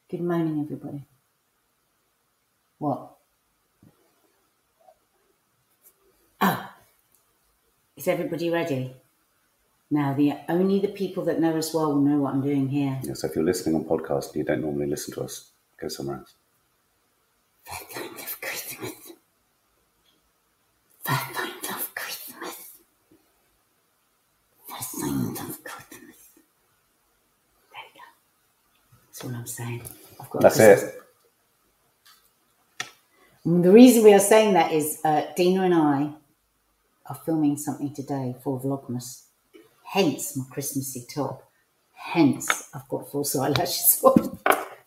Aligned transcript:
Good 0.09 0.19
morning, 0.21 0.59
everybody. 0.65 1.05
What? 2.77 3.15
Oh, 6.41 6.69
is 7.95 8.07
everybody 8.09 8.49
ready? 8.49 8.93
Now, 9.89 10.13
the 10.13 10.33
only 10.49 10.79
the 10.79 10.89
people 10.89 11.23
that 11.23 11.39
know 11.39 11.55
us 11.57 11.73
well 11.73 11.93
will 11.93 12.01
know 12.01 12.19
what 12.19 12.33
I'm 12.33 12.41
doing 12.41 12.67
here. 12.67 12.99
Yeah, 13.01 13.13
so 13.13 13.27
if 13.27 13.35
you're 13.35 13.45
listening 13.45 13.75
on 13.75 13.85
podcast 13.85 14.27
and 14.27 14.35
you 14.35 14.43
don't 14.43 14.59
normally 14.61 14.87
listen 14.87 15.13
to 15.13 15.23
us, 15.23 15.51
go 15.79 15.87
somewhere 15.87 16.17
else. 16.17 16.33
The 17.79 17.85
kind 17.95 18.19
of 18.19 18.41
Christmas. 18.41 18.91
The 21.05 21.11
kind 21.11 21.65
of 21.69 21.95
Christmas. 21.95 22.55
The 24.67 24.73
kind 25.01 25.37
of 25.39 25.63
Christmas. 25.63 26.19
There 27.71 27.85
you 27.85 27.93
go. 27.95 28.07
That's 29.05 29.15
all 29.27 29.35
I'm 29.35 29.47
saying. 29.47 29.81
I've 30.19 30.29
got 30.29 30.41
That's 30.41 30.55
Christmas- 30.57 30.83
it. 30.93 31.01
And 33.45 33.63
The 33.63 33.71
reason 33.71 34.03
we 34.03 34.13
are 34.13 34.19
saying 34.19 34.53
that 34.53 34.71
is 34.73 34.99
uh, 35.05 35.21
Dina 35.35 35.63
and 35.63 35.73
I 35.73 36.13
are 37.05 37.19
filming 37.25 37.57
something 37.57 37.93
today 37.93 38.35
for 38.43 38.59
Vlogmas. 38.59 39.23
Hence 39.83 40.35
my 40.35 40.43
Christmassy 40.51 41.05
top. 41.13 41.43
Hence 41.93 42.69
I've 42.73 42.87
got 42.89 43.09
false 43.11 43.35
eyelashes 43.35 44.01
on. 44.03 44.37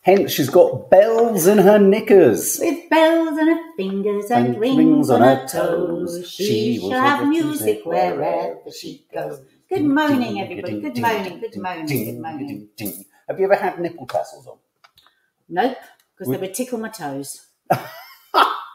Hence, 0.03 0.31
she's 0.31 0.49
got 0.49 0.89
bells 0.89 1.45
in 1.45 1.59
her 1.59 1.77
knickers. 1.77 2.57
With 2.59 2.89
bells 2.89 3.37
on 3.37 3.47
her 3.47 3.73
fingers 3.77 4.31
and, 4.31 4.47
And 4.47 4.59
rings 4.59 5.11
on 5.11 5.21
her 5.21 5.47
toes, 5.47 6.27
she 6.27 6.79
will 6.81 6.89
shall 6.89 7.01
have 7.01 7.27
music 7.27 7.81
wherever 7.85 8.57
she 8.75 9.05
goes. 9.13 9.41
Good 9.69 9.85
morning, 9.85 10.41
everybody. 10.41 10.81
Good 10.81 10.97
morning. 10.97 11.39
Good 11.39 11.61
morning. 11.61 12.05
Good 12.05 12.19
morning. 12.19 12.69
Have 13.31 13.39
you 13.39 13.45
ever 13.45 13.55
had 13.55 13.79
nipple 13.79 14.05
tassels 14.07 14.45
on? 14.45 14.57
Nope, 15.47 15.77
because 16.17 16.31
they 16.33 16.37
would 16.37 16.53
tickle 16.53 16.79
my 16.79 16.89
toes. 16.89 17.45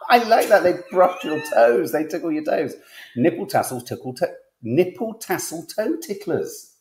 I 0.09 0.23
like 0.27 0.49
that. 0.49 0.63
They 0.63 0.75
brush 0.91 1.23
your 1.25 1.43
toes. 1.53 1.93
They 1.93 2.05
tickle 2.05 2.33
your 2.33 2.43
toes. 2.45 2.75
Nipple 3.17 3.47
tassels 3.47 3.85
tickle 3.85 4.15
to- 4.15 4.33
nipple 4.63 5.15
tassel 5.15 5.67
toe 5.67 5.97
ticklers. 5.97 6.73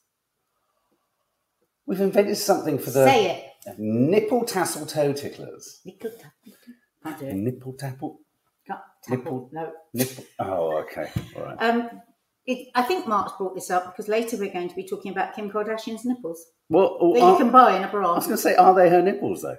We've 1.85 1.99
invented 1.99 2.37
something 2.37 2.77
for 2.79 2.91
the 2.91 3.05
Say 3.05 3.51
it. 3.65 3.77
nipple 3.77 4.45
tassel 4.45 4.85
toe 4.85 5.11
ticklers. 5.11 5.81
Tap. 6.01 7.19
Can't. 7.19 7.33
Nipple 7.33 7.73
tapple 7.73 8.19
Nipple. 8.67 8.79
tapple. 9.03 9.49
No. 9.51 9.71
nipple. 9.93 10.23
Oh, 10.39 10.77
okay. 10.83 11.11
All 11.35 11.43
right. 11.43 11.57
Um, 11.59 11.89
it, 12.47 12.69
I 12.75 12.83
think 12.83 13.07
Mark's 13.07 13.33
brought 13.37 13.55
this 13.55 13.71
up 13.71 13.85
because 13.85 14.07
later 14.07 14.37
we're 14.37 14.51
going 14.53 14.69
to 14.69 14.75
be 14.75 14.83
talking 14.87 15.11
about 15.11 15.35
Kim 15.35 15.49
Kardashian's 15.49 16.05
nipples 16.05 16.45
Well, 16.69 16.97
oh, 16.99 17.13
that 17.13 17.21
are- 17.23 17.31
you 17.31 17.37
can 17.37 17.51
buy 17.51 17.75
in 17.77 17.83
a 17.83 17.87
bra. 17.87 18.11
I 18.13 18.15
was 18.15 18.25
going 18.25 18.37
to 18.37 18.41
say, 18.41 18.55
are 18.55 18.73
they 18.75 18.89
her 18.89 19.01
nipples 19.01 19.41
though? 19.41 19.57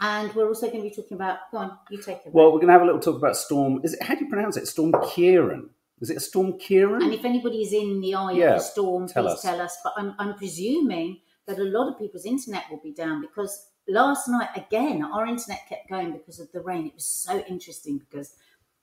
And 0.00 0.34
we're 0.34 0.46
also 0.48 0.66
going 0.70 0.82
to 0.82 0.88
be 0.90 0.94
talking 0.94 1.14
about. 1.16 1.38
Go 1.50 1.58
on, 1.58 1.78
you 1.90 1.96
take 1.96 2.18
it. 2.26 2.32
Well, 2.34 2.46
we're 2.46 2.58
going 2.58 2.66
to 2.66 2.72
have 2.74 2.82
a 2.82 2.84
little 2.84 3.00
talk 3.00 3.16
about 3.16 3.34
Storm. 3.36 3.80
Is 3.82 3.94
it 3.94 4.02
how 4.02 4.14
do 4.14 4.24
you 4.24 4.30
pronounce 4.30 4.56
it? 4.58 4.66
Storm 4.68 4.92
Ciaran. 5.14 5.70
Is 6.02 6.10
it 6.10 6.18
a 6.18 6.20
Storm 6.20 6.58
Ciaran? 6.58 7.00
And 7.02 7.14
if 7.14 7.24
anybody 7.24 7.62
is 7.62 7.72
in 7.72 8.02
the 8.02 8.14
eye 8.14 8.32
Yeah, 8.32 8.50
of 8.52 8.58
the 8.58 8.64
storm, 8.64 9.08
tell 9.08 9.24
please 9.24 9.32
us. 9.36 9.42
tell 9.42 9.58
us. 9.58 9.78
But 9.82 9.94
I'm, 9.96 10.14
I'm 10.18 10.34
presuming 10.34 11.20
that 11.46 11.58
a 11.58 11.64
lot 11.64 11.90
of 11.90 11.98
people's 11.98 12.26
internet 12.26 12.64
will 12.70 12.80
be 12.82 12.92
down 12.92 13.22
because 13.22 13.68
last 13.88 14.28
night, 14.28 14.50
again, 14.54 15.02
our 15.02 15.26
internet 15.26 15.60
kept 15.66 15.88
going 15.88 16.12
because 16.12 16.40
of 16.40 16.52
the 16.52 16.60
rain. 16.60 16.86
It 16.86 16.94
was 16.94 17.06
so 17.06 17.38
interesting 17.48 17.96
because 17.98 18.34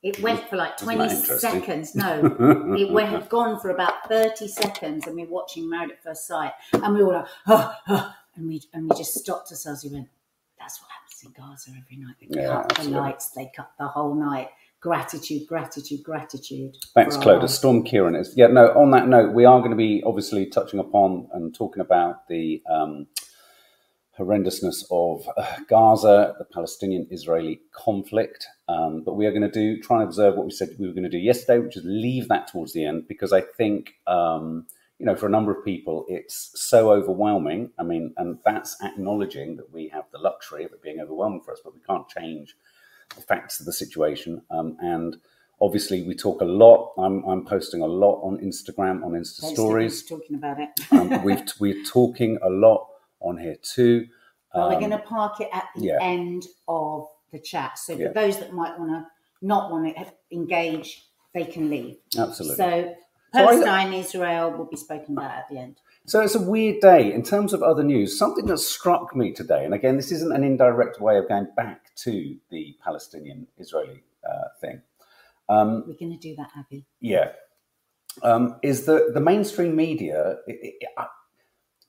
it 0.04 0.20
went 0.20 0.48
for 0.50 0.56
like 0.56 0.76
20 0.76 1.08
seconds. 1.08 1.94
No, 1.94 2.74
it 2.78 2.90
went, 2.90 3.08
had 3.08 3.28
gone 3.30 3.58
for 3.58 3.70
about 3.70 4.06
30 4.08 4.46
seconds 4.48 5.06
and 5.06 5.16
we 5.16 5.24
were 5.24 5.30
watching 5.32 5.68
Married 5.68 5.92
at 5.92 6.02
First 6.02 6.28
Sight 6.28 6.52
and 6.74 6.94
we 6.94 7.02
were 7.02 7.14
like, 7.14 7.26
oh, 7.48 7.74
oh, 7.88 8.14
and, 8.36 8.46
we, 8.46 8.62
and 8.74 8.88
we 8.88 8.96
just 8.96 9.14
stopped 9.14 9.50
ourselves. 9.50 9.82
We 9.82 9.90
went, 9.90 10.08
that's 10.60 10.80
what 10.82 10.90
happens 10.90 11.22
in 11.24 11.32
Gaza 11.32 11.70
every 11.70 11.96
night. 12.04 12.16
They 12.20 12.40
Yeah, 12.42 12.48
cut 12.48 12.72
absolutely. 12.72 12.92
the 12.92 13.00
lights, 13.00 13.30
they 13.30 13.52
cut 13.56 13.70
the 13.78 13.88
whole 13.88 14.14
night. 14.14 14.50
Gratitude, 14.80 15.46
gratitude, 15.48 16.02
gratitude. 16.02 16.76
Thanks, 16.94 17.16
Clodagh. 17.16 17.48
Storm 17.48 17.86
Ciaran 17.86 18.14
is. 18.14 18.34
Yeah, 18.36 18.48
no, 18.48 18.66
on 18.78 18.90
that 18.90 19.08
note, 19.08 19.32
we 19.32 19.46
are 19.46 19.58
going 19.60 19.70
to 19.70 19.76
be 19.78 20.02
obviously 20.04 20.44
touching 20.44 20.78
upon 20.78 21.28
and 21.32 21.54
talking 21.54 21.80
about 21.80 22.28
the 22.28 22.62
um, 22.70 23.06
horrendousness 24.18 24.84
of 24.90 25.28
uh, 25.36 25.56
Gaza, 25.68 26.34
the 26.38 26.44
Palestinian 26.44 27.06
Israeli 27.10 27.60
conflict. 27.72 28.46
Um, 28.68 29.02
but 29.04 29.14
we 29.14 29.26
are 29.26 29.30
going 29.30 29.42
to 29.42 29.50
do, 29.50 29.80
try 29.80 29.98
and 29.98 30.06
observe 30.06 30.36
what 30.36 30.46
we 30.46 30.52
said 30.52 30.70
we 30.78 30.86
were 30.86 30.92
going 30.92 31.04
to 31.04 31.10
do 31.10 31.18
yesterday, 31.18 31.58
which 31.58 31.76
is 31.76 31.84
leave 31.84 32.28
that 32.28 32.48
towards 32.48 32.72
the 32.72 32.84
end 32.84 33.08
because 33.08 33.32
I 33.32 33.40
think. 33.40 33.94
Um, 34.06 34.66
you 35.00 35.06
know, 35.06 35.16
for 35.16 35.26
a 35.26 35.30
number 35.30 35.50
of 35.50 35.64
people, 35.64 36.04
it's 36.08 36.52
so 36.54 36.92
overwhelming. 36.92 37.72
I 37.80 37.82
mean, 37.82 38.14
and 38.16 38.38
that's 38.44 38.76
acknowledging 38.80 39.56
that 39.56 39.72
we 39.72 39.88
have 39.88 40.04
the 40.12 40.18
luxury 40.18 40.64
of 40.64 40.72
it 40.72 40.82
being 40.82 41.00
overwhelming 41.00 41.40
for 41.40 41.52
us, 41.52 41.60
but 41.64 41.74
we 41.74 41.80
can't 41.80 42.08
change 42.08 42.54
the 43.16 43.20
facts 43.20 43.58
of 43.60 43.66
the 43.66 43.72
situation. 43.72 44.42
Um, 44.50 44.76
and 44.80 45.16
obviously, 45.60 46.02
we 46.04 46.14
talk 46.14 46.40
a 46.40 46.46
lot. 46.46 46.92
I'm, 46.96 47.24
I'm 47.24 47.44
posting 47.44 47.82
a 47.82 47.86
lot 47.86 48.20
on 48.22 48.38
Instagram, 48.38 49.04
on 49.04 49.12
Insta 49.12 49.52
stories. 49.52 50.04
talking 50.04 50.36
about 50.36 50.58
it. 50.60 50.68
um, 50.92 51.22
we've, 51.24 51.42
we're 51.58 51.82
talking 51.84 52.38
a 52.42 52.48
lot 52.48 52.86
on 53.24 53.36
here 53.38 53.56
too. 53.62 54.06
well, 54.54 54.68
we're 54.68 54.74
Um, 54.74 54.80
going 54.80 54.90
to 54.92 54.98
park 54.98 55.40
it 55.40 55.48
at 55.52 55.66
the 55.74 55.82
yeah. 55.86 55.98
end 56.00 56.46
of 56.68 57.08
the 57.32 57.40
chat. 57.40 57.78
So 57.78 57.96
for 57.96 58.02
Yeah. 58.02 58.12
those 58.12 58.38
that 58.38 58.52
might 58.52 58.78
want 58.78 58.90
to 58.92 59.06
not 59.42 59.70
want 59.72 59.94
to 59.96 60.06
engage, 60.32 61.04
they 61.34 61.44
can 61.44 61.68
leave. 61.70 61.96
Absolutely. 62.16 62.56
So 62.56 62.94
So 63.34 63.40
Palestine, 63.40 63.92
Israel 63.92 64.52
will 64.52 64.66
be 64.66 64.76
spoken 64.76 65.16
about 65.18 65.32
at 65.32 65.48
the 65.50 65.58
end. 65.58 65.80
So 66.06 66.20
it's 66.20 66.36
a 66.36 66.40
weird 66.40 66.80
day 66.80 67.12
in 67.12 67.22
terms 67.24 67.52
of 67.52 67.62
other 67.64 67.82
news. 67.82 68.16
Something 68.16 68.46
that 68.46 68.58
struck 68.58 69.16
me 69.16 69.32
today, 69.32 69.64
and 69.64 69.74
again, 69.74 69.96
this 69.96 70.12
isn't 70.12 70.32
an 70.32 70.44
indirect 70.44 71.00
way 71.00 71.18
of 71.18 71.26
going 71.28 71.48
back 71.56 71.92
to 71.96 72.36
the 72.50 72.76
Palestinian 72.84 73.48
Israeli 73.58 74.04
uh, 74.30 74.48
thing. 74.60 74.82
Um, 75.48 75.82
We're 75.88 75.94
going 76.04 76.12
to 76.12 76.28
do 76.28 76.36
that, 76.36 76.50
Abby. 76.56 76.86
yeah, 77.00 77.32
um, 78.22 78.56
is 78.62 78.86
that 78.86 79.12
the 79.14 79.20
mainstream 79.20 79.74
media, 79.74 80.36
it, 80.46 80.76
it, 80.80 80.88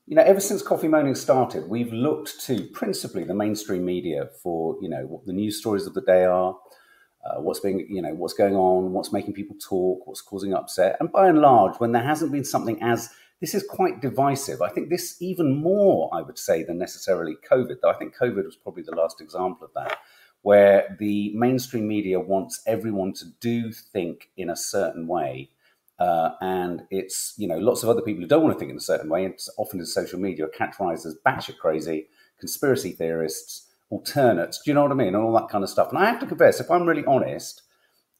you 0.06 0.14
know, 0.14 0.22
ever 0.22 0.40
since 0.40 0.62
Coffee 0.62 0.88
Moaning 0.88 1.14
started, 1.14 1.68
we've 1.68 1.92
looked 1.92 2.40
to 2.42 2.64
principally 2.68 3.24
the 3.24 3.34
mainstream 3.34 3.84
media 3.84 4.28
for, 4.42 4.76
you 4.80 4.88
know, 4.88 5.04
what 5.06 5.26
the 5.26 5.32
news 5.32 5.58
stories 5.58 5.86
of 5.86 5.94
the 5.94 6.00
day 6.00 6.24
are, 6.24 6.56
uh, 7.24 7.40
what's 7.40 7.60
being, 7.60 7.86
you 7.90 8.00
know, 8.00 8.14
what's 8.14 8.34
going 8.34 8.54
on, 8.54 8.92
what's 8.92 9.12
making 9.12 9.34
people 9.34 9.56
talk, 9.60 10.06
what's 10.06 10.20
causing 10.22 10.54
upset. 10.54 10.96
And 11.00 11.10
by 11.10 11.28
and 11.28 11.40
large, 11.40 11.76
when 11.78 11.92
there 11.92 12.04
hasn't 12.04 12.30
been 12.30 12.44
something 12.44 12.80
as, 12.82 13.10
this 13.40 13.54
is 13.54 13.64
quite 13.68 14.00
divisive. 14.00 14.62
I 14.62 14.68
think 14.68 14.90
this 14.90 15.20
even 15.20 15.56
more, 15.56 16.08
I 16.14 16.22
would 16.22 16.38
say, 16.38 16.62
than 16.62 16.78
necessarily 16.78 17.36
COVID, 17.50 17.80
though 17.82 17.90
I 17.90 17.96
think 17.96 18.16
COVID 18.16 18.44
was 18.44 18.56
probably 18.56 18.84
the 18.84 18.94
last 18.94 19.20
example 19.20 19.66
of 19.66 19.74
that 19.74 19.98
where 20.46 20.96
the 21.00 21.32
mainstream 21.34 21.88
media 21.88 22.20
wants 22.20 22.62
everyone 22.68 23.12
to 23.12 23.24
do 23.40 23.72
think 23.72 24.30
in 24.36 24.48
a 24.48 24.54
certain 24.54 25.08
way. 25.08 25.50
Uh, 25.98 26.30
and 26.40 26.82
it's, 26.90 27.34
you 27.38 27.48
know, 27.48 27.58
lots 27.58 27.82
of 27.82 27.88
other 27.88 28.02
people 28.02 28.22
who 28.22 28.28
don't 28.28 28.42
want 28.42 28.54
to 28.54 28.58
think 28.58 28.70
in 28.70 28.76
a 28.76 28.80
certain 28.80 29.08
way, 29.08 29.24
it's 29.24 29.48
often 29.56 29.80
in 29.80 29.86
social 29.86 30.18
media, 30.18 30.44
are 30.44 30.48
categorized 30.48 31.06
as 31.06 31.16
batshit 31.24 31.56
crazy, 31.58 32.06
conspiracy 32.38 32.92
theorists, 32.92 33.66
alternates, 33.90 34.60
do 34.62 34.70
you 34.70 34.74
know 34.74 34.82
what 34.82 34.90
I 34.90 34.94
mean? 34.94 35.14
And 35.14 35.16
all 35.16 35.32
that 35.34 35.48
kind 35.48 35.64
of 35.64 35.70
stuff. 35.70 35.88
And 35.88 35.98
I 35.98 36.06
have 36.06 36.20
to 36.20 36.26
confess, 36.26 36.60
if 36.60 36.70
I'm 36.70 36.86
really 36.86 37.04
honest, 37.06 37.62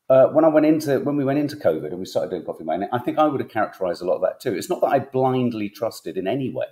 uh, 0.08 0.28
when 0.28 0.44
I 0.44 0.48
went 0.48 0.66
into 0.66 1.00
when 1.00 1.16
we 1.16 1.24
went 1.24 1.40
into 1.40 1.56
COVID 1.56 1.86
and 1.86 1.98
we 1.98 2.04
started 2.04 2.30
doing 2.30 2.44
Coffee 2.44 2.62
Moaning, 2.62 2.88
I 2.92 2.98
think 2.98 3.18
I 3.18 3.26
would 3.26 3.40
have 3.40 3.50
characterized 3.50 4.00
a 4.00 4.04
lot 4.04 4.14
of 4.14 4.22
that 4.22 4.40
too. 4.40 4.54
It's 4.54 4.70
not 4.70 4.80
that 4.82 4.88
I 4.88 5.00
blindly 5.00 5.68
trusted 5.68 6.16
in 6.16 6.28
any 6.28 6.48
way 6.48 6.66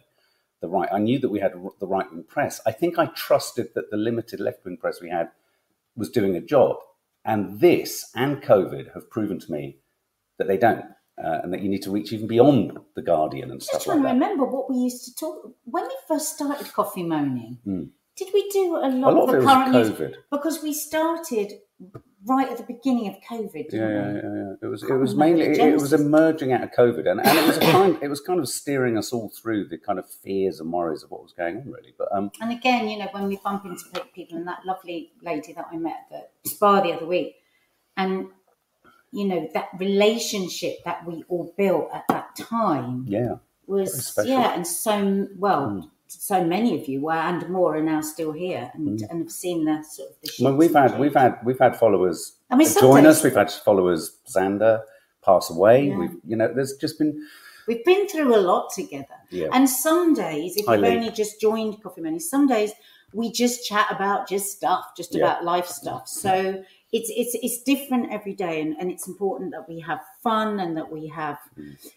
the 0.60 0.68
right. 0.68 0.88
I 0.92 0.98
knew 0.98 1.18
that 1.18 1.30
we 1.30 1.40
had 1.40 1.52
the 1.80 1.86
right 1.86 2.10
wing 2.10 2.24
press. 2.24 2.60
I 2.64 2.72
think 2.72 2.98
I 2.98 3.06
trusted 3.06 3.74
that 3.74 3.90
the 3.90 3.96
limited 3.96 4.40
left 4.40 4.64
wing 4.64 4.76
press 4.76 5.00
we 5.00 5.10
had 5.10 5.30
was 5.96 6.10
doing 6.10 6.36
a 6.36 6.40
job. 6.40 6.76
And 7.24 7.60
this 7.60 8.10
and 8.14 8.42
COVID 8.42 8.94
have 8.94 9.10
proven 9.10 9.40
to 9.40 9.52
me 9.52 9.78
that 10.38 10.48
they 10.48 10.56
don't, 10.56 10.84
uh, 11.22 11.40
and 11.42 11.52
that 11.52 11.62
you 11.62 11.68
need 11.68 11.82
to 11.82 11.90
reach 11.90 12.12
even 12.12 12.26
beyond 12.26 12.78
the 12.96 13.02
Guardian 13.02 13.50
and 13.50 13.60
Just 13.60 13.70
stuff 13.70 13.84
trying 13.84 14.02
like 14.02 14.12
to 14.14 14.18
that. 14.18 14.24
remember 14.24 14.44
what 14.44 14.70
we 14.70 14.76
used 14.76 15.04
to 15.06 15.14
talk 15.14 15.52
when 15.64 15.84
we 15.84 15.94
first 16.08 16.34
started 16.34 16.72
Coffee 16.72 17.02
Moaning. 17.04 17.58
Mm. 17.66 17.90
Did 18.16 18.28
we 18.32 18.48
do 18.50 18.76
a 18.76 18.88
A 18.88 18.90
lot, 18.90 19.14
lot 19.14 19.34
of 19.34 19.40
the 19.40 19.46
current? 19.46 19.74
COVID. 19.74 20.14
Because 20.30 20.62
we 20.62 20.72
started 20.72 21.52
right 22.26 22.48
at 22.48 22.56
the 22.56 22.62
beginning 22.62 23.08
of 23.08 23.16
COVID, 23.28 23.68
didn't 23.70 23.74
Yeah, 23.74 23.88
yeah, 23.88 24.12
yeah, 24.14 24.34
yeah. 24.34 24.52
It 24.62 24.66
was 24.66 24.82
it 24.82 24.94
was 24.94 25.14
mainly 25.14 25.42
it, 25.42 25.58
it 25.58 25.74
was 25.74 25.92
emerging 25.92 26.52
out 26.52 26.62
of 26.62 26.70
COVID, 26.70 27.06
and, 27.10 27.20
and 27.20 27.38
it 27.38 27.46
was 27.46 27.56
a 27.56 27.60
kind 27.72 27.98
it 28.00 28.08
was 28.08 28.20
kind 28.20 28.38
of 28.40 28.48
steering 28.48 28.96
us 28.96 29.12
all 29.12 29.30
through 29.30 29.68
the 29.68 29.78
kind 29.78 29.98
of 29.98 30.08
fears 30.08 30.60
and 30.60 30.72
worries 30.72 31.02
of 31.02 31.10
what 31.10 31.22
was 31.22 31.32
going 31.32 31.56
on, 31.58 31.66
really. 31.70 31.92
But 31.98 32.08
um, 32.16 32.30
And 32.40 32.52
again, 32.52 32.88
you 32.88 32.98
know, 32.98 33.08
when 33.10 33.26
we 33.26 33.36
bump 33.42 33.64
into 33.66 33.84
people 34.14 34.38
and 34.38 34.46
that 34.46 34.60
lovely 34.64 35.12
lady 35.22 35.52
that 35.52 35.66
I 35.72 35.76
met 35.76 36.06
at 36.12 36.30
the 36.44 36.50
spa 36.50 36.80
the 36.80 36.92
other 36.92 37.06
week, 37.06 37.34
and 37.96 38.28
you 39.14 39.24
know 39.30 39.48
that 39.54 39.68
relationship 39.78 40.74
that 40.84 40.98
we 41.06 41.24
all 41.28 41.46
built 41.56 41.88
at 41.98 42.04
that 42.08 42.28
time 42.36 43.04
yeah, 43.08 43.36
Very 43.68 43.82
was 43.82 44.18
yeah, 44.24 44.54
and 44.54 44.66
so 44.66 45.26
well, 45.38 45.62
Mm. 45.68 45.90
so 46.08 46.44
many 46.44 46.70
of 46.80 46.88
you 46.88 46.98
were 47.08 47.12
and 47.30 47.48
more 47.48 47.76
are 47.76 47.82
now 47.82 48.00
still 48.00 48.32
here 48.32 48.70
and 48.74 49.00
and 49.10 49.16
have 49.24 49.30
seen 49.30 49.64
the 49.64 49.76
sort 49.82 50.10
of 50.10 50.16
the. 50.22 50.44
well, 50.44 50.56
we've 50.62 50.74
had 50.74 50.98
we've 50.98 51.14
had 51.22 51.32
we've 51.46 51.58
had 51.66 51.74
followers 51.76 52.18
I 52.50 52.56
mean, 52.56 52.68
join 52.80 53.06
us. 53.06 53.22
We've 53.24 53.34
had 53.42 53.50
followers 53.68 54.02
Xander 54.34 54.82
pass 55.24 55.50
away. 55.50 55.88
Yeah. 55.88 55.98
We've, 55.98 56.16
you 56.30 56.36
know, 56.36 56.48
there's 56.54 56.74
just 56.84 56.98
been 56.98 57.12
We've 57.66 57.84
been 57.84 58.06
through 58.08 58.34
a 58.36 58.42
lot 58.52 58.64
together. 58.74 59.18
Yeah. 59.30 59.48
And 59.54 59.68
some 59.70 60.12
days, 60.12 60.56
if 60.58 60.66
you've 60.66 60.84
only 60.84 61.10
just 61.10 61.40
joined 61.40 61.82
Coffee 61.82 62.02
Moaning, 62.02 62.20
some 62.20 62.46
days 62.46 62.72
we 63.14 63.32
just 63.32 63.66
chat 63.66 63.86
about 63.90 64.28
just 64.28 64.46
stuff, 64.58 64.84
just 64.96 65.14
Yeah. 65.14 65.20
about 65.24 65.44
life 65.44 65.66
stuff. 65.66 66.06
So 66.08 66.62
it's 66.94 67.10
it's 67.22 67.34
it's 67.46 67.58
different 67.64 68.12
every 68.12 68.34
day 68.34 68.60
and, 68.62 68.76
and 68.78 68.88
it's 68.88 69.06
important 69.08 69.50
that 69.50 69.68
we 69.68 69.80
have 69.80 70.00
fun 70.22 70.60
and 70.60 70.76
that 70.76 70.90
we 70.96 71.08
have 71.08 71.38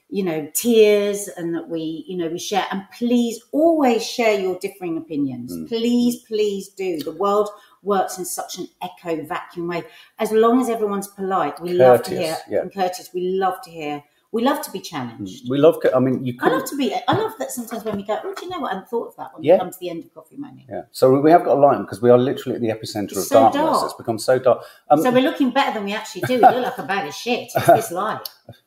you 0.09 0.23
know 0.23 0.39
tears 0.55 1.27
and 1.37 1.53
that 1.55 1.69
we 1.69 2.03
you 2.07 2.17
know 2.17 2.27
we 2.27 2.39
share 2.39 2.65
and 2.71 2.81
please 2.97 3.39
always 3.51 4.03
share 4.15 4.39
your 4.39 4.57
differing 4.59 4.97
opinions 4.97 5.55
Mm. 5.55 5.67
please 5.67 6.15
please 6.31 6.69
do 6.69 6.91
the 7.09 7.11
world 7.23 7.49
works 7.83 8.17
in 8.17 8.25
such 8.25 8.57
an 8.57 8.67
echo 8.81 9.23
vacuum 9.23 9.67
way 9.67 9.83
as 10.19 10.31
long 10.31 10.59
as 10.61 10.67
everyone's 10.75 11.07
polite 11.19 11.61
we 11.61 11.73
love 11.73 12.01
to 12.03 12.11
hear 12.21 12.37
yeah. 12.49 12.61
and 12.61 12.73
courteous 12.73 13.13
we 13.13 13.21
love 13.45 13.61
to 13.65 13.69
hear 13.69 14.03
we 14.37 14.43
love 14.49 14.59
to 14.67 14.71
be 14.71 14.79
challenged 14.91 15.49
we 15.49 15.57
love. 15.57 15.75
I 15.95 15.99
mean, 16.05 16.15
you 16.27 16.33
I 16.41 16.49
love 16.55 16.65
to 16.71 16.75
be. 16.81 16.85
I 17.07 17.13
love 17.23 17.33
that 17.39 17.49
sometimes 17.51 17.83
when 17.85 17.95
we 17.97 18.03
go, 18.03 18.15
oh, 18.23 18.33
do 18.37 18.45
you 18.45 18.51
know 18.51 18.59
what? 18.59 18.71
I 18.71 18.75
hadn't 18.75 18.89
thought 18.89 19.07
of 19.09 19.15
that 19.17 19.29
when 19.33 19.43
Yeah. 19.43 19.55
we 19.55 19.59
come 19.61 19.71
to 19.71 19.79
the 19.79 19.89
end 19.89 20.03
of 20.05 20.13
Coffee 20.13 20.37
Moaning. 20.37 20.67
Yeah. 20.69 20.83
So 20.91 21.19
we 21.19 21.31
have 21.31 21.43
got 21.43 21.57
a 21.57 21.59
line 21.67 21.81
because 21.81 22.01
we 22.01 22.09
are 22.11 22.17
literally 22.29 22.55
at 22.57 22.61
the 22.61 22.69
epicenter 22.75 23.11
It's 23.13 23.17
of 23.17 23.23
so 23.23 23.39
darkness. 23.39 23.61
dark. 23.63 23.85
It's 23.85 23.93
become 24.03 24.19
so 24.19 24.39
dark. 24.39 24.63
Um, 24.91 25.01
So 25.01 25.09
we're 25.11 25.21
looking 25.29 25.49
better 25.51 25.73
than 25.73 25.85
we 25.85 25.93
actually 25.93 26.21
do. 26.21 26.35
We 26.35 26.41
look 26.41 26.65
like 26.69 26.77
a 26.77 26.83
bag 26.83 27.07
of 27.07 27.13
shit. 27.15 27.49
It's 27.55 27.65
this 27.67 27.91
light. 27.91 28.27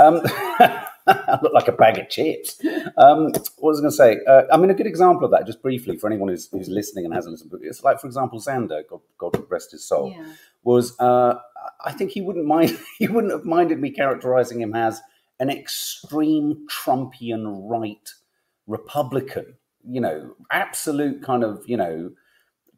Um, 0.00 0.20
I 0.24 1.38
look 1.42 1.52
like 1.52 1.68
a 1.68 1.72
bag 1.72 1.96
of 1.98 2.08
chips. 2.08 2.60
Um, 2.96 3.26
what 3.58 3.70
was 3.70 3.78
I 3.78 3.82
going 3.82 3.90
to 3.92 3.96
say? 3.96 4.18
Uh, 4.26 4.42
I 4.52 4.56
mean, 4.56 4.68
a 4.68 4.74
good 4.74 4.88
example 4.88 5.24
of 5.24 5.30
that, 5.30 5.46
just 5.46 5.62
briefly, 5.62 5.96
for 5.96 6.08
anyone 6.08 6.28
who's, 6.28 6.48
who's 6.50 6.68
listening 6.68 7.04
and 7.04 7.14
hasn't 7.14 7.32
listened, 7.32 7.52
it's 7.62 7.84
like, 7.84 8.00
for 8.00 8.08
example, 8.08 8.40
Xander, 8.40 8.82
God, 8.90 9.00
God 9.16 9.44
rest 9.48 9.70
his 9.70 9.84
soul, 9.86 10.10
Yeah. 10.10 10.26
was 10.64 10.98
uh, 10.98 11.38
I 11.84 11.92
think 11.92 12.10
he 12.10 12.20
wouldn't 12.20 12.46
mind. 12.46 12.76
He 12.98 13.06
wouldn't 13.06 13.32
have 13.32 13.44
minded 13.44 13.78
me 13.80 13.90
characterising 13.90 14.60
him 14.60 14.74
as 14.74 15.00
an 15.38 15.50
extreme 15.50 16.66
Trumpian 16.70 17.68
right 17.68 18.08
Republican. 18.66 19.56
You 19.88 20.00
know, 20.00 20.34
absolute 20.50 21.22
kind 21.22 21.44
of 21.44 21.62
you 21.66 21.76
know. 21.76 22.10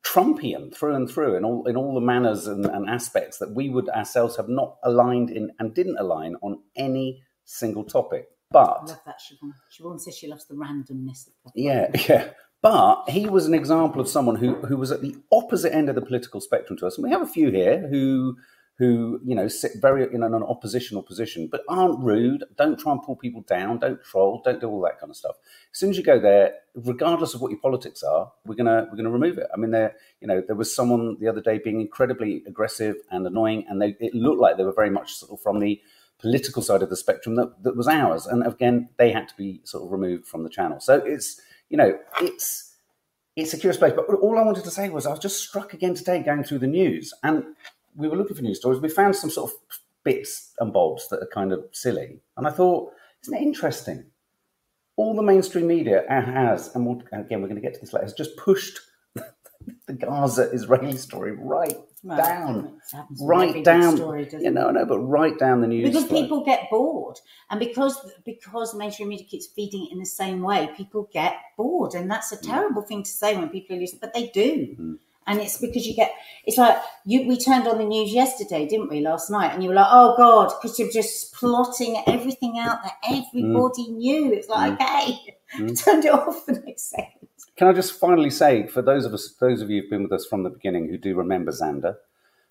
Trumpian 0.04 0.72
through 0.72 0.94
and 0.94 1.10
through 1.10 1.34
in 1.34 1.44
all 1.44 1.66
in 1.66 1.76
all 1.76 1.92
the 1.92 2.00
manners 2.00 2.46
and, 2.46 2.64
and 2.64 2.88
aspects 2.88 3.38
that 3.38 3.52
we 3.52 3.68
would 3.68 3.88
ourselves 3.88 4.36
have 4.36 4.48
not 4.48 4.76
aligned 4.84 5.28
in 5.28 5.50
and 5.58 5.74
didn't 5.74 5.98
align 5.98 6.36
on 6.40 6.60
any 6.76 7.20
single 7.44 7.82
topic. 7.82 8.28
But 8.50 8.58
I 8.58 8.84
love 8.86 9.00
that, 9.04 9.18
Siobhan. 9.20 9.52
Siobhan 9.70 10.00
says 10.00 10.16
she 10.16 10.28
loves 10.28 10.46
the 10.46 10.54
randomness 10.54 11.26
of 11.26 11.32
coffee. 11.42 11.62
yeah, 11.62 11.88
yeah. 12.08 12.30
But 12.62 13.08
he 13.08 13.28
was 13.28 13.46
an 13.46 13.54
example 13.54 14.00
of 14.00 14.08
someone 14.08 14.36
who 14.36 14.54
who 14.54 14.76
was 14.76 14.90
at 14.90 15.02
the 15.02 15.16
opposite 15.32 15.74
end 15.74 15.88
of 15.88 15.94
the 15.94 16.00
political 16.02 16.40
spectrum 16.40 16.78
to 16.78 16.86
us, 16.86 16.96
and 16.96 17.04
we 17.04 17.10
have 17.10 17.22
a 17.22 17.26
few 17.26 17.50
here 17.50 17.86
who 17.88 18.36
who 18.78 19.20
you 19.24 19.34
know 19.34 19.48
sit 19.48 19.72
very 19.80 20.06
in 20.14 20.22
an 20.22 20.34
oppositional 20.34 21.02
position, 21.02 21.48
but 21.50 21.62
aren't 21.68 21.98
rude. 21.98 22.44
Don't 22.56 22.78
try 22.78 22.92
and 22.92 23.02
pull 23.02 23.16
people 23.16 23.42
down. 23.42 23.78
Don't 23.78 24.02
troll. 24.04 24.40
Don't 24.44 24.60
do 24.60 24.68
all 24.68 24.80
that 24.82 25.00
kind 25.00 25.10
of 25.10 25.16
stuff. 25.16 25.36
As 25.72 25.78
soon 25.78 25.90
as 25.90 25.96
you 25.96 26.04
go 26.04 26.20
there, 26.20 26.54
regardless 26.74 27.34
of 27.34 27.40
what 27.40 27.50
your 27.50 27.60
politics 27.60 28.02
are, 28.02 28.32
we're 28.46 28.54
gonna 28.54 28.86
we're 28.90 28.96
gonna 28.96 29.10
remove 29.10 29.38
it. 29.38 29.48
I 29.52 29.56
mean, 29.56 29.72
there 29.72 29.96
you 30.20 30.28
know 30.28 30.42
there 30.46 30.56
was 30.56 30.74
someone 30.74 31.16
the 31.20 31.28
other 31.28 31.40
day 31.40 31.58
being 31.58 31.80
incredibly 31.80 32.44
aggressive 32.46 32.96
and 33.10 33.26
annoying, 33.26 33.64
and 33.68 33.82
they 33.82 33.96
it 33.98 34.14
looked 34.14 34.40
like 34.40 34.56
they 34.56 34.64
were 34.64 34.72
very 34.72 34.90
much 34.90 35.14
sort 35.14 35.32
of 35.32 35.40
from 35.40 35.58
the 35.58 35.80
political 36.18 36.62
side 36.62 36.82
of 36.82 36.90
the 36.90 36.96
spectrum 36.96 37.36
that, 37.36 37.62
that 37.62 37.76
was 37.76 37.88
ours. 37.88 38.26
And 38.26 38.46
again, 38.46 38.88
they 38.96 39.12
had 39.12 39.28
to 39.28 39.34
be 39.36 39.60
sort 39.64 39.84
of 39.84 39.92
removed 39.92 40.26
from 40.26 40.42
the 40.42 40.50
channel. 40.50 40.80
So 40.80 40.94
it's, 40.96 41.40
you 41.68 41.76
know, 41.76 41.98
it's 42.20 42.74
it's 43.36 43.54
a 43.54 43.58
curious 43.58 43.78
place. 43.78 43.92
But 43.94 44.06
all 44.16 44.38
I 44.38 44.42
wanted 44.42 44.64
to 44.64 44.70
say 44.70 44.88
was 44.88 45.06
I 45.06 45.10
was 45.10 45.20
just 45.20 45.40
struck 45.40 45.72
again 45.72 45.94
today 45.94 46.22
going 46.22 46.42
through 46.42 46.58
the 46.58 46.66
news. 46.66 47.14
And 47.22 47.44
we 47.98 48.08
were 48.08 48.16
looking 48.16 48.36
for 48.36 48.42
news 48.42 48.58
stories. 48.58 48.80
We 48.80 48.88
found 48.88 49.14
some 49.16 49.30
sort 49.30 49.50
of 49.50 49.58
bits 50.04 50.54
and 50.60 50.72
bobs 50.72 51.08
that 51.08 51.20
are 51.22 51.28
kind 51.34 51.52
of 51.52 51.64
silly. 51.72 52.20
And 52.36 52.46
I 52.46 52.50
thought, 52.50 52.92
isn't 53.24 53.34
it 53.34 53.42
interesting? 53.42 54.06
All 54.96 55.14
the 55.14 55.22
mainstream 55.22 55.66
media 55.66 56.04
has, 56.08 56.74
and 56.74 56.86
we'll, 56.86 57.02
again, 57.12 57.40
we're 57.42 57.48
going 57.48 57.60
to 57.60 57.60
get 57.60 57.74
to 57.74 57.80
this 57.80 57.92
later, 57.92 58.04
has 58.06 58.14
just 58.14 58.36
pushed 58.36 58.80
the 59.86 59.92
Gaza 59.92 60.50
Israeli 60.52 60.96
story 60.96 61.32
right 61.32 61.76
Well, 62.02 62.16
down. 62.16 62.56
it 62.92 62.96
happens 62.96 63.20
with 63.20 63.28
Right 63.28 63.64
down. 63.64 63.96
Story, 63.96 64.28
You 64.32 64.50
know, 64.50 64.70
no, 64.70 64.86
but 64.86 64.98
right 65.00 65.38
down 65.38 65.60
the 65.60 65.66
news. 65.68 65.88
Because 65.88 66.06
flow. 66.06 66.20
people 66.22 66.44
get 66.44 66.68
bored, 66.70 67.18
and 67.50 67.60
because 67.60 67.98
because 68.24 68.74
mainstream 68.74 69.08
media 69.08 69.26
keeps 69.26 69.46
feeding 69.48 69.86
it 69.86 69.92
in 69.92 69.98
the 69.98 70.06
same 70.06 70.40
way, 70.42 70.68
people 70.76 71.08
get 71.12 71.34
bored, 71.56 71.94
and 71.94 72.10
that's 72.10 72.32
a 72.32 72.36
terrible 72.40 72.82
thing 72.82 73.02
to 73.02 73.10
say 73.10 73.36
when 73.36 73.48
people 73.50 73.76
are 73.76 73.80
listening, 73.80 74.00
but 74.00 74.14
they 74.14 74.28
do. 74.28 74.76
Mm. 74.80 74.98
And 75.28 75.40
it's 75.40 75.58
because 75.58 75.86
you 75.86 75.94
get. 75.94 76.12
It's 76.46 76.56
like 76.58 76.76
you. 77.04 77.28
We 77.28 77.36
turned 77.38 77.68
on 77.68 77.78
the 77.78 77.84
news 77.84 78.12
yesterday, 78.12 78.66
didn't 78.66 78.88
we? 78.88 79.00
Last 79.00 79.30
night, 79.30 79.52
and 79.52 79.62
you 79.62 79.68
were 79.68 79.74
like, 79.74 79.88
"Oh 79.90 80.14
God," 80.16 80.50
because 80.60 80.78
you're 80.78 80.90
just 80.90 81.34
plotting 81.34 82.02
everything 82.06 82.58
out 82.58 82.82
that 82.82 82.94
everybody 83.06 83.88
knew. 83.88 84.32
It's 84.32 84.48
like, 84.48 84.72
okay, 84.80 85.18
Mm. 85.58 85.82
turned 85.82 86.04
it 86.04 86.12
off 86.12 86.44
the 86.46 86.52
next 86.66 86.90
second. 86.90 87.28
Can 87.56 87.68
I 87.68 87.72
just 87.72 87.98
finally 87.98 88.30
say, 88.30 88.66
for 88.66 88.82
those 88.82 89.04
of 89.06 89.14
us, 89.14 89.34
those 89.40 89.62
of 89.62 89.70
you 89.70 89.80
who've 89.80 89.90
been 89.90 90.02
with 90.02 90.12
us 90.12 90.26
from 90.26 90.42
the 90.42 90.50
beginning 90.50 90.88
who 90.88 90.98
do 90.98 91.14
remember 91.14 91.52
Xander, 91.52 91.96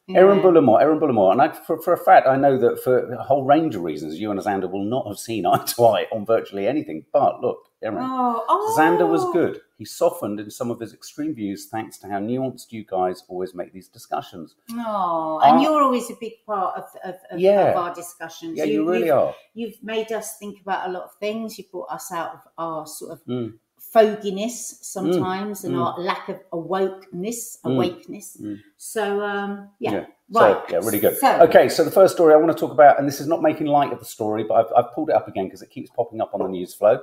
Aaron 0.09 0.37
Yeah. 0.37 0.43
Bullimore, 0.43 0.81
Aaron 0.81 0.99
Bullimore, 0.99 1.31
and 1.33 1.41
I, 1.41 1.49
for, 1.51 1.81
for 1.81 1.91
a 1.93 1.97
fact, 1.97 2.27
I 2.27 2.37
know 2.37 2.57
that 2.57 2.81
for 2.81 3.11
a 3.11 3.23
whole 3.23 3.43
range 3.43 3.75
of 3.75 3.81
reasons, 3.83 4.19
you 4.19 4.31
and 4.31 4.39
Xander 4.39 4.69
will 4.71 4.85
not 4.85 5.05
have 5.07 5.19
seen 5.19 5.45
eye 5.51 5.63
to 5.65 5.85
eye 5.85 6.05
on 6.13 6.25
virtually 6.25 6.65
anything. 6.67 7.03
But 7.11 7.41
look, 7.41 7.57
Aaron, 7.83 7.97
Oh, 8.01 8.43
oh. 8.47 8.75
Xander 8.79 9.07
was 9.09 9.23
good. 9.33 9.59
He 9.77 9.83
softened 9.85 10.39
in 10.39 10.49
some 10.49 10.71
of 10.71 10.79
his 10.79 10.93
extreme 10.93 11.35
views 11.35 11.67
thanks 11.67 11.97
to 11.99 12.07
how 12.07 12.19
nuanced 12.19 12.71
you 12.71 12.83
guys 12.85 13.23
always 13.27 13.53
make 13.53 13.73
these 13.73 13.89
discussions. 13.89 14.55
Oh, 14.71 15.39
and 15.43 15.57
Uh, 15.57 15.61
you're 15.61 15.83
always 15.83 16.09
a 16.09 16.15
big 16.19 16.33
part 16.45 16.77
of, 16.77 16.85
of, 17.03 17.15
of, 17.29 17.39
Yeah. 17.39 17.71
of 17.71 17.75
our 17.77 17.93
discussions. 17.93 18.57
Yeah, 18.57 18.63
you, 18.63 18.89
really 18.89 19.07
you've, 19.07 19.15
are. 19.17 19.35
You've 19.53 19.83
made 19.83 20.11
us 20.13 20.37
think 20.37 20.61
about 20.61 20.87
a 20.89 20.91
lot 20.91 21.03
of 21.03 21.11
things. 21.19 21.57
You've 21.57 21.69
brought 21.71 21.91
us 21.91 22.11
out 22.11 22.31
of 22.33 22.39
our 22.57 22.87
sort 22.87 23.11
of 23.11 23.25
Mm. 23.25 23.53
Foginess 23.93 24.83
sometimes 24.83 25.63
and 25.63 25.75
mm. 25.75 25.83
our 25.83 25.99
lack 25.99 26.29
of 26.29 26.39
awokeness, 26.51 27.59
Mm, 27.63 27.73
awakeness. 27.75 28.37
mm. 28.41 28.59
So, 28.77 29.21
um, 29.21 29.69
yeah. 29.79 29.91
Yeah. 29.91 30.05
Right. 30.29 30.55
So, 30.55 30.63
yeah, 30.69 30.77
really 30.85 30.99
good. 30.99 31.17
So- 31.17 31.39
okay, 31.41 31.69
so 31.69 31.83
the 31.83 31.91
first 31.91 32.13
story 32.15 32.33
I 32.33 32.37
want 32.37 32.51
to 32.51 32.59
talk 32.59 32.71
about, 32.71 32.99
and 32.99 33.07
this 33.07 33.21
is 33.21 33.27
not 33.27 33.41
making 33.41 33.67
light 33.67 33.91
of 33.93 33.99
the 33.99 34.05
story, 34.05 34.43
but 34.43 34.55
I've, 34.55 34.73
I've 34.85 34.93
pulled 34.93 35.09
it 35.09 35.15
up 35.15 35.27
again 35.27 35.45
because 35.45 35.61
it 35.61 35.69
keeps 35.69 35.89
popping 35.89 36.21
up 36.21 36.33
on 36.33 36.41
the 36.41 36.47
news 36.49 36.73
flow. 36.73 36.99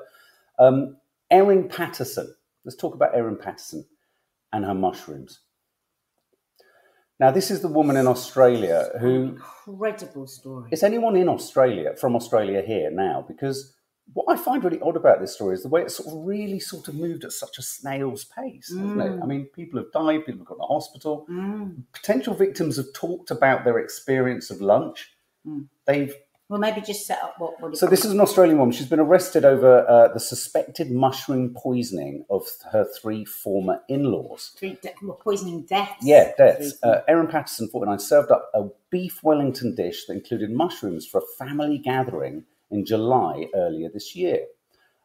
Um, 0.58 0.98
Erin 1.30 1.68
Patterson. 1.68 2.34
Let's 2.64 2.76
talk 2.76 2.94
about 2.94 3.14
Erin 3.14 3.36
Patterson 3.36 3.86
and 4.52 4.64
her 4.64 4.74
mushrooms. 4.74 5.40
Now, 7.20 7.30
this 7.30 7.50
is 7.50 7.60
the 7.60 7.68
woman 7.68 7.96
in 7.96 8.06
Australia 8.06 8.90
who 9.00 9.22
Incredible 9.22 10.26
story. 10.26 10.68
is 10.72 10.82
anyone 10.82 11.16
in 11.16 11.28
Australia 11.28 11.94
from 11.94 12.16
Australia 12.16 12.60
here 12.60 12.90
now? 12.90 13.24
Because 13.26 13.72
what 14.12 14.26
I 14.28 14.36
find 14.40 14.62
really 14.62 14.80
odd 14.80 14.96
about 14.96 15.20
this 15.20 15.34
story 15.34 15.54
is 15.54 15.62
the 15.62 15.68
way 15.68 15.82
it 15.82 15.90
sort 15.90 16.08
of 16.14 16.26
really 16.26 16.60
sort 16.60 16.88
of 16.88 16.94
moved 16.94 17.24
at 17.24 17.32
such 17.32 17.58
a 17.58 17.62
snail's 17.62 18.24
pace, 18.24 18.68
hasn't 18.68 19.00
it? 19.00 19.12
Mm. 19.12 19.22
I 19.22 19.26
mean, 19.26 19.46
people 19.46 19.80
have 19.80 19.90
died, 19.92 20.26
people 20.26 20.40
have 20.40 20.46
gone 20.46 20.58
to 20.58 20.64
hospital 20.64 21.26
Mm. 21.30 21.82
potential 21.92 22.34
victims 22.34 22.76
have 22.76 22.92
talked 22.92 23.30
about 23.30 23.64
their 23.64 23.78
experience 23.78 24.50
of 24.50 24.60
lunch. 24.60 25.12
Mm. 25.46 25.68
They've 25.86 26.14
Well, 26.50 26.60
maybe 26.60 26.82
just 26.82 27.06
set 27.06 27.22
up 27.22 27.36
what. 27.38 27.58
what 27.60 27.76
so 27.78 27.86
this 27.86 28.04
is 28.04 28.12
an 28.12 28.20
Australian 28.20 28.58
woman. 28.58 28.72
She's 28.72 28.86
been 28.88 29.00
arrested 29.00 29.46
over 29.46 29.88
uh, 29.88 30.08
the 30.12 30.20
suspected 30.20 30.90
mushroom 30.90 31.54
poisoning 31.54 32.26
of 32.28 32.46
her 32.72 32.84
three 32.84 33.24
former 33.24 33.80
in-laws. 33.88 34.52
Three 34.58 34.76
de- 34.82 34.92
poisoning 35.20 35.62
deaths. 35.62 35.94
Yeah, 36.02 36.32
deaths. 36.36 36.74
Uh, 36.82 37.00
Erin 37.08 37.26
Patterson, 37.28 37.68
49, 37.68 37.98
served 37.98 38.30
up 38.30 38.50
a 38.54 38.66
beef 38.90 39.22
Wellington 39.24 39.74
dish 39.74 40.04
that 40.06 40.12
included 40.12 40.50
mushrooms 40.50 41.06
for 41.06 41.18
a 41.22 41.44
family 41.44 41.78
gathering 41.78 42.44
in 42.70 42.84
July 42.84 43.46
earlier 43.54 43.88
this 43.92 44.14
year. 44.14 44.46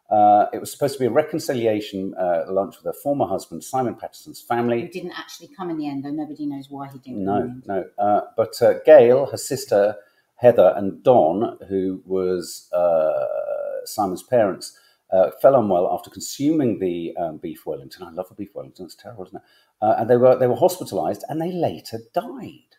Uh, 0.09 0.47
it 0.51 0.59
was 0.59 0.71
supposed 0.71 0.93
to 0.95 0.99
be 0.99 1.05
a 1.05 1.11
reconciliation 1.11 2.15
uh, 2.15 2.43
lunch 2.47 2.75
with 2.77 2.85
her 2.85 2.99
former 3.03 3.27
husband, 3.27 3.63
Simon 3.63 3.93
Patterson's 3.93 4.41
family. 4.41 4.81
who 4.81 4.87
didn't 4.87 5.11
actually 5.11 5.47
come 5.55 5.69
in 5.69 5.77
the 5.77 5.87
end, 5.87 6.03
though 6.03 6.09
nobody 6.09 6.47
knows 6.47 6.67
why 6.69 6.87
he 6.87 6.97
didn't. 6.97 7.25
come 7.25 7.37
in 7.37 7.61
No, 7.65 7.75
no. 7.75 8.03
Uh, 8.03 8.21
but 8.35 8.59
uh, 8.61 8.79
Gail, 8.85 9.27
her 9.27 9.37
sister 9.37 9.95
Heather, 10.39 10.73
and 10.75 11.03
Don, 11.03 11.57
who 11.67 12.01
was 12.05 12.69
uh, 12.71 13.85
Simon's 13.85 14.23
parents, 14.23 14.77
uh, 15.11 15.31
fell 15.41 15.55
unwell 15.55 15.91
after 15.91 16.09
consuming 16.09 16.79
the 16.79 17.15
um, 17.17 17.37
beef 17.37 17.65
Wellington. 17.65 18.03
I 18.03 18.11
love 18.11 18.27
a 18.31 18.35
beef 18.35 18.55
Wellington; 18.55 18.85
it's 18.85 18.95
terrible, 18.95 19.25
isn't 19.25 19.37
it? 19.37 19.43
Uh, 19.81 19.95
and 19.99 20.09
they 20.09 20.17
were 20.17 20.37
they 20.37 20.47
were 20.47 20.55
hospitalised, 20.55 21.21
and 21.27 21.41
they 21.41 21.51
later 21.51 21.99
died. 22.13 22.77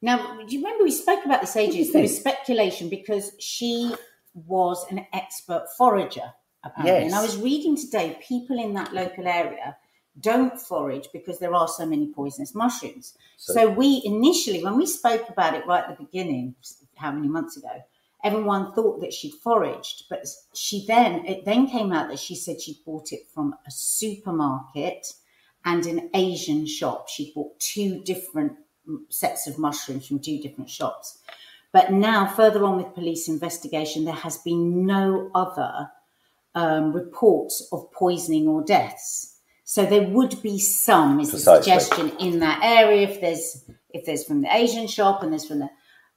Now, 0.00 0.36
do 0.46 0.54
you 0.54 0.62
remember 0.62 0.84
we 0.84 0.90
spoke 0.90 1.24
about 1.24 1.40
this 1.40 1.56
ages? 1.56 1.92
There 1.92 2.02
was 2.02 2.16
speculation 2.16 2.88
because 2.88 3.32
she 3.40 3.94
was 4.34 4.84
an 4.90 5.06
expert 5.12 5.66
forager, 5.76 6.32
apparently. 6.64 7.06
And 7.06 7.14
I 7.14 7.22
was 7.22 7.36
reading 7.36 7.76
today, 7.76 8.18
people 8.26 8.58
in 8.62 8.74
that 8.74 8.92
local 8.92 9.26
area 9.26 9.76
don't 10.20 10.60
forage 10.60 11.08
because 11.12 11.38
there 11.38 11.54
are 11.54 11.68
so 11.68 11.86
many 11.86 12.12
poisonous 12.12 12.54
mushrooms. 12.54 13.14
So- 13.36 13.52
So, 13.54 13.70
we 13.70 14.02
initially, 14.04 14.62
when 14.62 14.76
we 14.76 14.86
spoke 14.86 15.28
about 15.28 15.54
it 15.54 15.66
right 15.66 15.84
at 15.84 15.96
the 15.98 16.04
beginning, 16.04 16.54
how 16.96 17.10
many 17.12 17.28
months 17.28 17.56
ago, 17.56 17.82
everyone 18.24 18.72
thought 18.74 19.00
that 19.00 19.12
she'd 19.12 19.34
foraged, 19.34 20.04
but 20.10 20.26
she 20.52 20.84
then 20.86 21.24
it 21.26 21.44
then 21.44 21.68
came 21.68 21.92
out 21.92 22.08
that 22.08 22.18
she 22.18 22.34
said 22.34 22.60
she'd 22.60 22.84
bought 22.84 23.12
it 23.12 23.28
from 23.32 23.54
a 23.66 23.70
supermarket 23.70 25.12
and 25.64 25.86
an 25.86 26.10
Asian 26.14 26.66
shop. 26.66 27.08
She 27.08 27.32
bought 27.34 27.58
two 27.60 28.00
different 28.02 28.56
sets 29.08 29.46
of 29.46 29.58
mushrooms 29.58 30.06
from 30.06 30.18
two 30.18 30.38
different 30.38 30.70
shops. 30.70 31.18
But 31.72 31.92
now, 31.92 32.26
further 32.26 32.64
on 32.64 32.76
with 32.76 32.94
police 32.94 33.28
investigation, 33.28 34.04
there 34.04 34.14
has 34.14 34.38
been 34.38 34.86
no 34.86 35.30
other 35.34 35.90
um, 36.54 36.92
reports 36.92 37.68
of 37.72 37.92
poisoning 37.92 38.48
or 38.48 38.64
deaths. 38.64 39.36
So 39.64 39.84
there 39.84 40.08
would 40.08 40.40
be 40.42 40.58
some, 40.58 41.20
is 41.20 41.32
the 41.32 41.38
suggestion 41.38 42.10
in 42.18 42.38
that 42.38 42.60
area. 42.62 43.06
If 43.06 43.20
there's 43.20 43.64
if 43.90 44.06
there's 44.06 44.24
from 44.24 44.42
the 44.42 44.54
Asian 44.54 44.86
shop 44.86 45.22
and 45.22 45.32
there's 45.32 45.46
from 45.46 45.58
the 45.58 45.68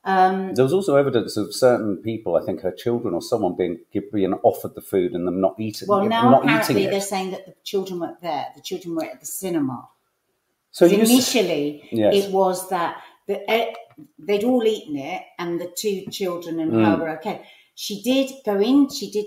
um, 0.03 0.55
There 0.55 0.63
was 0.63 0.73
also 0.73 0.95
evidence 0.95 1.37
of 1.37 1.53
certain 1.53 1.97
people, 1.97 2.35
I 2.35 2.45
think 2.45 2.61
her 2.61 2.71
children 2.71 3.13
or 3.13 3.21
someone, 3.21 3.55
being 3.55 3.79
being 4.11 4.33
offered 4.43 4.73
the 4.73 4.81
food 4.81 5.13
and 5.13 5.27
them 5.27 5.41
not 5.41 5.59
eating. 5.59 5.87
well, 5.87 6.05
now 6.07 6.29
not 6.29 6.43
apparently 6.43 6.87
they're 6.87 7.01
saying 7.01 7.31
that 7.31 7.45
the 7.45 7.55
children 7.63 7.99
weren't 7.99 8.21
there. 8.21 8.47
The 8.55 8.61
children 8.61 8.95
were 8.95 9.05
at 9.05 9.19
the 9.19 9.25
cinema. 9.25 9.87
So 10.71 10.87
So 10.87 10.93
initially, 10.95 11.87
Yes. 11.91 12.25
it 12.25 12.31
was 12.31 12.69
that 12.69 13.01
the, 13.27 13.49
eh, 13.49 13.73
they'd 14.19 14.43
all 14.43 14.63
eaten 14.65 14.97
it, 14.97 15.23
and 15.37 15.59
the 15.59 15.71
two 15.77 16.05
children 16.11 16.59
and 16.59 16.71
Mm. 16.73 16.85
her 16.85 16.97
were 16.97 17.09
okay. 17.17 17.45
She 17.75 18.01
did 18.01 18.31
go 18.45 18.59
in. 18.59 18.89
She 18.89 19.11
did 19.11 19.25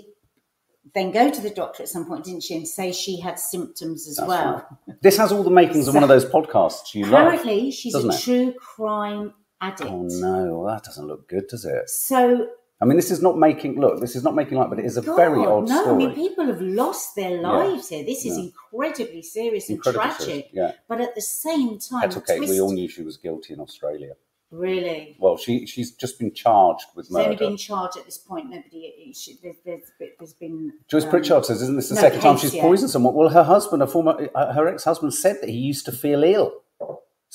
then 0.93 1.11
go 1.11 1.29
to 1.29 1.41
the 1.41 1.49
doctor 1.49 1.83
at 1.83 1.89
some 1.89 2.05
point, 2.05 2.23
didn't 2.25 2.43
she, 2.43 2.55
and 2.55 2.67
say 2.67 2.91
she 2.91 3.19
had 3.19 3.39
symptoms 3.39 4.07
as 4.07 4.15
That's 4.17 4.27
well. 4.29 4.79
this 5.01 5.17
has 5.17 5.31
all 5.31 5.43
the 5.43 5.49
makings 5.49 5.87
of 5.87 5.93
one 5.93 6.03
of 6.03 6.09
those 6.09 6.25
podcasts 6.35 6.93
you 6.93 7.05
love. 7.05 7.27
Apparently, 7.27 7.71
she's 7.71 7.95
a 7.95 8.07
it? 8.07 8.19
true 8.21 8.53
crime 8.53 9.33
addict. 9.61 9.89
Oh 9.89 10.03
no, 10.03 10.59
well, 10.59 10.73
that 10.73 10.83
doesn't 10.83 11.07
look 11.07 11.27
good, 11.27 11.47
does 11.47 11.65
it? 11.65 11.89
So, 11.89 12.47
I 12.81 12.85
mean, 12.85 12.97
this 12.97 13.09
is 13.09 13.21
not 13.21 13.37
making 13.37 13.79
look. 13.79 14.01
This 14.01 14.15
is 14.17 14.23
not 14.23 14.35
making 14.35 14.57
light, 14.57 14.69
but 14.69 14.79
it 14.79 14.85
is 14.85 14.97
a 14.97 15.01
very 15.01 15.43
God, 15.43 15.47
odd 15.63 15.69
no, 15.69 15.81
story. 15.81 16.03
I 16.03 16.07
mean, 16.07 16.15
people 16.15 16.45
have 16.45 16.61
lost 16.61 17.15
their 17.15 17.37
Yeah. 17.39 17.47
lives 17.49 17.87
here. 17.89 18.03
This 18.03 18.25
is 18.25 18.37
Yeah. 18.37 18.45
incredibly 18.45 19.21
serious 19.21 19.69
and 19.69 19.81
tragic. 19.81 20.21
serious. 20.21 20.45
Yeah, 20.51 20.71
But 20.89 20.99
at 20.99 21.15
the 21.15 21.21
same 21.21 21.79
time, 21.79 22.09
the 22.09 22.19
Kate. 22.21 22.37
twist, 22.37 22.51
We 22.51 22.59
all 22.59 22.71
knew 22.71 22.89
she 22.89 23.01
was 23.01 23.15
guilty 23.17 23.53
in 23.53 23.61
Australia. 23.61 24.15
really. 24.51 25.15
Well, 25.19 25.37
she 25.37 25.65
she's 25.65 25.91
just 25.91 26.19
been 26.19 26.33
charged 26.33 26.85
with 26.95 27.09
murder. 27.11 27.23
She's 27.31 27.41
only 27.41 27.47
been 27.51 27.57
charged 27.57 27.97
at 27.97 28.05
this 28.05 28.17
point. 28.17 28.49
Nobody, 28.49 29.11
she, 29.13 29.37
there's, 29.41 29.55
there's, 29.65 29.91
there's 30.19 30.33
been. 30.33 30.71
Joyce 30.87 31.03
um, 31.05 31.09
Pritchard 31.09 31.45
says, 31.45 31.61
"Isn't 31.61 31.75
this 31.77 31.89
the 31.89 31.95
no 31.95 32.01
second 32.01 32.21
time 32.21 32.37
she's 32.37 32.55
poisoned 32.55 32.91
someone?" 32.91 33.13
Well, 33.15 33.29
her 33.29 33.43
husband, 33.43 33.83
a 33.83 33.87
former, 33.87 34.29
uh, 34.35 34.53
her 34.53 34.67
ex-husband, 34.67 35.13
said 35.13 35.37
that 35.41 35.49
he 35.49 35.57
used 35.57 35.85
to 35.85 35.91
feel 35.91 36.23
ill. 36.23 36.53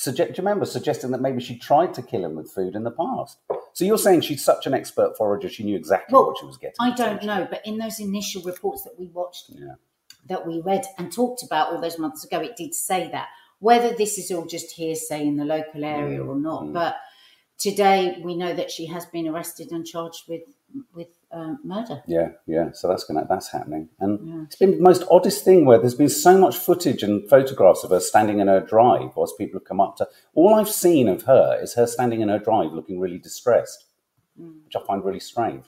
Suggest, 0.01 0.33
do 0.33 0.41
you 0.41 0.47
remember 0.47 0.65
suggesting 0.65 1.11
that 1.11 1.21
maybe 1.21 1.43
she 1.43 1.59
tried 1.59 1.93
to 1.93 2.01
kill 2.01 2.25
him 2.25 2.35
with 2.35 2.51
food 2.51 2.75
in 2.75 2.85
the 2.85 2.91
past? 2.91 3.37
So 3.75 3.85
you're 3.85 3.99
saying 3.99 4.23
she's 4.23 4.43
such 4.43 4.67
an 4.67 4.73
expert 4.73 5.15
forager, 5.15 5.51
she 5.51 5.63
knew 5.63 5.77
exactly 5.77 6.15
Well, 6.15 6.29
what 6.29 6.39
she 6.39 6.47
was 6.47 6.57
getting. 6.57 6.77
I 6.81 6.95
don't 6.95 7.23
know, 7.23 7.47
but 7.51 7.61
in 7.67 7.77
those 7.77 8.01
initial 8.01 8.41
reports 8.41 8.83
that 8.85 8.99
we 8.99 9.09
watched, 9.09 9.51
Yeah. 9.51 9.75
that 10.27 10.47
we 10.47 10.63
read 10.63 10.87
and 10.97 11.13
talked 11.13 11.43
about 11.43 11.71
all 11.71 11.83
those 11.83 11.99
months 11.99 12.25
ago, 12.25 12.41
it 12.41 12.57
did 12.57 12.75
say 12.75 13.11
that. 13.11 13.29
Whether 13.59 13.93
this 13.95 14.17
is 14.17 14.31
all 14.31 14.47
just 14.47 14.73
hearsay 14.73 15.27
in 15.27 15.37
the 15.37 15.45
local 15.45 15.85
area 15.85 16.25
or 16.25 16.35
not, 16.35 16.63
mm. 16.63 16.73
but 16.73 16.97
today 17.59 18.23
we 18.25 18.35
know 18.35 18.55
that 18.55 18.71
she 18.71 18.87
has 18.87 19.05
been 19.05 19.29
arrested 19.29 19.71
and 19.71 19.87
charged 19.87 20.27
with 20.31 20.45
with 20.95 21.09
um, 21.33 21.59
murder. 21.65 22.03
Yeah, 22.07 22.31
yeah. 22.47 22.73
So 22.73 22.89
that's 22.89 23.05
gonna 23.05 23.27
that's 23.29 23.49
happening, 23.51 23.89
and 24.01 24.29
Yeah. 24.29 24.43
it's 24.45 24.57
been 24.57 24.73
the 24.73 24.83
most 24.83 25.05
oddest 25.11 25.45
thing 25.45 25.65
where 25.65 25.79
there's 25.79 25.95
been 25.95 26.09
so 26.09 26.37
much 26.39 26.57
footage 26.57 27.03
and 27.03 27.29
photographs 27.29 27.85
of 27.85 27.91
her 27.91 28.01
standing 28.01 28.41
in 28.41 28.49
her 28.49 28.61
drive 28.61 29.13
whilst 29.17 29.39
people 29.39 29.59
have 29.61 29.67
come 29.69 29.81
up 29.81 29.97
to. 29.97 30.09
All 30.35 30.55
I've 30.55 30.69
seen 30.69 31.09
of 31.09 31.23
her 31.23 31.59
is 31.63 31.75
her 31.75 31.87
standing 31.87 32.21
in 32.21 32.29
her 32.29 32.39
drive 32.39 32.73
looking 32.73 32.99
really 32.99 33.19
distressed, 33.19 33.87
Mm. 34.41 34.65
which 34.65 34.75
I 34.77 34.81
find 34.87 35.05
really 35.05 35.21
strange. 35.21 35.65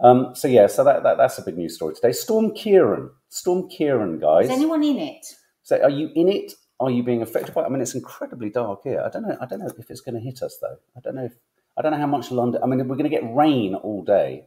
Um, 0.00 0.34
so 0.34 0.46
yeah, 0.48 0.66
so 0.68 0.84
that, 0.84 1.02
that 1.02 1.16
that's 1.16 1.38
a 1.38 1.42
big 1.44 1.56
news 1.56 1.74
story 1.74 1.94
today. 1.94 2.12
Storm 2.12 2.54
Ciaran, 2.54 3.10
Storm 3.28 3.68
Ciaran, 3.68 4.18
guys. 4.20 4.46
Is 4.46 4.50
anyone 4.52 4.82
in 4.84 4.96
it? 4.98 5.26
So 5.62 5.80
are 5.82 5.90
you 5.90 6.10
in 6.14 6.28
it? 6.28 6.52
Are 6.80 6.90
you 6.90 7.02
being 7.02 7.22
affected 7.22 7.52
by 7.54 7.62
it? 7.62 7.66
I 7.66 7.68
mean, 7.70 7.82
it's 7.82 7.94
incredibly 7.96 8.50
dark 8.50 8.82
here. 8.84 9.02
I 9.04 9.08
don't 9.10 9.22
know. 9.22 9.36
I 9.40 9.46
don't 9.46 9.58
know 9.58 9.70
if 9.76 9.90
it's 9.90 10.00
going 10.00 10.14
to 10.14 10.20
hit 10.20 10.42
us 10.42 10.58
though. 10.60 10.76
I 10.96 11.00
don't 11.00 11.16
know 11.16 11.24
if 11.24 11.34
I 11.76 11.82
don't 11.82 11.90
know 11.92 11.98
how 11.98 12.06
much 12.06 12.30
London. 12.30 12.62
I 12.62 12.66
mean, 12.66 12.78
we're 12.88 12.96
going 12.96 13.10
to 13.10 13.16
get 13.16 13.24
rain 13.34 13.74
all 13.74 14.02
day. 14.04 14.46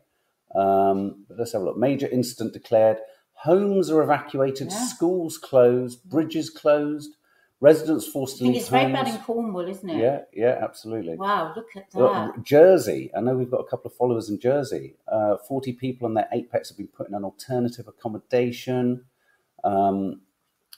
Um, 0.55 1.25
but 1.27 1.39
let's 1.39 1.53
have 1.53 1.61
a 1.61 1.65
look. 1.65 1.77
Major 1.77 2.07
incident 2.07 2.53
declared. 2.53 2.97
Homes 3.33 3.89
are 3.89 4.01
evacuated. 4.01 4.69
Yeah. 4.71 4.85
Schools 4.87 5.37
closed. 5.37 6.03
Bridges 6.09 6.49
closed. 6.49 7.15
Residents 7.59 8.07
forced 8.07 8.39
to 8.39 8.45
leave 8.45 8.55
it's 8.55 8.69
very 8.69 8.91
bad 8.91 9.07
in 9.07 9.19
Cornwall, 9.19 9.67
isn't 9.67 9.87
it? 9.87 9.97
Yeah, 9.97 10.21
yeah, 10.33 10.57
absolutely. 10.63 11.15
Wow, 11.15 11.53
look 11.55 11.67
at 11.75 11.91
that. 11.91 12.41
Jersey. 12.41 13.11
I 13.15 13.21
know 13.21 13.35
we've 13.35 13.51
got 13.51 13.59
a 13.59 13.67
couple 13.67 13.91
of 13.91 13.95
followers 13.95 14.29
in 14.29 14.39
Jersey. 14.39 14.95
Uh, 15.07 15.37
Forty 15.37 15.71
people 15.71 16.07
and 16.07 16.17
their 16.17 16.27
eight 16.31 16.51
pets 16.51 16.69
have 16.69 16.77
been 16.79 16.87
put 16.87 17.07
in 17.07 17.13
an 17.13 17.23
alternative 17.23 17.87
accommodation. 17.87 19.05
Um, 19.63 20.21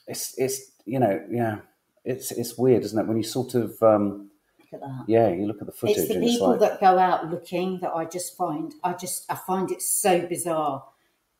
it's 0.07 0.37
it's 0.37 0.71
you 0.85 0.99
know 0.99 1.25
yeah, 1.31 1.59
it's 2.03 2.31
it's 2.33 2.57
weird, 2.57 2.83
isn't 2.83 2.99
it? 2.99 3.07
When 3.07 3.15
you 3.15 3.23
sort 3.23 3.55
of 3.55 3.81
um, 3.81 4.29
at 4.73 4.81
that. 4.81 5.05
yeah, 5.07 5.29
you 5.29 5.45
look 5.45 5.61
at 5.61 5.67
the 5.67 5.73
footage 5.73 5.97
It's 5.97 6.07
the 6.07 6.15
and 6.15 6.23
it's 6.23 6.33
people 6.33 6.49
like 6.49 6.59
that 6.59 6.79
go 6.79 6.97
out 6.99 7.29
looking 7.29 7.79
that 7.81 7.91
I 7.93 8.05
just 8.05 8.35
find 8.37 8.73
I 8.83 8.93
just 8.93 9.25
I 9.31 9.35
find 9.35 9.71
it 9.71 9.81
so 9.81 10.21
bizarre 10.27 10.83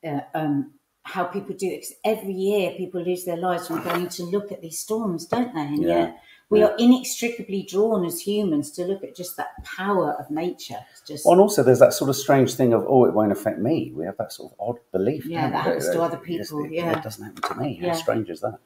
uh, 0.06 0.20
um, 0.34 0.72
how 1.04 1.26
people 1.26 1.56
do 1.56 1.68
it. 1.68 1.82
'Cause 1.82 1.94
every 2.06 2.34
year 2.34 2.72
people 2.78 3.02
lose 3.02 3.26
their 3.26 3.38
lives 3.38 3.68
from 3.68 3.84
going 3.84 4.08
to 4.10 4.24
look 4.24 4.52
at 4.52 4.62
these 4.62 4.80
storms, 4.80 5.26
don't 5.26 5.54
they? 5.54 5.62
And 5.62 5.82
Yeah. 5.84 5.98
yet 6.00 6.20
we 6.50 6.62
are 6.62 6.76
inextricably 6.78 7.64
drawn 7.64 8.06
as 8.06 8.20
humans 8.22 8.70
to 8.72 8.86
look 8.86 9.04
at 9.04 9.16
just 9.16 9.38
that 9.38 9.52
power 9.64 10.12
of 10.20 10.30
nature. 10.30 10.78
It's 10.92 11.02
just 11.02 11.26
Well, 11.26 11.34
and 11.34 11.42
also 11.42 11.64
there's 11.64 11.80
that 11.80 11.94
sort 11.94 12.10
of 12.10 12.16
strange 12.16 12.54
thing 12.54 12.74
of 12.74 12.86
oh, 12.88 13.06
it 13.06 13.14
won't 13.14 13.32
affect 13.32 13.60
me. 13.60 13.92
We 13.96 14.06
have 14.06 14.18
that 14.18 14.32
sort 14.32 14.52
of 14.54 14.58
odd 14.60 14.80
belief. 14.92 15.26
Yeah, 15.26 15.50
that 15.50 15.64
happens 15.64 15.90
to 15.90 16.02
other 16.02 16.18
people, 16.18 16.66
it, 16.66 16.72
yeah. 16.72 16.98
it 16.98 17.04
doesn't 17.04 17.24
happen 17.26 17.42
to 17.42 17.56
me. 17.64 17.80
Yeah. 17.82 17.90
How 17.90 17.96
strange 17.96 18.30
is 18.30 18.42
that? 18.42 18.60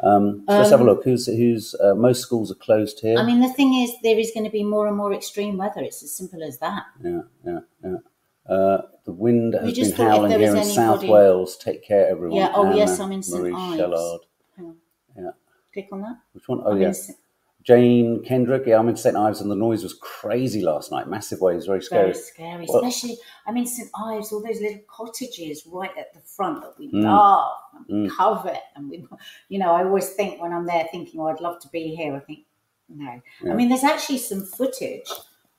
Um, 0.00 0.44
so 0.48 0.58
let's 0.58 0.70
have 0.70 0.80
a 0.80 0.82
Um, 0.82 0.88
look. 0.88 1.04
Who's 1.04 1.26
who's 1.26 1.74
uh, 1.74 1.94
most 1.94 2.22
schools 2.22 2.50
are 2.50 2.56
closed 2.56 3.00
here. 3.00 3.18
I 3.18 3.24
mean, 3.24 3.40
the 3.40 3.52
thing 3.52 3.74
is, 3.74 3.92
there 4.02 4.18
is 4.18 4.32
going 4.34 4.44
to 4.44 4.50
be 4.50 4.64
more 4.64 4.86
and 4.88 4.96
more 4.96 5.12
extreme 5.12 5.56
weather. 5.56 5.80
It's 5.80 6.02
as 6.02 6.16
simple 6.16 6.42
as 6.42 6.58
that. 6.58 6.84
Yeah, 7.02 7.22
yeah, 7.44 7.60
yeah. 7.84 7.96
Uh, 8.48 8.82
the 9.04 9.12
wind 9.12 9.54
has 9.54 9.72
been 9.72 9.92
howling 9.92 10.32
here 10.32 10.50
in 10.50 10.56
was 10.56 10.74
South 10.74 11.04
Wales. 11.04 11.56
Take 11.56 11.84
care, 11.84 12.08
everyone. 12.08 12.36
Yeah, 12.36 12.50
oh, 12.54 12.74
yes, 12.74 12.94
Anna 12.94 13.04
I'm 13.04 13.12
in 13.12 13.22
St 13.22 13.42
Marie 13.42 13.54
Ives. 13.54 13.80
Shellard. 13.80 14.18
Yeah. 15.16 15.30
Click 15.72 15.88
on 15.92 16.00
that. 16.02 16.18
Which 16.32 16.48
one? 16.48 16.62
Oh, 16.64 16.72
I'm 16.72 16.80
yeah. 16.80 16.92
Jane 17.62 18.22
Kendrick. 18.24 18.64
Yeah, 18.66 18.78
I'm 18.78 18.88
in 18.88 18.96
St 18.96 19.16
Ives, 19.16 19.40
and 19.40 19.50
the 19.50 19.54
noise 19.56 19.82
was 19.82 19.94
crazy 19.94 20.62
last 20.62 20.90
night. 20.90 21.08
Massive 21.08 21.40
waves, 21.40 21.66
very 21.66 21.82
scary. 21.82 22.12
Very 22.12 22.14
scary, 22.14 22.66
Well- 22.68 22.84
especially. 22.84 23.18
I 23.46 23.52
mean, 23.52 23.66
St 23.66 23.88
Ives, 23.96 24.32
all 24.32 24.42
those 24.42 24.60
little 24.60 24.80
cottages 24.88 25.66
right 25.66 25.90
at 25.96 26.12
the 26.14 26.20
front 26.20 26.60
that 26.62 26.74
we 26.78 26.90
Mm. 26.92 27.04
love 27.04 27.52
and 27.88 28.02
we 28.02 28.08
Mm. 28.08 28.16
covet, 28.16 28.60
and 28.76 28.90
we, 28.90 29.06
you 29.48 29.58
know, 29.58 29.72
I 29.72 29.84
always 29.84 30.10
think 30.10 30.40
when 30.40 30.52
I'm 30.52 30.66
there, 30.66 30.88
thinking, 30.90 31.20
"Oh, 31.20 31.28
I'd 31.28 31.40
love 31.40 31.60
to 31.60 31.68
be 31.68 31.94
here." 31.94 32.14
I 32.16 32.20
think, 32.20 32.40
no. 32.88 33.20
Yeah. 33.42 33.52
I 33.52 33.54
mean, 33.54 33.68
there's 33.68 33.84
actually 33.84 34.18
some 34.18 34.42
footage 34.44 35.08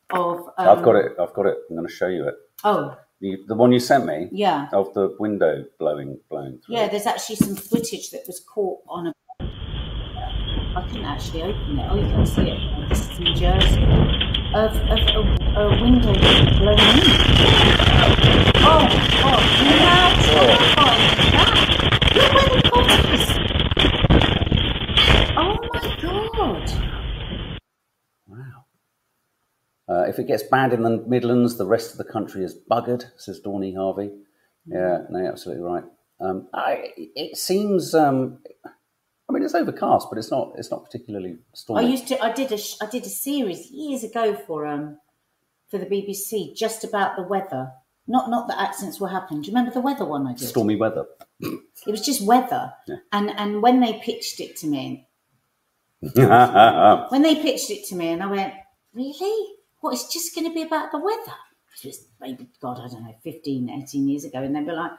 of. 0.10 0.42
Um, 0.58 0.68
I've 0.70 0.84
got 0.84 0.96
it. 0.96 1.14
I've 1.20 1.34
got 1.34 1.46
it. 1.48 1.58
I'm 1.70 1.76
going 1.76 1.88
to 1.88 1.94
show 1.94 2.08
you 2.08 2.28
it. 2.28 2.36
Oh, 2.64 2.96
The, 3.20 3.38
the 3.48 3.56
one 3.56 3.72
you 3.72 3.80
sent 3.80 4.06
me 4.06 4.28
yeah, 4.34 4.68
of 4.74 4.94
the 4.94 5.16
window 5.18 5.64
blowing 5.80 6.20
blowing 6.30 6.60
through. 6.60 6.76
yeah. 6.76 6.90
There's 6.90 7.06
actually 7.06 7.38
some 7.38 7.56
footage 7.56 8.12
that 8.12 8.28
was 8.28 8.42
caught 8.42 8.82
on 8.88 9.08
a. 9.08 9.14
I 10.75 10.82
couldn't 10.88 11.06
actually 11.06 11.44
open 11.44 11.77
it. 11.77 11.88
Oh, 11.88 11.96
you 11.96 12.01
can 12.01 12.25
see 12.25 12.50
it. 12.50 12.89
This 12.89 13.01
is 13.12 13.20
in 13.20 13.36
Jersey. 13.36 13.84
Of, 14.56 14.75
of 14.75 15.00
a, 15.00 15.22
a 15.56 15.70
window 15.80 16.13
blown 16.13 16.80
in. 16.80 17.00
Oh, 18.58 18.88
God. 19.22 19.42
Terrifying 20.24 21.01
is 21.12 21.30
that? 21.32 21.53
Look 22.15 22.32
where 22.34 22.50
the 22.50 22.62
pot 22.72 22.89
is. 23.13 23.25
Oh, 25.38 25.53
my 25.74 25.84
God. 26.01 26.65
Wow. 28.25 28.65
Uh, 29.88 30.03
if 30.08 30.18
it 30.18 30.25
gets 30.25 30.42
bad 30.42 30.74
in 30.74 30.82
the 30.82 31.03
Midlands, 31.08 31.58
the 31.58 31.68
rest 31.68 31.92
of 31.92 31.98
the 32.00 32.12
country 32.12 32.44
is 32.44 32.58
buggered, 32.72 33.12
says 33.18 33.39
Dawny 33.39 33.75
Harvey. 33.75 34.10
Yeah, 34.65 35.03
no, 35.12 35.20
you're 35.20 35.32
absolutely 35.32 35.63
right. 35.63 35.84
Um, 36.20 36.48
I, 36.51 36.94
it 36.98 37.38
seems. 37.38 37.94
Um, 37.94 38.39
I 39.30 39.34
mean, 39.34 39.44
it's 39.44 39.56
overcast, 39.56 40.08
but 40.10 40.18
it's 40.18 40.32
not. 40.32 40.53
It's 40.58 40.70
not 40.70 40.84
particularly 40.86 41.38
stormy. 41.53 41.86
I 41.86 41.89
used 41.89 42.08
to. 42.10 42.22
I 42.22 42.32
did 42.32 42.51
a. 42.51 42.60
I 42.82 42.88
did 42.88 43.06
a 43.06 43.10
series 43.10 43.72
years 43.72 44.03
ago 44.03 44.36
for 44.36 44.65
um, 44.65 44.98
for 45.70 45.77
the 45.77 45.86
BBC 45.86 46.56
just 46.56 46.84
about 46.84 47.15
the 47.15 47.24
weather. 47.24 47.72
Not 48.06 48.30
not 48.30 48.48
that 48.50 48.60
accidents 48.60 49.00
were 49.00 49.08
happen. 49.08 49.42
Do 49.42 49.48
you 49.48 49.53
remember 49.56 49.74
the 49.74 49.80
weather 49.80 50.06
one 50.06 50.27
I 50.27 50.34
did? 50.34 50.48
Stormy 50.48 50.75
weather. 50.75 51.06
It 51.39 51.92
was 51.92 52.01
just 52.01 52.22
weather. 52.25 52.74
Yeah. 52.88 52.98
And 53.12 53.32
and 53.32 53.62
when 53.62 53.80
they 53.80 53.94
pitched 53.94 54.42
it 54.42 54.58
to 54.58 54.68
me, 54.68 55.08
when 56.01 57.22
they 57.22 57.36
pitched 57.36 57.72
it 57.72 57.86
to 57.88 57.96
me, 57.96 58.10
and 58.10 58.22
I 58.22 58.27
went, 58.27 58.53
really? 58.94 59.53
What? 59.80 59.94
It's 59.94 60.12
just 60.12 60.36
going 60.36 60.48
to 60.48 60.53
be 60.53 60.63
about 60.63 60.92
the 60.92 61.00
weather? 61.00 61.38
It 61.82 61.88
was 61.88 62.06
maybe 62.22 62.48
God, 62.62 62.80
I 62.80 62.88
don't 62.88 63.03
know, 63.03 63.15
15, 63.24 63.70
18 63.70 64.08
years 64.08 64.25
ago, 64.25 64.44
and 64.44 64.56
they 64.56 64.62
were 64.62 64.74
like, 64.74 64.92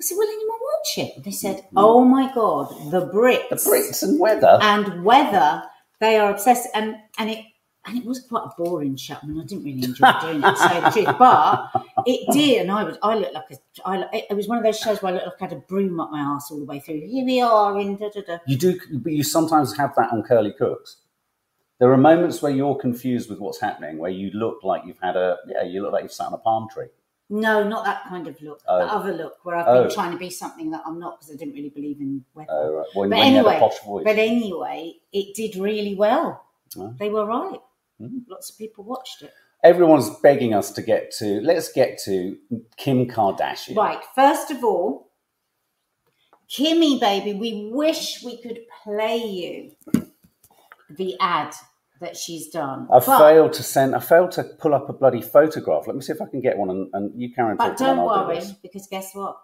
I 0.00 0.04
said, 0.04 0.16
will 0.16 0.28
anyone 0.28 0.58
watch 0.60 0.98
it? 0.98 1.24
They 1.24 1.30
said, 1.30 1.56
mm-hmm. 1.56 1.78
oh 1.78 2.04
my 2.04 2.32
God, 2.34 2.68
the 2.90 3.06
Brits, 3.08 3.48
the 3.50 3.56
Brits 3.56 4.02
and 4.02 4.18
weather. 4.20 4.58
and 4.62 5.04
weather, 5.04 5.62
they 6.00 6.16
are 6.18 6.30
obsessed, 6.30 6.68
and 6.74 6.96
and 7.18 7.30
it. 7.30 7.44
And 7.86 7.96
it 7.96 8.04
was 8.04 8.20
quite 8.20 8.42
a 8.44 8.62
boring 8.62 8.96
show. 8.96 9.16
I 9.22 9.24
mean, 9.24 9.40
I 9.40 9.44
didn't 9.46 9.64
really 9.64 9.82
enjoy 9.82 10.12
doing 10.20 10.42
it, 10.42 10.42
to 10.42 10.56
say 10.56 10.80
the 10.80 10.90
truth. 10.90 11.18
But 11.18 11.70
it 12.04 12.30
did, 12.34 12.60
and 12.62 12.70
I 12.70 12.84
was, 12.84 12.98
I 13.02 13.14
looked 13.14 13.32
like 13.32 13.50
a, 13.50 13.56
I, 13.88 14.26
it 14.28 14.36
was 14.36 14.46
one 14.46 14.58
of 14.58 14.64
those 14.64 14.78
shows 14.78 15.00
where 15.00 15.12
I 15.12 15.14
looked 15.14 15.26
like 15.26 15.40
I 15.40 15.44
had 15.46 15.52
a 15.54 15.60
broom 15.62 15.98
up 15.98 16.10
my 16.10 16.18
ass 16.18 16.50
all 16.50 16.58
the 16.58 16.66
way 16.66 16.80
through. 16.80 17.00
Here 17.00 17.24
we 17.24 17.40
are 17.40 17.80
in 17.80 17.96
da 17.96 18.10
da 18.10 18.20
da. 18.20 18.38
You 18.46 18.58
do, 18.58 18.78
but 18.92 19.12
you 19.12 19.22
sometimes 19.22 19.74
have 19.78 19.94
that 19.94 20.12
on 20.12 20.22
Curly 20.22 20.52
Cooks. 20.52 20.98
There 21.78 21.90
are 21.90 21.96
moments 21.96 22.42
where 22.42 22.52
you're 22.52 22.74
confused 22.74 23.30
with 23.30 23.38
what's 23.38 23.60
happening, 23.60 23.96
where 23.96 24.10
you 24.10 24.32
look 24.34 24.62
like 24.64 24.82
you've 24.84 25.00
had 25.00 25.16
a 25.16 25.38
yeah, 25.46 25.62
you 25.62 25.80
look 25.80 25.92
like 25.92 26.02
you've 26.02 26.12
sat 26.12 26.26
on 26.26 26.34
a 26.34 26.38
palm 26.38 26.68
tree. 26.70 26.88
No, 27.30 27.62
not 27.62 27.84
that 27.84 28.04
kind 28.04 28.26
of 28.26 28.40
look. 28.40 28.62
Oh. 28.66 28.78
The 28.78 28.92
other 28.92 29.12
look 29.12 29.44
where 29.44 29.56
I've 29.56 29.66
Oh. 29.68 29.82
been 29.84 29.92
trying 29.94 30.12
to 30.12 30.18
be 30.18 30.30
something 30.30 30.70
that 30.70 30.82
I'm 30.86 30.98
not 30.98 31.18
because 31.20 31.34
I 31.34 31.36
didn't 31.36 31.54
really 31.54 31.68
believe 31.68 32.00
in 32.00 32.24
weather. 32.34 32.48
Oh, 32.50 32.72
right. 32.72 32.86
When, 32.94 33.10
But 33.10 33.18
when 33.18 33.32
you 33.34 33.44
had 33.44 33.46
a 33.46 33.64
anyway. 33.66 34.04
But 34.04 34.18
anyway, 34.18 34.94
it 35.12 35.34
did 35.34 35.56
really 35.56 35.94
well. 35.94 36.44
Oh. 36.78 36.94
They 36.98 37.10
were 37.10 37.26
right. 37.26 37.60
Mhm. 38.00 38.22
Lots 38.28 38.50
of 38.50 38.56
people 38.58 38.84
watched 38.84 39.22
it. 39.22 39.32
Everyone's 39.62 40.08
begging 40.20 40.54
us 40.54 40.70
to 40.72 40.82
get 40.82 41.10
to. 41.18 41.40
Let's 41.40 41.70
get 41.72 41.98
to 42.04 42.38
Kim 42.76 43.06
Kardashian. 43.06 43.76
Right. 43.76 44.02
First 44.14 44.50
of 44.50 44.64
all, 44.64 45.10
Kimmy, 46.48 46.98
baby, 46.98 47.34
we 47.34 47.70
wish 47.72 48.22
we 48.24 48.40
could 48.40 48.60
play 48.82 49.18
you 49.18 49.72
the 50.88 51.14
ad 51.20 51.54
that 52.00 52.16
she's 52.16 52.48
done. 52.48 52.88
I 52.92 53.00
but, 53.00 53.18
failed 53.18 53.52
to 53.54 53.62
send. 53.62 53.94
I 53.94 54.00
failed 54.00 54.32
to 54.32 54.44
pull 54.44 54.74
up 54.74 54.88
a 54.88 54.92
bloody 54.92 55.22
photograph. 55.22 55.86
Let 55.86 55.96
me 55.96 56.02
see 56.02 56.12
if 56.12 56.22
I 56.22 56.26
can 56.26 56.40
get 56.40 56.56
one. 56.56 56.70
And, 56.70 56.90
and 56.92 57.20
you 57.20 57.32
on 57.38 57.56
but 57.56 57.76
don't 57.76 58.04
worry, 58.04 58.40
do 58.40 58.46
because 58.62 58.86
guess 58.88 59.14
what? 59.14 59.38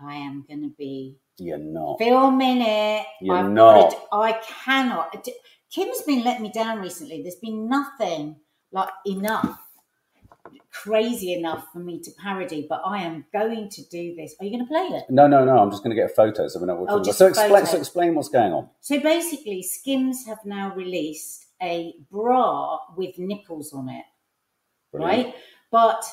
I 0.00 0.14
am 0.14 0.44
going 0.46 0.62
to 0.62 0.74
be 0.76 1.16
You're 1.38 1.58
not. 1.58 1.98
filming 1.98 2.60
it. 2.60 3.06
You're 3.20 3.36
I've 3.36 3.50
not. 3.50 3.90
To, 3.90 3.96
I 4.12 4.40
cannot. 4.64 5.28
Kim's 5.70 6.02
been 6.02 6.24
letting 6.24 6.42
me 6.42 6.50
down 6.52 6.80
recently. 6.80 7.22
There's 7.22 7.36
been 7.36 7.68
nothing 7.68 8.36
like 8.72 8.90
enough, 9.06 9.60
crazy 10.72 11.32
enough 11.32 11.66
for 11.72 11.78
me 11.78 12.00
to 12.00 12.10
parody. 12.20 12.66
But 12.68 12.82
I 12.84 12.98
am 13.02 13.24
going 13.32 13.68
to 13.70 13.82
do 13.88 14.14
this. 14.16 14.34
Are 14.40 14.44
you 14.44 14.50
going 14.50 14.66
to 14.66 14.68
play 14.68 14.98
it? 14.98 15.04
No, 15.08 15.26
no, 15.26 15.44
no. 15.44 15.58
I'm 15.58 15.70
just 15.70 15.84
going 15.84 15.96
to 15.96 16.00
get 16.00 16.14
photos. 16.14 16.36
photo 16.36 16.48
so 16.48 16.60
we 16.60 16.66
know 16.66 16.86
Oh, 16.88 17.02
So 17.02 17.26
explain. 17.28 17.66
So 17.66 17.78
explain 17.78 18.14
what's 18.14 18.28
going 18.28 18.52
on. 18.52 18.68
So 18.80 19.00
basically, 19.00 19.62
Skims 19.62 20.26
have 20.26 20.44
now 20.44 20.74
released 20.74 21.43
a 21.62 21.94
bra 22.10 22.78
with 22.96 23.18
nipples 23.18 23.72
on 23.72 23.88
it, 23.88 24.04
Brilliant. 24.92 25.26
right? 25.26 25.34
But 25.70 26.04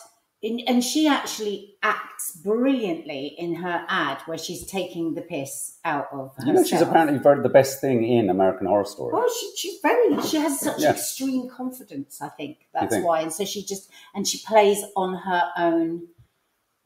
in, 0.41 0.60
and 0.62 0.83
she 0.83 1.07
actually 1.07 1.75
acts 1.83 2.36
brilliantly 2.38 3.36
in 3.38 3.53
her 3.55 3.86
ad 3.88 4.17
where 4.25 4.39
she's 4.39 4.65
taking 4.65 5.13
the 5.13 5.21
piss 5.21 5.77
out 5.86 6.07
of 6.12 6.33
herself. 6.36 6.48
You 6.48 6.53
know, 6.53 6.63
she's 6.63 6.81
apparently 6.81 7.19
very, 7.19 7.43
the 7.43 7.50
best 7.50 7.79
thing 7.79 8.03
in 8.03 8.29
American 8.29 8.65
Horror 8.65 8.86
Story. 8.86 9.13
Well, 9.13 9.29
she, 9.29 9.53
she's 9.55 9.79
very. 9.81 10.19
She 10.24 10.38
has 10.38 10.60
such 10.60 10.79
Yeah. 10.81 10.91
extreme 10.91 11.48
confidence. 11.48 12.21
I 12.21 12.29
think 12.29 12.57
that's 12.74 12.93
think? 12.95 13.05
why, 13.05 13.21
and 13.21 13.31
so 13.31 13.45
she 13.45 13.63
just 13.63 13.91
and 14.15 14.27
she 14.27 14.39
plays 14.39 14.83
on 14.95 15.13
her 15.15 15.43
own 15.57 16.07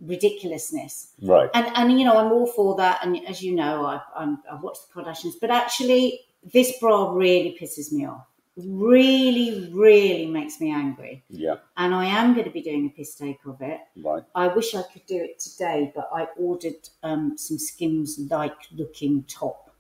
ridiculousness. 0.02 1.14
Right. 1.22 1.50
And 1.54 1.68
and 1.76 1.98
you 2.00 2.06
know, 2.06 2.18
I'm 2.18 2.32
all 2.32 2.48
for 2.48 2.76
that. 2.76 3.00
And 3.06 3.26
as 3.28 3.42
you 3.42 3.56
know, 3.56 3.86
I 3.86 4.02
I'm, 4.16 4.40
I 4.52 4.56
watch 4.56 4.78
the 4.88 4.94
Kardashians, 5.02 5.34
but 5.40 5.52
actually, 5.52 6.20
this 6.44 6.78
bra 6.80 7.12
really 7.12 7.58
pisses 7.60 7.92
me 7.92 8.06
off. 8.06 8.28
Really, 8.58 9.70
really 9.74 10.28
makes 10.28 10.62
me 10.62 10.72
angry. 10.72 11.24
Yeah. 11.30 11.56
And 11.76 11.94
I 11.94 12.06
am 12.06 12.34
going 12.34 12.46
to 12.46 12.52
be 12.52 12.62
doing 12.62 12.86
a 12.86 12.90
piss 12.90 13.16
take 13.16 13.40
of 13.46 13.62
it. 13.62 13.82
Right. 14.02 14.24
I 14.34 14.48
wish 14.48 14.74
I 14.74 14.84
could 14.84 15.06
do 15.06 15.18
it 15.18 15.40
today, 15.40 15.92
but 15.94 16.10
I 16.14 16.28
ordered 16.38 16.88
um, 17.04 17.38
some 17.38 17.58
Skims 17.58 18.18
like 18.30 18.56
looking 18.72 19.24
top 19.24 19.76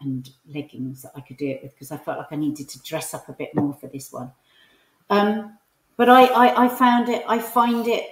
and 0.00 0.30
leggings 0.48 1.02
that 1.02 1.12
I 1.16 1.20
could 1.20 1.38
do 1.38 1.48
it 1.48 1.60
with 1.62 1.72
because 1.72 1.90
I 1.90 1.96
felt 1.96 2.18
like 2.18 2.32
I 2.32 2.36
needed 2.36 2.68
to 2.68 2.82
dress 2.82 3.14
up 3.14 3.28
a 3.28 3.32
bit 3.32 3.54
more 3.54 3.74
for 3.74 3.88
this 3.88 4.12
one. 4.12 4.30
Um, 5.10 5.58
but 5.96 6.08
I, 6.08 6.26
I, 6.26 6.64
I 6.64 6.68
found 6.68 7.08
it, 7.08 7.24
I 7.28 7.40
find 7.40 7.86
it, 7.88 8.04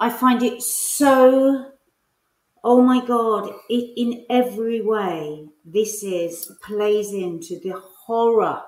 I 0.00 0.10
find 0.10 0.42
it 0.42 0.60
so, 0.62 1.70
oh 2.64 2.82
my 2.82 3.06
God, 3.06 3.50
it, 3.70 3.92
in 3.96 4.26
every 4.28 4.82
way, 4.82 5.48
this 5.64 6.02
is, 6.02 6.52
plays 6.60 7.12
into 7.12 7.60
the 7.60 7.80
horror 8.04 8.62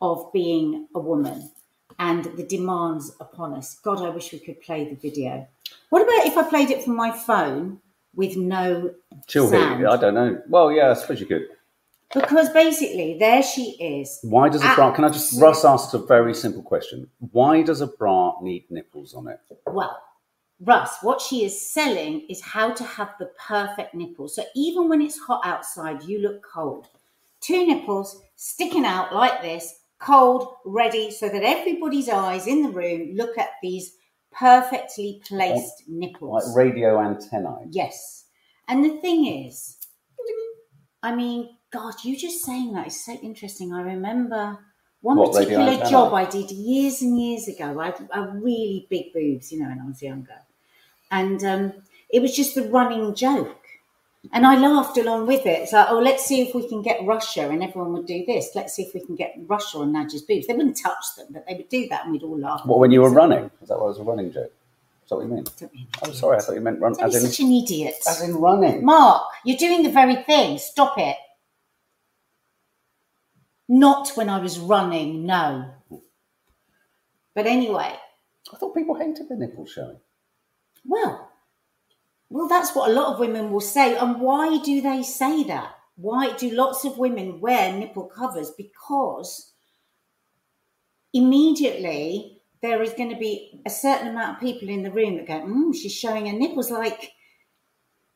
of 0.00 0.32
being 0.32 0.88
a 0.94 1.00
woman 1.00 1.50
and 1.98 2.24
the 2.36 2.44
demands 2.44 3.14
upon 3.20 3.54
us. 3.54 3.78
God, 3.82 4.02
I 4.02 4.10
wish 4.10 4.32
we 4.32 4.38
could 4.38 4.60
play 4.60 4.84
the 4.84 4.96
video. 4.96 5.46
What 5.90 6.02
about 6.02 6.26
if 6.26 6.36
I 6.36 6.42
played 6.48 6.70
it 6.70 6.84
from 6.84 6.96
my 6.96 7.10
phone 7.10 7.80
with 8.14 8.36
no 8.36 8.94
She'll 9.28 9.48
sound? 9.48 9.86
I 9.86 9.96
don't 9.96 10.14
know. 10.14 10.42
Well, 10.48 10.70
yeah, 10.72 10.90
I 10.90 10.94
suppose 10.94 11.20
you 11.20 11.26
could. 11.26 11.46
Because 12.14 12.50
basically, 12.50 13.18
there 13.18 13.42
she 13.42 13.72
is. 13.80 14.20
Why 14.22 14.48
does 14.48 14.62
a 14.62 14.74
bra? 14.74 14.92
Can 14.92 15.04
I 15.04 15.08
just 15.08 15.40
Russ 15.40 15.64
asked 15.64 15.92
a 15.92 15.98
very 15.98 16.34
simple 16.34 16.62
question? 16.62 17.10
Why 17.18 17.62
does 17.62 17.80
a 17.80 17.86
bra 17.86 18.36
need 18.40 18.70
nipples 18.70 19.12
on 19.12 19.26
it? 19.26 19.40
Well, 19.66 20.00
Russ, 20.60 20.98
what 21.02 21.20
she 21.20 21.44
is 21.44 21.60
selling 21.60 22.24
is 22.30 22.40
how 22.40 22.72
to 22.72 22.84
have 22.84 23.10
the 23.18 23.30
perfect 23.46 23.94
nipple. 23.94 24.28
So 24.28 24.44
even 24.54 24.88
when 24.88 25.02
it's 25.02 25.18
hot 25.18 25.40
outside, 25.44 26.04
you 26.04 26.20
look 26.20 26.42
cold. 26.42 26.86
Two 27.40 27.66
nipples 27.66 28.22
sticking 28.36 28.86
out 28.86 29.14
like 29.14 29.42
this, 29.42 29.80
cold, 29.98 30.48
ready, 30.64 31.10
so 31.10 31.28
that 31.28 31.42
everybody's 31.42 32.08
eyes 32.08 32.46
in 32.46 32.62
the 32.62 32.70
room 32.70 33.14
look 33.14 33.38
at 33.38 33.50
these 33.62 33.92
perfectly 34.32 35.20
placed 35.26 35.84
nipples. 35.88 36.46
Like 36.46 36.56
radio 36.56 37.00
antennae. 37.00 37.68
Yes. 37.70 38.24
And 38.68 38.84
the 38.84 39.00
thing 39.00 39.46
is, 39.46 39.78
I 41.02 41.14
mean, 41.14 41.56
God, 41.70 41.94
you 42.04 42.16
just 42.16 42.44
saying 42.44 42.72
that 42.72 42.88
is 42.88 43.04
so 43.04 43.12
interesting. 43.12 43.72
I 43.72 43.82
remember 43.82 44.58
one 45.00 45.18
What, 45.18 45.32
particular 45.32 45.76
job 45.88 46.14
I 46.14 46.24
did 46.24 46.50
years 46.50 47.02
and 47.02 47.20
years 47.20 47.48
ago. 47.48 47.78
I 47.78 47.86
had 47.86 48.08
a 48.12 48.28
really 48.28 48.86
big 48.90 49.12
boobs, 49.12 49.52
you 49.52 49.60
know, 49.60 49.68
when 49.68 49.80
I 49.80 49.86
was 49.86 50.02
younger. 50.02 50.40
And 51.10 51.42
um, 51.44 51.72
it 52.08 52.20
was 52.20 52.34
just 52.34 52.54
the 52.54 52.68
running 52.68 53.14
joke. 53.14 53.65
And 54.32 54.46
I 54.46 54.56
laughed 54.56 54.96
along 54.98 55.26
with 55.26 55.46
it. 55.46 55.62
It's 55.62 55.72
like, 55.72 55.88
oh, 55.90 55.98
let's 55.98 56.24
see 56.24 56.42
if 56.42 56.54
we 56.54 56.68
can 56.68 56.82
get 56.82 57.04
Russia. 57.04 57.48
And 57.48 57.62
everyone 57.62 57.92
would 57.94 58.06
do 58.06 58.24
this. 58.26 58.50
Let's 58.54 58.74
see 58.74 58.82
if 58.82 58.94
we 58.94 59.04
can 59.04 59.14
get 59.16 59.34
Russia 59.46 59.78
on 59.78 59.92
Nadia's 59.92 60.22
boobs. 60.22 60.46
They 60.46 60.54
wouldn't 60.54 60.76
touch 60.80 61.04
them, 61.16 61.26
but 61.30 61.46
they 61.46 61.54
would 61.54 61.68
do 61.68 61.86
that 61.88 62.04
and 62.04 62.12
we'd 62.12 62.22
all 62.22 62.38
laugh. 62.38 62.62
What 62.64 62.78
when 62.78 62.90
you 62.90 63.02
were 63.02 63.10
running? 63.10 63.50
Is 63.62 63.68
that 63.68 63.78
what 63.78 63.88
was 63.88 63.98
a 63.98 64.02
running 64.02 64.32
joke? 64.32 64.52
Is 65.04 65.10
that 65.10 65.16
what 65.16 65.22
you 65.26 65.30
mean? 65.34 65.44
Don't 65.58 65.72
be 65.72 65.78
an 65.80 65.86
I'm 66.02 66.08
idiot. 66.10 66.16
sorry, 66.18 66.36
I 66.36 66.40
thought 66.40 66.54
you 66.54 66.60
meant 66.60 66.80
run 66.80 66.94
Don't 66.94 67.04
as 67.04 67.14
in 67.22 67.30
such 67.30 67.40
an 67.40 67.52
idiot. 67.52 67.94
as 68.08 68.22
in 68.22 68.34
running. 68.36 68.84
Mark, 68.84 69.22
you're 69.44 69.56
doing 69.56 69.82
the 69.82 69.90
very 69.90 70.16
thing. 70.24 70.58
Stop 70.58 70.98
it. 70.98 71.16
Not 73.68 74.10
when 74.16 74.28
I 74.28 74.38
was 74.40 74.58
running, 74.58 75.26
no. 75.26 75.70
But 77.34 77.46
anyway, 77.46 77.94
I 78.52 78.56
thought 78.56 78.74
people 78.74 78.94
hated 78.94 79.28
the 79.28 79.36
nipples 79.36 79.70
showing. 79.70 79.98
well, 80.84 81.30
well, 82.30 82.48
that's 82.48 82.74
what 82.74 82.90
a 82.90 82.92
lot 82.92 83.12
of 83.12 83.20
women 83.20 83.50
will 83.50 83.60
say. 83.60 83.96
And 83.96 84.20
why 84.20 84.58
do 84.58 84.80
they 84.80 85.02
say 85.02 85.44
that? 85.44 85.74
Why 85.96 86.32
do 86.36 86.50
lots 86.50 86.84
of 86.84 86.98
women 86.98 87.40
wear 87.40 87.72
nipple 87.72 88.04
covers? 88.04 88.50
Because 88.50 89.52
immediately 91.12 92.42
there 92.62 92.82
is 92.82 92.92
going 92.94 93.10
to 93.10 93.16
be 93.16 93.60
a 93.64 93.70
certain 93.70 94.08
amount 94.08 94.36
of 94.36 94.40
people 94.40 94.68
in 94.68 94.82
the 94.82 94.90
room 94.90 95.16
that 95.16 95.26
go, 95.26 95.40
mm, 95.40 95.74
she's 95.74 95.94
showing 95.94 96.26
her 96.26 96.36
nipples. 96.36 96.70
Like, 96.70 97.12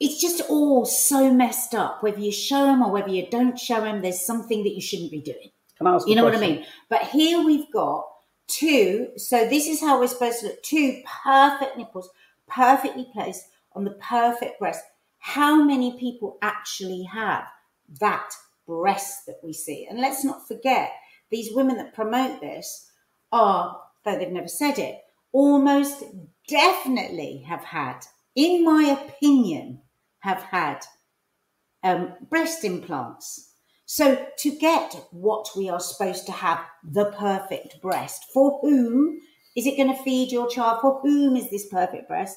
it's 0.01 0.21
just 0.21 0.41
all 0.49 0.85
so 0.85 1.33
messed 1.33 1.75
up. 1.75 2.03
Whether 2.03 2.21
you 2.21 2.33
show 2.33 2.65
them 2.67 2.83
or 2.83 2.91
whether 2.91 3.11
you 3.11 3.29
don't 3.31 3.59
show 3.59 3.81
them, 3.81 4.03
there's 4.03 4.21
something 4.21 4.65
that 4.65 4.75
you 4.75 4.81
shouldn't 4.81 5.11
be 5.11 5.21
doing. 5.21 5.51
Can 5.79 5.87
I 5.87 5.95
ask? 5.95 6.09
You 6.09 6.17
know 6.17 6.25
what 6.25 6.35
I 6.35 6.41
mean? 6.41 6.67
But 6.89 7.03
here 7.03 7.45
we've 7.45 7.71
got 7.73 8.07
two. 8.49 9.09
So 9.17 9.49
this 9.49 9.67
is 9.67 9.81
how 9.81 10.01
we're 10.01 10.09
supposed 10.09 10.41
to 10.41 10.47
look. 10.47 10.63
Two 10.63 11.03
perfect 11.25 11.79
nipples, 11.79 12.11
perfectly 12.49 13.07
placed 13.13 13.47
on 13.75 13.85
the 13.85 13.99
perfect 14.01 14.59
breast. 14.59 14.83
How 15.19 15.63
many 15.63 15.99
people 15.99 16.39
actually 16.43 17.05
have 17.05 17.45
that 18.01 18.31
breast 18.67 19.27
that 19.27 19.41
we 19.43 19.53
see? 19.53 19.87
And 19.89 20.01
let's 20.01 20.25
not 20.25 20.47
forget, 20.49 20.93
these 21.31 21.55
women 21.55 21.77
that 21.77 21.95
promote 21.95 22.41
this 22.41 22.91
are, 23.31 23.81
though 24.05 24.19
they've 24.19 24.31
never 24.31 24.49
said 24.49 24.79
it, 24.79 24.99
almost 25.33 26.03
definitely 26.49 27.45
have 27.47 27.65
had, 27.65 28.01
in 28.35 28.65
my 28.65 28.99
opinion, 29.01 29.83
have 30.21 30.43
had 30.43 30.81
um, 31.83 32.15
breast 32.29 32.65
implants. 32.65 33.55
So 33.87 34.27
to 34.39 34.51
get 34.57 34.97
what 35.11 35.49
we 35.57 35.69
are 35.69 35.81
supposed 35.81 36.27
to 36.27 36.33
have, 36.33 36.61
the 36.85 37.07
perfect 37.07 37.81
breast, 37.81 38.27
for 38.33 38.59
whom 38.61 39.21
is 39.57 39.67
it 39.67 39.77
going 39.77 39.95
to 39.95 40.03
feed 40.03 40.31
your 40.31 40.49
child? 40.49 40.81
For 40.81 41.01
whom 41.01 41.37
is 41.37 41.51
this 41.51 41.67
perfect 41.69 42.09
breast? 42.09 42.37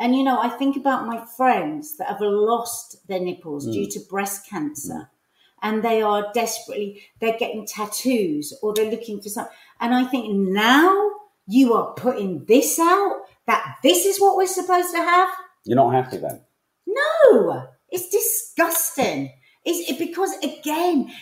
And 0.00 0.16
you 0.16 0.24
know, 0.24 0.40
I 0.40 0.48
think 0.48 0.76
about 0.76 1.06
my 1.06 1.22
friends 1.36 1.98
that 1.98 2.08
have 2.08 2.22
lost 2.22 3.06
their 3.06 3.20
nipples 3.20 3.66
due 3.66 3.86
mm. 3.86 3.92
to 3.92 4.00
breast 4.08 4.48
cancer. 4.48 5.10
And 5.62 5.84
they 5.84 6.00
are 6.00 6.32
desperately, 6.32 7.02
they're 7.20 7.36
getting 7.36 7.66
tattoos 7.66 8.58
or 8.62 8.72
they're 8.72 8.90
looking 8.90 9.20
for 9.20 9.28
something. 9.28 9.52
And 9.78 9.94
I 9.94 10.04
think 10.04 10.34
now 10.34 11.10
you 11.46 11.74
are 11.74 11.92
putting 11.92 12.46
this 12.46 12.78
out 12.78 13.16
that 13.46 13.76
this 13.82 14.06
is 14.06 14.18
what 14.18 14.38
we're 14.38 14.46
supposed 14.46 14.94
to 14.94 15.02
have. 15.02 15.28
You're 15.66 15.76
not 15.76 15.92
happy 15.92 16.16
then? 16.16 16.40
No, 16.86 17.68
it's 17.90 18.08
disgusting. 18.08 19.34
It's 19.66 19.90
it, 19.90 19.98
because 19.98 20.34
again, 20.38 21.12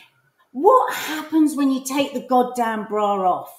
what 0.53 0.95
happens 0.95 1.57
when 1.57 1.73
you 1.73 1.85
take 1.85 2.15
the 2.15 2.27
goddamn 2.29 2.87
bra 2.87 3.15
off? 3.29 3.53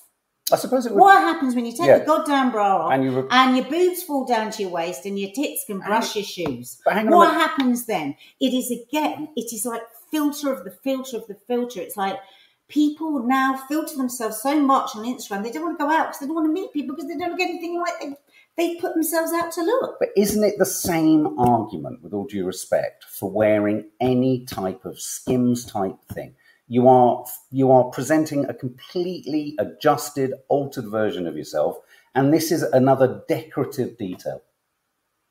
I 0.52 0.56
suppose 0.56 0.86
it 0.86 0.94
would. 0.94 1.00
What 1.00 1.20
happens 1.22 1.56
when 1.56 1.66
you 1.66 1.72
take 1.72 1.88
Yeah. 1.88 2.00
the 2.00 2.06
goddamn 2.06 2.52
bra 2.52 2.86
off 2.86 2.92
And 2.94 3.04
you 3.04 3.12
re- 3.22 3.28
and 3.30 3.56
your 3.58 3.66
boots 3.66 4.04
fall 4.04 4.26
down 4.26 4.52
to 4.52 4.62
your 4.64 4.72
waist 4.72 5.06
and 5.06 5.18
your 5.20 5.32
tits 5.32 5.64
can 5.66 5.80
brush 5.80 6.16
your 6.16 6.24
shoes? 6.26 6.82
But 6.84 6.94
hang 6.94 7.08
on 7.08 7.14
What 7.16 7.34
happens 7.34 7.86
then? 7.86 8.16
It 8.40 8.54
is 8.54 8.72
again, 8.72 9.30
it 9.36 9.54
is 9.54 9.66
like 9.66 9.82
filter 10.12 10.52
of 10.52 10.64
the 10.64 10.72
filter 10.72 11.18
of 11.18 11.28
the 11.28 11.36
filter. 11.36 11.82
It's 11.82 11.98
like 11.98 12.18
people 12.68 13.24
now 13.24 13.56
filter 13.68 13.96
themselves 13.96 14.42
so 14.42 14.60
much 14.60 14.96
on 14.96 15.04
Instagram. 15.06 15.44
They 15.44 15.52
don't 15.52 15.64
want 15.64 15.80
to 15.80 15.84
go 15.86 15.92
out 15.92 16.08
because 16.08 16.20
they 16.20 16.26
don't 16.28 16.36
want 16.36 16.48
to 16.48 16.54
meet 16.54 16.72
people 16.74 16.96
because 16.96 17.10
they 17.10 17.18
don't 17.18 17.32
look 17.32 17.42
anything 17.42 17.80
like 17.80 18.00
they, 18.00 18.16
they 18.58 18.76
put 18.80 18.94
themselves 18.94 19.32
out 19.34 19.52
to 19.54 19.62
look. 19.64 19.98
But 20.00 20.10
isn't 20.16 20.44
it 20.44 20.58
the 20.58 20.66
same 20.66 21.40
argument, 21.40 22.04
with 22.04 22.14
all 22.14 22.26
due 22.26 22.46
respect, 22.46 23.06
for 23.06 23.30
wearing 23.30 23.86
any 24.00 24.46
type 24.46 24.86
of 24.86 25.00
skims 25.00 25.66
type 25.66 25.96
thing? 26.14 26.36
You 26.70 26.88
are 26.88 27.26
you 27.52 27.72
are 27.72 27.86
presenting 27.86 28.46
a 28.46 28.54
completely 28.54 29.56
adjusted, 29.60 30.34
altered 30.50 30.86
version 30.86 31.26
of 31.28 31.36
yourself, 31.36 31.78
and 32.16 32.32
this 32.32 32.52
is 32.52 32.62
another 32.62 33.24
decorative 33.28 33.98
detail. 33.98 34.42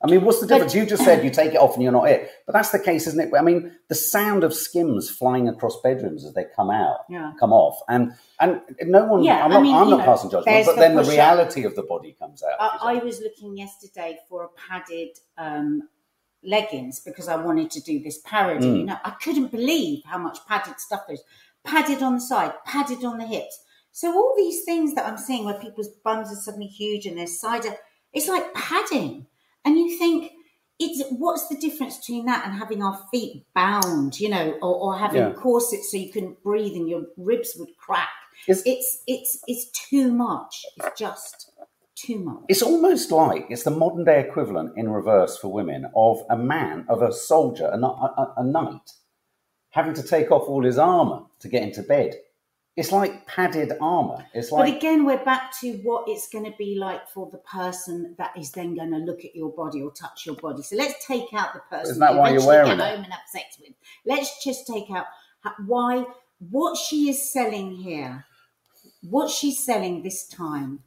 I 0.03 0.09
mean, 0.09 0.23
what's 0.25 0.41
the 0.41 0.47
difference? 0.47 0.75
you 0.75 0.87
just 0.87 1.05
said 1.05 1.25
you 1.25 1.31
take 1.31 1.55
it 1.55 1.57
off 1.61 1.75
and 1.75 1.83
you're 1.83 1.91
not 1.93 2.09
it, 2.09 2.31
but 2.47 2.53
that's 2.53 2.71
the 2.71 2.79
case, 2.79 3.07
isn't 3.09 3.21
it? 3.21 3.33
I 3.37 3.43
mean, 3.43 3.73
the 3.89 3.97
sound 3.97 4.45
of 4.45 4.55
skims 4.55 5.11
flying 5.11 5.49
across 5.49 5.81
bedrooms 5.81 6.25
as 6.25 6.35
they 6.35 6.45
come 6.55 6.71
out, 6.71 6.99
Yeah. 7.09 7.33
come 7.39 7.53
off, 7.53 7.79
and 7.89 8.15
and 8.41 8.61
no 8.83 9.05
one. 9.07 9.23
Yeah, 9.25 9.45
I'm 9.45 9.51
I 9.53 9.55
not, 9.55 9.63
mean, 9.63 9.75
I'm 9.77 9.91
not 9.91 9.99
know, 10.01 10.05
passing 10.05 10.31
judgment, 10.31 10.67
but 10.67 10.77
then 10.77 10.97
the 10.97 11.05
reality 11.05 11.65
of 11.65 11.75
the 11.77 11.83
body 11.85 12.17
comes 12.19 12.43
out. 12.45 12.57
I, 12.61 12.95
I 12.95 13.05
was 13.05 13.21
looking 13.21 13.57
yesterday 13.57 14.19
for 14.29 14.45
a 14.45 14.49
padded 14.69 15.19
um, 15.37 15.89
leggings 16.45 17.01
because 17.01 17.29
I 17.29 17.37
wanted 17.37 17.71
to 17.73 17.81
do 17.81 18.01
this 18.03 18.19
parody. 18.25 18.67
Mm. 18.67 18.79
You 18.79 18.85
know, 18.87 18.99
I 19.05 19.11
couldn't 19.11 19.51
believe 19.51 20.05
how 20.05 20.19
much 20.19 20.39
padded 20.47 20.79
stuff 20.81 21.03
there 21.07 21.15
is. 21.15 21.23
Padded 21.65 22.03
on 22.03 22.15
the 22.15 22.21
side, 22.21 22.53
padded 22.65 23.05
on 23.05 23.19
the 23.19 23.27
hips. 23.27 23.59
So 23.93 24.13
all 24.15 24.35
these 24.37 24.65
things 24.65 24.95
that 24.95 25.07
I'm 25.07 25.19
seeing 25.19 25.45
where 25.45 25.59
people's 25.59 25.89
bums 26.05 26.31
are 26.33 26.37
suddenly 26.37 26.67
huge 26.69 27.05
and 27.07 27.19
their 27.19 27.27
sides 27.27 27.67
are, 27.67 27.77
it's 28.13 28.29
like 28.29 28.55
padding. 28.55 29.27
And 29.65 29.77
you 29.77 29.99
think, 29.99 30.33
it's 30.79 31.03
what's 31.11 31.49
the 31.49 31.57
difference 31.57 31.99
between 31.99 32.27
that 32.27 32.47
and 32.47 32.57
having 32.57 32.83
our 32.85 32.97
feet 33.11 33.45
bound, 33.55 34.21
you 34.21 34.29
know, 34.29 34.53
or, 34.63 34.77
or 34.77 34.97
having 34.99 35.21
Yeah. 35.23 35.33
corsets 35.33 35.91
so 35.91 35.97
you 35.97 36.13
couldn't 36.13 36.41
breathe 36.45 36.75
and 36.77 36.89
your 36.89 37.03
ribs 37.17 37.55
would 37.59 37.77
crack. 37.77 38.11
It's- 38.47 38.63
it's 38.65 39.03
it's 39.09 39.41
it's 39.49 39.65
too 39.91 40.13
much. 40.13 40.65
It's 40.77 40.97
just 40.97 41.48
too 41.99 42.19
much. 42.19 42.45
It's 42.49 42.63
almost 42.63 43.11
like 43.11 43.47
it's 43.51 43.65
the 43.65 43.71
modern 43.71 44.05
day 44.05 44.21
equivalent 44.21 44.77
in 44.77 44.89
reverse 44.91 45.37
for 45.39 45.49
women 45.49 45.91
of 45.95 46.23
a 46.31 46.37
man, 46.37 46.85
of 46.89 47.03
a 47.03 47.13
soldier, 47.13 47.67
a, 47.67 47.77
a, 47.77 48.35
a 48.39 48.45
knight, 48.45 48.93
having 49.71 49.95
to 49.95 50.03
take 50.03 50.31
off 50.31 50.49
all 50.49 50.65
his 50.65 50.79
armour 50.79 51.23
to 51.41 51.49
get 51.49 51.63
into 51.63 51.83
bed. 51.83 52.15
It's 52.77 52.93
like 52.93 53.27
padded 53.27 53.73
armour. 53.81 54.25
It's 54.33 54.53
like. 54.53 54.71
But 54.71 54.77
again, 54.77 55.05
we're 55.05 55.25
back 55.25 55.53
to 55.61 55.73
what 55.83 56.05
it's 56.07 56.29
going 56.29 56.45
to 56.45 56.55
be 56.57 56.77
like 56.77 57.09
for 57.09 57.29
the 57.31 57.39
person 57.39 58.15
that 58.19 58.31
is 58.39 58.53
then 58.53 58.77
going 58.77 58.93
to 58.93 58.99
look 58.99 59.25
at 59.25 59.35
your 59.35 59.51
body 59.53 59.83
or 59.83 59.91
touch 59.91 60.25
your 60.25 60.37
body. 60.37 60.63
So 60.63 60.77
let's 60.77 61.05
take 61.05 61.35
out 61.35 61.55
the 61.55 61.61
person 61.69 61.91
Isn't 61.91 62.01
that 62.01 62.15
why 62.15 62.31
you're 62.31 62.47
wearing 62.47 62.77
get 62.77 62.79
it? 62.79 62.83
home 62.83 63.05
and 63.05 63.13
have 63.13 63.23
sex 63.33 63.59
with. 63.61 63.73
Let's 64.07 64.45
just 64.45 64.69
take 64.69 64.91
out 64.93 65.07
why 65.67 66.05
what 66.39 66.77
she 66.77 67.09
is 67.11 67.33
selling 67.33 67.73
here, 67.75 68.27
what 69.03 69.29
she's 69.29 69.65
selling 69.65 70.03
this 70.05 70.29
time, 70.29 70.81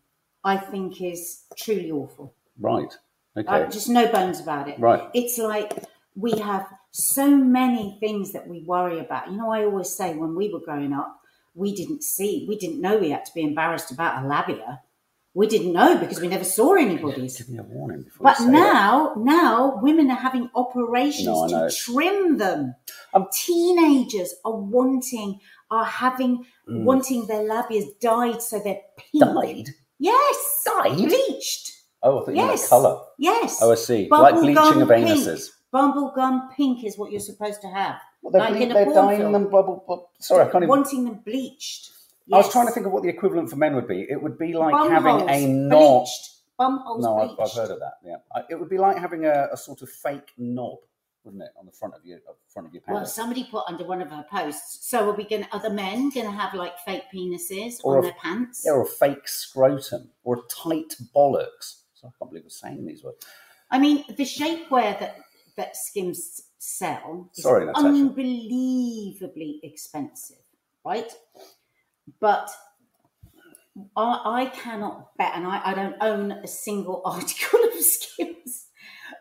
I 0.44 0.58
think 0.58 1.02
is 1.02 1.44
truly 1.58 1.92
awful. 1.92 2.34
right. 2.60 2.92
Okay. 3.38 3.48
Uh, 3.48 3.70
just 3.70 3.88
no 3.88 4.12
bones 4.12 4.42
about 4.42 4.68
it. 4.68 4.78
Right. 4.78 5.04
It's 5.14 5.38
like 5.38 5.72
we 6.16 6.32
have 6.40 6.68
so 6.92 7.30
many 7.34 7.96
things 8.02 8.34
that 8.34 8.46
we 8.46 8.62
worry 8.64 9.00
about. 9.00 9.32
You 9.32 9.38
know, 9.38 9.50
I 9.52 9.64
always 9.64 9.90
say 9.90 10.16
when 10.16 10.36
we 10.36 10.50
were 10.52 10.60
growing 10.60 10.92
up, 10.92 11.18
we 11.56 11.74
didn't 11.74 12.04
see, 12.04 12.46
we 12.50 12.58
didn't 12.58 12.82
know 12.82 12.98
we 12.98 13.12
had 13.12 13.24
to 13.26 13.32
be 13.34 13.42
embarrassed 13.42 13.90
about 13.92 14.24
a 14.24 14.28
labia. 14.28 14.82
We 15.34 15.48
didn't 15.48 15.72
know 15.72 15.98
because 15.98 16.20
we 16.20 16.28
never 16.28 16.44
saw 16.44 16.74
anybody's. 16.74 17.38
Give 17.38 17.48
me 17.48 17.60
a 17.60 17.64
warning 17.64 18.02
before 18.04 18.26
But 18.26 18.40
you 18.40 18.46
say 18.48 18.52
now, 18.52 19.14
now 19.16 19.80
women 19.82 20.12
are 20.12 20.18
having 20.18 20.50
operations 20.54 21.26
No, 21.28 21.46
I 21.46 21.48
know. 21.48 21.70
to 21.70 21.74
trim 21.74 22.38
them. 22.38 22.76
Um, 23.14 23.28
Teenagers 23.34 24.34
are 24.44 24.56
wanting, 24.58 25.40
are 25.70 25.86
having, 25.86 26.46
Mm. 26.70 26.84
wanting 26.84 27.28
their 27.28 27.48
labias 27.48 27.86
dyed 28.02 28.42
so 28.42 28.60
they're 28.60 28.74
that. 28.76 28.98
pink. 28.98 29.24
Died? 29.24 29.70
Yes, 30.02 30.64
Died? 30.66 30.92
Hmm? 31.00 31.06
bleached. 31.06 31.72
Oh, 32.04 32.22
I 32.22 32.26
thought 32.26 32.30
you 32.32 32.36
meant 32.38 32.50
Yes. 32.52 32.70
colour. 32.70 33.00
Yes. 33.20 33.60
Oh, 33.62 33.72
I 33.72 33.76
see. 33.76 34.08
like 34.10 34.34
Bubblegum 34.36 34.42
bleaching 34.42 34.82
of 34.82 34.88
anuses. 34.90 35.50
Bubblegum 35.72 36.52
pink 36.58 36.84
is 36.84 36.98
what 36.98 37.12
you're 37.12 37.20
supposed 37.22 37.62
to 37.62 37.68
have. 37.68 37.96
Well, 38.24 38.32
they're, 38.32 38.42
Like 38.42 38.54
ble- 38.58 38.74
they're 38.74 38.94
dyeing 38.94 39.32
them 39.32 39.46
bubble. 39.50 39.84
bubble. 39.88 40.10
Sorry, 40.20 40.42
I 40.42 40.50
can't 40.50 40.64
even. 40.64 40.70
Wanting 40.70 41.06
them 41.06 41.20
bleached. 41.24 41.92
I 42.34 42.38
was 42.38 42.52
trying 42.52 42.66
to 42.68 42.74
think 42.74 42.86
of 42.88 42.92
what 42.92 43.04
the 43.04 43.10
equivalent 43.10 43.50
for 43.50 43.58
men 43.58 43.76
would 43.76 43.88
be. 43.88 44.06
It 44.10 44.22
would 44.22 44.38
be 44.38 44.54
like 44.54 44.72
Bum 44.72 44.90
having 44.90 45.20
holes 45.20 45.30
a 45.32 45.48
knob. 45.48 46.02
bleached. 46.04 46.30
Bum 46.58 46.80
holes 46.86 47.04
No, 47.04 47.20
I've. 47.20 47.40
I've 47.40 47.52
heard 47.52 47.70
of 47.72 47.80
that. 47.80 47.94
Yeah, 48.04 48.18
I- 48.36 48.44
it 48.50 48.60
would 48.60 48.70
be 48.70 48.78
like 48.78 48.98
having 48.98 49.26
a, 49.26 49.50
a 49.54 49.58
sort 49.58 49.82
of 49.84 49.90
fake 49.90 50.32
knob, 50.38 50.78
wouldn't 51.24 51.44
it, 51.44 51.50
on 51.60 51.66
the 51.66 51.72
front 51.72 51.94
of 51.96 52.06
your 52.06 52.20
front 52.48 52.68
of 52.68 52.74
your 52.74 52.82
pants? 52.82 52.96
Well, 52.98 53.06
somebody 53.06 53.44
put 53.50 53.64
under 53.68 53.84
one 53.86 54.02
of 54.02 54.10
her 54.10 54.26
posts. 54.30 54.88
So 54.90 55.10
are 55.10 55.14
we 55.14 55.24
going? 55.24 55.46
Are 55.52 55.60
the 55.60 55.70
men 55.70 56.10
going 56.10 56.26
to 56.26 56.32
have 56.32 56.54
like 56.54 56.78
fake 56.80 57.04
penises 57.14 57.80
Or 57.84 57.98
on 57.98 58.00
a- 58.00 58.08
their 58.08 58.16
pants? 58.22 58.64
yeah, 58.66 58.72
or 58.74 58.84
a 58.84 58.86
fake 58.88 59.28
scrotum, 59.28 60.10
or 60.24 60.38
a 60.38 60.42
tight 60.50 60.96
bollocks. 61.16 61.82
So 61.94 62.08
I 62.08 62.12
can't 62.18 62.32
believe 62.32 62.44
we're 62.46 62.50
saying 62.50 62.86
these 62.86 63.04
words. 63.04 63.26
I 63.70 63.78
mean, 63.80 64.04
the 64.10 64.24
shapewear 64.24 65.00
that 65.00 65.18
that 65.58 65.76
Skims 65.78 66.42
sell 66.58 67.30
is 67.36 67.44
Sorry, 67.44 67.66
Natasha. 67.66 67.88
unbelievably 67.88 69.60
expensive, 69.64 70.38
right? 70.86 71.12
But 72.20 72.50
I, 73.96 74.22
I 74.26 74.46
cannot 74.48 75.16
bet, 75.18 75.34
and 75.36 75.46
I, 75.48 75.62
I 75.64 75.74
don't 75.74 75.96
own 76.02 76.32
a 76.32 76.48
single 76.48 77.02
article 77.06 77.60
of 77.64 77.74
Skims. 77.82 78.68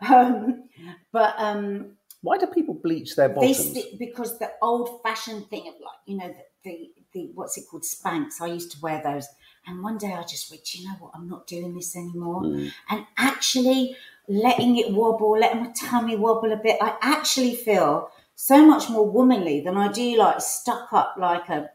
Um, 0.08 0.64
but 1.12 1.34
um, 1.38 1.92
Why 2.22 2.38
do 2.38 2.46
people 2.46 2.74
bleach 2.74 3.16
their 3.16 3.28
bottoms? 3.28 3.76
because 3.98 4.38
the 4.38 4.50
old-fashioned 4.62 5.48
thing 5.48 5.68
of 5.68 5.74
like 5.74 5.98
you 6.06 6.16
know 6.16 6.28
the, 6.28 6.70
the 6.70 6.90
the 7.12 7.30
what's 7.34 7.56
it 7.58 7.64
called 7.70 7.82
Spanx. 7.84 8.40
I 8.40 8.46
used 8.46 8.72
to 8.72 8.78
wear 8.80 9.02
those, 9.02 9.26
and 9.66 9.82
one 9.82 9.98
day 9.98 10.12
I 10.12 10.22
just 10.22 10.50
went, 10.50 10.74
you 10.74 10.86
know 10.86 10.94
what? 11.00 11.12
I'm 11.14 11.28
not 11.28 11.46
doing 11.46 11.74
this 11.74 11.96
anymore. 11.96 12.42
Mm. 12.42 12.70
And 12.88 13.06
actually 13.18 13.96
letting 14.28 14.76
it 14.78 14.92
wobble, 14.92 15.38
letting 15.38 15.60
my 15.64 15.72
tummy 15.72 16.16
wobble 16.16 16.52
a 16.52 16.56
bit, 16.56 16.78
I 16.80 16.96
actually 17.02 17.54
feel 17.56 18.10
so 18.36 18.64
much 18.66 18.88
more 18.88 19.06
womanly 19.06 19.60
than 19.60 19.76
I 19.76 19.90
do 19.90 20.16
like 20.16 20.40
stuck 20.40 20.92
up 20.92 21.16
like 21.18 21.48
a, 21.48 21.68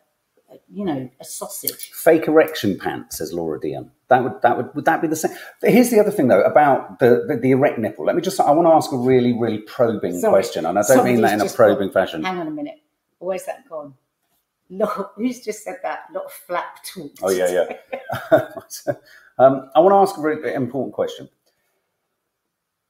a- 0.52 0.60
you 0.72 0.86
know, 0.86 1.10
a 1.20 1.26
sausage. 1.26 1.92
Fake 1.92 2.28
erection 2.28 2.80
pants, 2.80 3.18
says 3.18 3.34
Laura 3.34 3.60
Dion. 3.60 3.92
That 4.08 4.24
would 4.24 4.41
that 4.44 4.58
would 4.58 4.76
would 4.76 4.86
that 4.86 5.02
be 5.02 5.08
the 5.08 5.15
same? 5.15 5.36
Here's 5.62 5.89
the 5.89 6.00
other 6.00 6.12
thing 6.12 6.28
though 6.28 6.41
about 6.41 7.00
the, 7.00 7.26
the, 7.28 7.38
the 7.38 7.52
erect 7.52 7.80
nipple. 7.80 8.06
Let 8.06 8.15
me 8.15 8.22
just 8.22 8.39
I 8.39 8.52
want 8.52 8.68
to 8.68 8.74
ask 8.74 8.91
a 8.91 8.98
really 8.98 9.34
really 9.34 9.60
probing 9.60 10.20
Sorry, 10.20 10.32
question, 10.32 10.65
and 10.65 10.78
I 10.78 10.84
don't 10.88 11.06
mean 11.06 11.22
that 11.22 11.34
in 11.34 11.41
a 11.41 11.50
probing 11.50 11.88
gone- 11.88 11.91
fashion. 11.91 12.24
Hang 12.24 12.38
on 12.39 12.48
a 12.48 12.52
minute. 12.52 12.82
Where's 13.20 13.46
that 13.46 13.68
gone? 13.68 13.96
Lot, 14.70 15.12
who's 15.15 15.41
just 15.41 15.63
said 15.63 15.78
that? 15.84 16.06
lot 16.13 16.26
of 16.26 16.32
flap 16.32 16.84
talk. 16.84 17.12
Oh 17.22 17.30
yeah, 17.30 17.68
yeah. 18.32 18.32
um, 19.39 19.70
I 19.76 19.80
want 19.80 19.91
to 19.91 20.12
ask 20.12 20.18
a 20.18 20.22
really 20.22 20.54
important 20.54 20.94
question. 20.94 21.30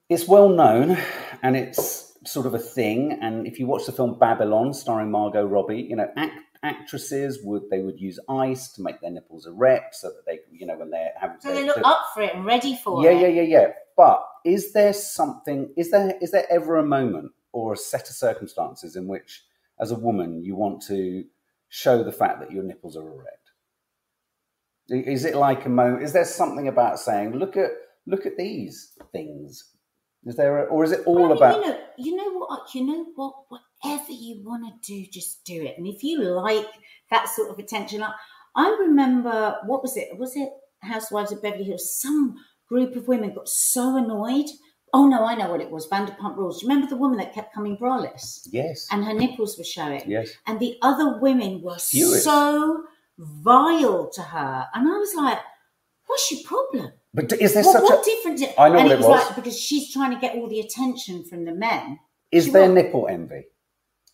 It's 0.09 0.27
well 0.27 0.49
known, 0.49 0.97
and 1.41 1.55
it's 1.55 2.13
sort 2.25 2.45
of 2.45 2.53
a 2.53 2.59
thing. 2.59 3.17
And 3.21 3.47
if 3.47 3.59
you 3.59 3.67
watch 3.67 3.85
the 3.85 3.91
film 3.91 4.17
Babylon, 4.19 4.73
starring 4.73 5.11
Margot 5.11 5.45
Robbie, 5.45 5.81
you 5.81 5.95
know, 5.95 6.09
act, 6.15 6.33
actresses 6.65 7.39
would 7.43 7.63
they 7.69 7.79
would 7.81 7.99
use 7.99 8.19
ice 8.29 8.69
to 8.73 8.81
make 8.81 8.99
their 9.01 9.11
nipples 9.11 9.45
erect, 9.47 9.95
so 9.95 10.07
that 10.09 10.25
they, 10.25 10.39
you 10.51 10.65
know, 10.65 10.77
when 10.77 10.89
they're 10.89 11.13
having 11.19 11.37
So 11.39 11.53
they 11.53 11.65
look 11.65 11.77
to- 11.77 11.85
up 11.87 12.01
for 12.13 12.21
it 12.23 12.33
and 12.35 12.45
ready 12.45 12.75
for 12.83 13.03
yeah, 13.03 13.11
it. 13.11 13.21
yeah, 13.21 13.27
yeah, 13.27 13.41
yeah. 13.41 13.61
Yeah. 13.61 13.67
But 13.95 14.27
is 14.43 14.73
there 14.73 14.93
something? 14.93 15.73
Is 15.77 15.91
there 15.91 16.17
is 16.21 16.31
there 16.31 16.45
ever 16.51 16.77
a 16.77 16.85
moment 16.85 17.31
or 17.53 17.73
a 17.73 17.77
set 17.77 18.09
of 18.09 18.15
circumstances 18.15 18.95
in 18.95 19.07
which, 19.07 19.43
as 19.79 19.91
a 19.91 19.95
woman, 19.95 20.43
you 20.43 20.55
want 20.55 20.81
to 20.87 21.23
show 21.69 22.03
the 22.03 22.11
fact 22.11 22.39
that 22.41 22.51
your 22.51 22.63
nipples 22.63 22.97
are 22.97 23.07
erect? 23.07 23.51
Is 24.89 25.25
it 25.25 25.35
like 25.35 25.65
a 25.65 25.69
moment? 25.69 26.03
Is 26.03 26.13
there 26.13 26.25
something 26.25 26.67
about 26.67 26.99
saying, 26.99 27.33
"Look 27.33 27.57
at 27.57 27.71
look 28.05 28.25
at 28.25 28.37
these 28.37 28.91
things"? 29.11 29.71
Is 30.25 30.35
there, 30.35 30.57
a, 30.59 30.63
or 30.65 30.83
is 30.83 30.91
it 30.91 31.01
all 31.05 31.15
Well, 31.15 31.25
I 31.25 31.27
mean, 31.29 31.37
about? 31.37 31.55
you 31.55 31.61
know, 31.69 31.79
you 31.97 32.15
know 32.15 32.39
what, 32.39 32.73
you 32.73 32.83
know 32.85 33.05
what? 33.15 33.33
what, 33.49 33.61
whatever 33.85 34.11
you 34.11 34.41
want 34.43 34.63
to 34.83 34.93
do, 34.93 35.05
just 35.11 35.43
do 35.45 35.61
it. 35.63 35.75
And 35.77 35.87
if 35.87 36.03
you 36.03 36.19
like 36.23 36.67
that 37.11 37.27
sort 37.29 37.49
of 37.49 37.59
attention, 37.59 38.03
I, 38.03 38.11
I 38.55 38.77
remember 38.81 39.57
what 39.65 39.81
was 39.81 39.97
it? 39.97 40.17
Was 40.17 40.35
it 40.35 40.49
Housewives 40.79 41.31
of 41.31 41.41
Beverly 41.41 41.63
Hills? 41.63 41.99
Some 41.99 42.35
group 42.67 42.95
of 42.95 43.07
women 43.07 43.33
got 43.33 43.47
so 43.49 43.97
annoyed. 43.97 44.45
Oh 44.93 45.07
no, 45.07 45.25
I 45.25 45.35
know 45.35 45.49
what 45.49 45.61
it 45.61 45.69
was. 45.69 45.87
Vanderpump 45.89 46.37
Rules. 46.37 46.59
Do 46.59 46.65
you 46.65 46.69
remember 46.69 46.89
the 46.89 46.97
woman 46.97 47.17
that 47.17 47.33
kept 47.33 47.53
coming 47.53 47.77
braless 47.77 48.47
yes, 48.51 48.87
and 48.91 49.03
her 49.03 49.13
nipples 49.13 49.57
were 49.57 49.63
showing? 49.63 50.03
yes. 50.07 50.31
And 50.47 50.59
the 50.59 50.77
other 50.81 51.19
women 51.19 51.61
were 51.61 51.77
Furious. 51.77 52.23
so 52.23 52.83
vile 53.17 54.09
to 54.13 54.21
her, 54.21 54.67
and 54.73 54.87
I 54.87 54.97
was 54.97 55.13
like, 55.15 55.39
"What's 56.07 56.31
your 56.31 56.41
problem?" 56.45 56.93
But 57.13 57.33
is 57.33 57.53
there 57.53 57.63
What, 57.63 57.73
such 57.73 57.83
what 57.83 58.01
a? 58.01 58.05
difference? 58.09 58.43
I 58.57 58.69
know 58.69 58.77
and 58.77 58.87
what 58.87 58.91
it 58.93 58.97
was, 58.99 59.07
was. 59.07 59.25
like 59.27 59.35
because 59.35 59.59
she's 59.59 59.91
trying 59.91 60.11
to 60.13 60.19
get 60.19 60.35
all 60.35 60.47
the 60.47 60.59
attention 60.61 61.23
from 61.25 61.43
the 61.45 61.53
men. 61.53 61.99
Is 62.31 62.45
she 62.45 62.51
there 62.51 62.63
what? 62.71 62.73
nipple 62.83 63.07
envy? 63.07 63.45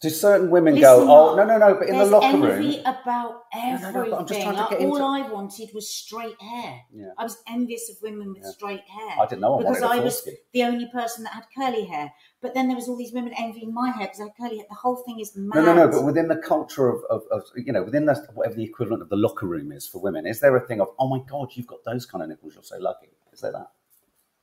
Do 0.02 0.10
certain 0.10 0.50
women 0.50 0.74
Listen, 0.74 1.06
go, 1.06 1.32
oh, 1.32 1.36
no, 1.36 1.46
no, 1.46 1.60
no, 1.60 1.76
but 1.76 1.88
in 1.88 1.96
the 1.96 2.06
locker 2.06 2.26
envy 2.26 2.48
room. 2.48 2.80
about 2.88 3.44
no, 3.54 3.78
no, 3.78 3.88
everything. 3.90 4.14
I'm 4.16 4.26
just 4.26 4.42
trying 4.42 4.56
to 4.56 4.68
get 4.72 4.80
all 4.80 4.96
into- 4.96 5.04
I 5.04 5.32
wanted 5.32 5.70
was 5.76 5.88
straight 5.94 6.42
hair. 6.42 6.82
Yeah. 6.92 7.12
I 7.20 7.24
was 7.24 7.38
envious 7.48 7.88
of 7.88 7.98
women 8.02 8.34
with 8.34 8.42
Yeah. 8.42 8.50
straight 8.50 8.82
hair. 8.90 9.16
I 9.22 9.28
didn't 9.28 9.42
know 9.42 9.60
I 9.60 9.62
because 9.62 9.84
I 9.84 10.00
was 10.00 10.28
the 10.54 10.64
only 10.64 10.88
person 10.88 11.24
that 11.26 11.34
had 11.34 11.46
curly 11.56 11.86
hair. 11.86 12.12
But 12.42 12.56
then 12.56 12.68
there 12.68 12.76
was 12.76 12.90
all 12.90 12.96
these 12.98 13.14
women 13.14 13.32
envying 13.38 13.76
my 13.76 13.92
hair 13.92 14.08
because 14.08 14.22
I 14.22 14.24
had 14.24 14.38
curly 14.38 14.58
hair. 14.58 14.66
The 14.70 14.76
whole 14.76 14.96
thing 14.96 15.20
is 15.20 15.36
mad. 15.36 15.58
No, 15.58 15.66
no, 15.66 15.86
no. 15.86 15.88
But 15.88 16.04
within 16.04 16.30
the 16.30 16.38
culture 16.38 16.90
of, 16.90 17.04
of, 17.12 17.22
of 17.30 17.44
you 17.56 17.72
know, 17.72 17.84
within 17.84 18.06
the, 18.06 18.16
whatever 18.34 18.56
the 18.56 18.64
equivalent 18.64 19.04
of 19.04 19.10
the 19.10 19.18
locker 19.18 19.46
room 19.46 19.72
is 19.72 19.88
for 19.88 20.00
women, 20.02 20.26
is 20.26 20.40
there 20.40 20.56
a 20.56 20.66
thing 20.66 20.82
of, 20.82 20.88
oh 20.98 21.08
my 21.10 21.20
God, 21.30 21.50
you've 21.54 21.68
got 21.68 21.84
those 21.84 22.08
kind 22.08 22.24
of 22.24 22.30
nipples, 22.30 22.56
you're 22.56 22.64
so 22.64 22.80
lucky? 22.80 23.10
Is 23.34 23.42
there 23.42 23.52
that? 23.52 23.68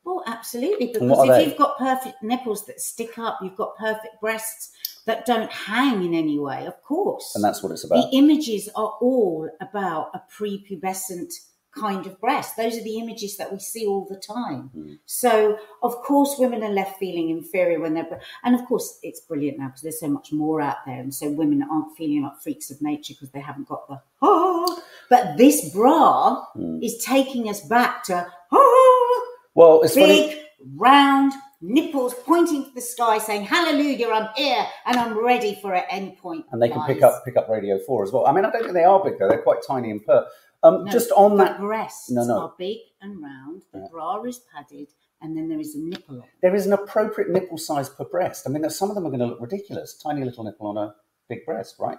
Well, 0.05 0.23
absolutely. 0.27 0.92
Because 0.92 1.29
if 1.29 1.29
they? 1.29 1.44
you've 1.47 1.59
got 1.59 1.77
perfect 1.79 2.23
nipples 2.23 2.64
that 2.66 2.81
stick 2.81 3.18
up, 3.18 3.40
you've 3.42 3.57
got 3.57 3.77
perfect 3.77 4.21
breasts 4.21 4.73
that 5.09 5.27
don't 5.27 5.51
hang 5.51 6.05
in 6.05 6.14
any 6.14 6.38
way, 6.38 6.66
of 6.66 6.81
course. 6.83 7.33
And 7.35 7.42
that's 7.44 7.62
what 7.62 7.73
it's 7.73 7.85
about. 7.85 8.11
the 8.11 8.16
images 8.16 8.68
are 8.77 8.92
all 9.01 9.49
about 9.61 10.11
a 10.14 10.23
prepubescent 10.38 11.33
kind 11.73 12.07
of 12.07 12.21
breast. 12.21 12.57
Those 12.57 12.77
are 12.77 12.83
the 12.83 12.99
images 12.99 13.37
that 13.37 13.53
we 13.53 13.59
see 13.59 13.87
all 13.87 14.07
the 14.09 14.16
time. 14.16 14.71
Mm. 14.77 14.99
So, 15.07 15.59
of 15.83 15.94
course, 16.03 16.37
women 16.38 16.62
are 16.64 16.71
left 16.71 16.99
feeling 16.99 17.31
inferior 17.31 17.81
when 17.81 17.94
they're, 17.94 18.21
and 18.44 18.55
of 18.55 18.64
course, 18.66 18.99
it's 19.03 19.21
brilliant 19.21 19.59
now 19.59 19.66
because 19.68 19.83
there's 19.83 20.01
so 20.01 20.09
much 20.09 20.33
more 20.33 20.61
out 20.61 20.79
there, 20.87 20.99
and 21.01 21.14
so 21.14 21.31
women 21.31 21.62
aren't 21.71 21.97
feeling 21.97 22.23
like 22.23 22.40
freaks 22.42 22.71
of 22.71 22.81
nature 22.83 23.14
because 23.14 23.31
they 23.31 23.40
haven't 23.40 23.68
got 23.68 23.87
the 23.88 24.01
oh, 24.23 24.83
But 25.11 25.37
this 25.37 25.71
bra 25.73 26.44
Mm. 26.57 26.83
is 26.85 27.03
taking 27.05 27.49
us 27.49 27.61
back 27.61 28.03
to 28.05 28.27
ah, 28.53 29.23
Well, 29.55 29.83
it's 29.83 29.94
funny. 29.94 30.07
big, 30.31 30.38
round 30.77 31.33
nipples 31.61 32.14
pointing 32.25 32.64
to 32.64 32.71
the 32.73 32.81
sky, 32.81 33.18
saying, 33.18 33.42
"Hallelujah, 33.42 34.09
I'm 34.11 34.29
here 34.37 34.66
and 34.87 34.97
I'm 34.97 35.18
ready 35.18 35.59
for 35.61 35.75
at 35.75 35.87
any 35.90 36.16
point." 36.21 36.47
And 36.53 36.62
they 36.62 36.68
can 36.68 36.83
pick 36.87 37.03
up 37.03 37.25
pick 37.25 37.37
up 37.37 37.49
Radio 37.49 37.79
4 37.79 38.05
as 38.05 38.12
well. 38.12 38.27
I 38.27 38.33
mean, 38.33 38.44
I 38.44 38.51
don't 38.51 38.62
think 38.62 38.75
they 38.75 38.85
are 38.85 39.03
big, 39.03 39.18
though. 39.18 39.29
They're 39.29 39.42
quite 39.42 39.59
tiny 39.66 39.90
and 39.90 40.05
pert. 40.05 40.27
Um, 40.62 40.85
No, 40.85 40.90
just 40.90 41.12
on 41.12 41.37
the 41.37 41.44
that, 41.44 41.61
breasts 41.61 42.11
No, 42.11 42.25
no. 42.25 42.38
are 42.40 42.55
big 42.59 42.79
and 43.01 43.23
round. 43.23 43.62
The 43.73 43.79
Yeah. 43.81 43.87
bra 43.92 44.23
is 44.25 44.40
padded, 44.53 44.88
and 45.21 45.37
then 45.37 45.49
there 45.49 45.61
is 45.61 45.75
a 45.77 45.79
nipple 45.79 46.25
there 46.42 46.55
is 46.55 46.66
an 46.66 46.73
appropriate 46.73 47.31
nipple 47.31 47.59
size 47.59 47.88
per 47.88 48.05
breast. 48.05 48.47
I 48.47 48.51
mean, 48.51 48.68
some 48.71 48.88
of 48.88 48.94
them 48.97 49.07
are 49.07 49.11
going 49.11 49.21
to 49.21 49.27
look 49.27 49.40
ridiculous. 49.40 49.97
Tiny 49.99 50.25
little 50.25 50.44
nipple 50.44 50.66
on 50.66 50.77
a 50.77 50.94
big 51.29 51.44
breast, 51.44 51.77
right? 51.79 51.99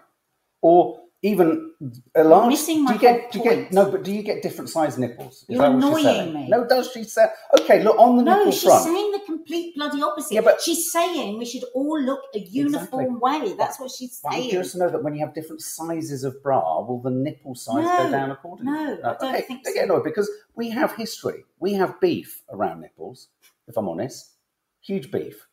Or 0.62 1.00
even 1.22 1.74
a 2.16 2.24
large. 2.24 2.48
missing 2.50 2.86
do 2.86 2.94
you 2.94 3.00
get? 3.00 3.32
Do 3.32 3.40
you 3.40 3.44
get? 3.44 3.74
No, 3.74 3.92
but 3.92 4.04
do 4.04 4.12
you 4.14 4.24
get 4.24 4.42
different 4.42 4.70
size 4.70 4.98
nipples? 4.98 5.44
Is 5.50 5.56
You're 5.58 5.66
annoying 5.66 6.04
saying? 6.06 6.34
me. 6.34 6.48
No, 6.48 6.66
does 6.66 6.90
she 6.94 7.04
say? 7.04 7.26
Okay, 7.60 7.84
look 7.84 7.98
on 8.00 8.16
the 8.16 8.24
No, 8.24 8.38
nipple 8.38 8.52
she's 8.54 8.64
front. 8.64 8.86
saying 8.86 9.12
the 9.12 9.20
complete 9.26 9.76
bloody 9.76 10.02
opposite. 10.02 10.34
Yeah, 10.34 10.42
but- 10.42 10.62
she's 10.62 10.90
saying 10.92 11.38
we 11.38 11.44
should 11.46 11.66
all 11.76 12.00
look 12.02 12.22
a 12.34 12.40
uniform 12.40 13.20
way. 13.20 13.54
That's 13.58 13.80
what 13.82 13.92
she's 13.92 14.22
But 14.24 14.30
I'm 14.30 14.34
saying. 14.40 14.50
curious 14.50 14.72
to 14.72 14.78
know 14.80 14.90
that 14.90 15.04
when 15.04 15.14
you 15.14 15.20
have 15.26 15.34
different 15.34 15.62
sizes 15.62 16.24
of 16.24 16.42
bra, 16.42 16.82
will 16.86 17.02
the 17.02 17.10
nipple 17.12 17.54
size 17.54 17.84
go 17.86 18.10
down 18.12 18.32
accordingly? 18.32 18.72
no, 18.72 18.94
I 19.04 19.16
don't 19.20 19.24
okay, 19.36 19.42
think 19.42 19.64
don't 19.66 19.74
so. 19.74 19.80
get 19.80 19.84
annoyed 19.86 20.06
because 20.06 20.30
we 20.56 20.70
have 20.70 20.96
history. 20.96 21.44
We 21.60 21.74
have 21.74 22.00
beef 22.00 22.44
around 22.50 22.80
nipples. 22.80 23.28
If 23.68 23.76
I'm 23.78 23.90
honest, 23.90 24.36
huge 24.80 25.12
beef. 25.12 25.46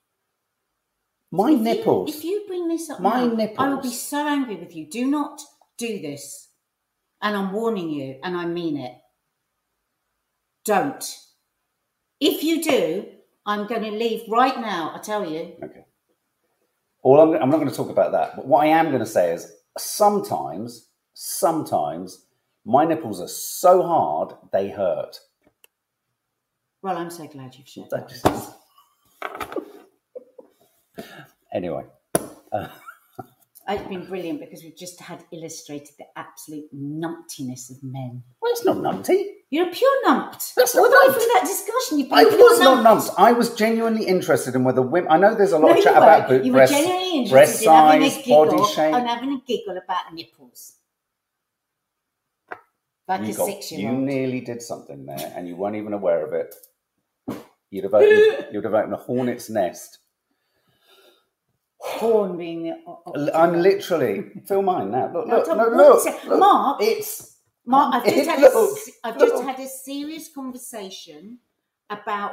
My 1.33 1.51
If 1.51 1.59
you- 1.59 1.65
nipples. 1.65 2.17
if 2.17 2.25
you 2.25 2.45
bring 2.47 2.69
this 2.69 2.89
up, 2.89 3.01
My 3.01 3.27
now, 3.27 3.49
I 3.59 3.69
will 3.69 3.83
be 3.83 3.91
so 3.91 4.27
angry 4.29 4.55
with 4.55 4.77
you. 4.77 4.87
Do 4.87 5.05
not 5.07 5.43
do 5.79 6.01
this, 6.01 6.49
and 7.23 7.37
I'm 7.37 7.53
warning 7.53 7.91
you, 7.91 8.19
and 8.23 8.37
I 8.37 8.47
mean 8.47 8.79
it. 8.79 8.93
Don't. 10.65 11.05
If 12.21 12.43
you 12.43 12.63
do, 12.63 13.07
I'm 13.47 13.67
going 13.67 13.83
to 13.83 13.91
leave 13.91 14.23
right 14.29 14.59
now. 14.61 14.93
I 14.95 14.99
tell 14.99 15.29
you. 15.29 15.55
Okay. 15.63 15.85
All 17.03 17.21
I'm, 17.21 17.41
I'm 17.41 17.51
not 17.51 17.59
going 17.59 17.71
to 17.71 17.75
talk 17.75 17.91
about 17.91 18.13
that. 18.13 18.37
But 18.37 18.47
what 18.47 18.65
I 18.65 18.69
am 18.69 18.87
going 18.87 19.01
to 19.01 19.07
say 19.07 19.33
is 19.33 19.53
sometimes, 19.79 20.89
sometimes 21.15 22.27
my 22.65 22.85
nipples 22.85 23.21
are 23.21 23.29
so 23.29 23.83
hard 23.83 24.35
they 24.53 24.71
hurt. 24.71 25.21
Well, 26.83 26.99
I'm 26.99 27.11
so 27.11 27.27
glad 27.29 27.55
you've 27.55 27.69
shared 27.69 27.91
That 27.91 28.09
anyway, 31.53 31.85
uh, 32.53 32.69
It's 33.69 33.89
been 33.89 34.07
brilliant 34.07 34.39
because 34.41 34.63
we've 34.63 34.77
just 34.77 35.01
had 35.01 35.25
illustrated 35.33 35.91
the 35.99 36.05
absolute 36.17 36.67
numptiness 36.75 37.69
of 37.71 37.83
men. 37.83 38.23
well, 38.41 38.53
it's 38.53 38.65
not 38.65 38.77
numpty. 38.77 39.25
You're 39.51 39.69
a 39.69 39.73
pure 39.73 39.91
numped. 40.07 40.55
That's 40.55 40.75
not 40.75 40.89
numped. 40.91 41.15
from 41.15 41.23
that 41.35 41.43
discussion, 41.47 41.99
you've 41.99 42.09
been 42.09 42.19
I 42.19 42.25
was 42.25 42.61
not 42.61 42.85
numped. 42.85 43.09
numped. 43.09 43.15
I 43.19 43.33
was 43.33 43.55
genuinely 43.55 44.05
interested 44.07 44.55
in 44.55 44.63
whether 44.65 44.83
women. 44.83 45.11
I 45.11 45.19
know 45.19 45.35
there's 45.35 45.53
a 45.53 45.59
lot 45.59 45.73
No, 45.73 45.79
of 45.79 45.85
chat 45.85 45.95
weren't. 45.95 46.05
about 46.05 46.29
boot 46.29 46.45
you 46.45 46.53
breast, 46.53 46.73
were 46.73 46.79
genuinely 46.81 47.31
breast 47.31 47.63
interested 47.63 47.71
in 47.71 47.75
having 47.77 48.11
size, 48.11 48.19
a 48.19 48.23
giggle 48.23 48.47
body 48.47 48.73
shape. 48.73 48.95
and 48.95 49.09
having 49.09 49.33
a 49.33 49.41
giggle 49.47 49.77
about 49.85 50.15
nipples. 50.15 50.73
Like 53.09 53.23
you, 53.23 53.35
a 53.35 53.37
got- 53.37 53.47
six 53.47 53.73
you 53.73 53.79
year 53.79 53.91
old. 53.91 54.01
nearly 54.01 54.41
did 54.41 54.63
something 54.63 55.07
there, 55.07 55.33
and 55.37 55.47
you 55.49 55.55
weren't 55.57 55.77
even 55.77 55.93
aware 55.93 56.25
of 56.27 56.33
it. 56.35 56.55
You'd 57.71 57.85
have 57.85 57.95
opened, 57.95 58.47
you'd 58.53 58.65
have 58.65 58.75
opened 58.75 58.95
a 58.95 58.97
hornet's 58.97 59.49
nest. 59.51 59.99
Horn 61.99 62.37
being 62.37 62.63
the. 62.65 63.31
I'm 63.35 63.61
literally 63.61 64.25
feel 64.47 64.63
mine 64.63 64.91
now. 64.91 65.11
Look, 65.13 65.27
No, 65.27 65.37
look, 65.37 65.47
don't- 65.47 65.57
no, 65.59 65.65
look, 65.77 66.25
look. 66.27 66.39
Mark, 66.41 66.83
It's 66.83 67.37
Mark, 67.65 67.95
I've 67.95 68.05
just, 68.15 68.29
had 68.31 68.39
a, 68.39 68.43
looks- 68.43 68.89
s- 68.89 68.95
I've 69.05 69.19
just 69.19 69.43
had 69.43 69.59
a 69.61 69.69
serious 69.69 70.29
conversation 70.33 71.39
about 71.91 72.33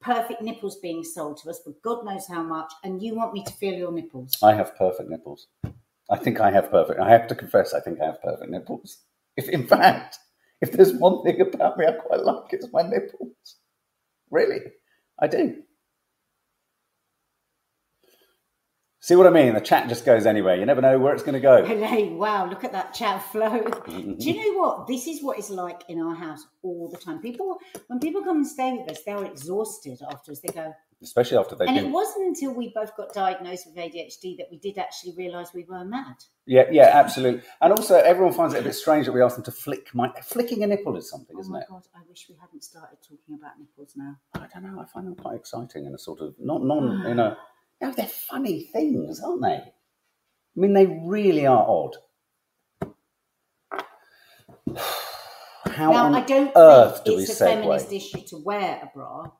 perfect 0.00 0.42
nipples 0.42 0.76
being 0.78 1.02
sold 1.02 1.38
to 1.38 1.50
us 1.50 1.60
for 1.64 1.72
God 1.82 2.04
knows 2.04 2.26
how 2.28 2.42
much, 2.42 2.72
and 2.84 3.02
you 3.02 3.14
want 3.14 3.32
me 3.32 3.42
to 3.44 3.52
feel 3.52 3.74
your 3.74 3.92
nipples. 3.92 4.36
I 4.42 4.54
have 4.54 4.76
perfect 4.76 5.08
nipples. 5.10 5.48
I 6.10 6.16
think 6.16 6.40
I 6.40 6.50
have 6.50 6.70
perfect. 6.70 7.00
I 7.00 7.10
have 7.10 7.26
to 7.28 7.34
confess, 7.34 7.74
I 7.74 7.80
think 7.80 8.00
I 8.00 8.06
have 8.06 8.22
perfect 8.22 8.50
nipples. 8.50 8.98
If 9.36 9.48
in 9.48 9.66
fact, 9.66 10.18
if 10.60 10.72
there's 10.72 10.92
one 10.94 11.22
thing 11.22 11.40
about 11.40 11.76
me 11.78 11.86
I 11.86 11.92
quite 11.92 12.24
like, 12.24 12.52
it's 12.52 12.68
my 12.72 12.82
nipples. 12.82 13.56
Really, 14.30 14.60
I 15.20 15.26
do. 15.26 15.62
See 19.08 19.16
what 19.16 19.26
I 19.26 19.30
mean? 19.30 19.54
The 19.54 19.62
chat 19.62 19.88
just 19.88 20.04
goes 20.04 20.26
anywhere. 20.26 20.56
You 20.56 20.66
never 20.66 20.82
know 20.82 20.98
where 20.98 21.14
it's 21.14 21.22
going 21.22 21.32
to 21.32 21.40
go. 21.40 21.64
Hey, 21.64 22.10
wow, 22.10 22.46
look 22.46 22.62
at 22.62 22.72
that 22.72 22.92
chat 22.92 23.22
flow. 23.32 23.58
Do 23.86 24.14
you 24.18 24.36
know 24.36 24.60
what? 24.60 24.86
This 24.86 25.06
is 25.06 25.22
what 25.22 25.38
it's 25.38 25.48
like 25.48 25.80
in 25.88 25.98
our 25.98 26.14
house 26.14 26.44
all 26.62 26.90
the 26.90 26.98
time. 26.98 27.22
People, 27.22 27.56
when 27.86 28.00
people 28.00 28.22
come 28.22 28.36
and 28.36 28.46
stay 28.46 28.74
with 28.74 28.90
us, 28.90 29.02
they're 29.04 29.24
exhausted 29.24 29.98
after 30.12 30.32
us. 30.32 30.40
They 30.40 30.52
go, 30.52 30.74
Especially 31.02 31.38
after 31.38 31.54
they've 31.54 31.68
and 31.68 31.78
it 31.78 31.88
wasn't 31.88 32.26
until 32.26 32.52
we 32.52 32.70
both 32.74 32.94
got 32.98 33.14
diagnosed 33.14 33.68
with 33.68 33.76
ADHD 33.76 34.36
that 34.36 34.48
we 34.50 34.58
did 34.58 34.76
actually 34.76 35.14
realise 35.16 35.54
we 35.54 35.64
were 35.64 35.86
mad. 35.86 36.16
Yeah, 36.44 36.64
yeah, 36.70 36.90
absolutely. 36.92 37.40
And 37.62 37.72
also, 37.72 37.96
everyone 37.96 38.34
finds 38.34 38.52
it 38.52 38.60
a 38.60 38.62
bit 38.62 38.74
strange 38.74 39.06
that 39.06 39.12
we 39.12 39.22
ask 39.22 39.36
them 39.36 39.44
to 39.44 39.52
flick 39.52 39.94
my. 39.94 40.12
Flicking 40.22 40.64
a 40.64 40.66
nipple 40.66 40.98
is 40.98 41.08
something, 41.08 41.34
Oh 41.34 41.40
isn't 41.40 41.54
it? 41.54 41.64
Oh 41.70 41.74
my 41.74 41.78
god, 41.78 41.86
I 41.96 42.00
wish 42.06 42.26
we 42.28 42.36
hadn't 42.38 42.62
started 42.62 42.98
talking 43.02 43.36
about 43.38 43.52
nipples 43.58 43.94
now. 43.96 44.16
I 44.34 44.48
don't 44.52 44.64
know. 44.64 44.78
I 44.78 44.84
find 44.84 45.06
them 45.06 45.14
quite 45.14 45.36
exciting 45.36 45.86
in 45.86 45.94
a 45.94 45.98
sort 45.98 46.20
of 46.20 46.34
not 46.38 46.62
non. 46.62 47.08
you 47.08 47.14
know, 47.14 47.34
no, 47.80 47.92
they're 47.92 48.06
funny 48.06 48.64
things, 48.72 49.20
aren't 49.20 49.42
they? 49.42 49.48
I 49.48 49.72
mean, 50.54 50.72
they 50.72 50.86
really 50.86 51.46
are 51.46 51.64
odd. 51.66 51.96
How 55.66 55.92
now, 55.92 56.06
on 56.06 56.14
I 56.14 56.22
don't 56.22 56.50
earth 56.56 56.94
think 56.94 57.04
do 57.04 57.16
we 57.16 57.22
it's 57.22 57.40
a 57.40 57.44
feminist 57.44 57.92
issue 57.92 58.22
to 58.28 58.38
wear 58.38 58.80
a 58.82 58.90
bra 58.92 59.30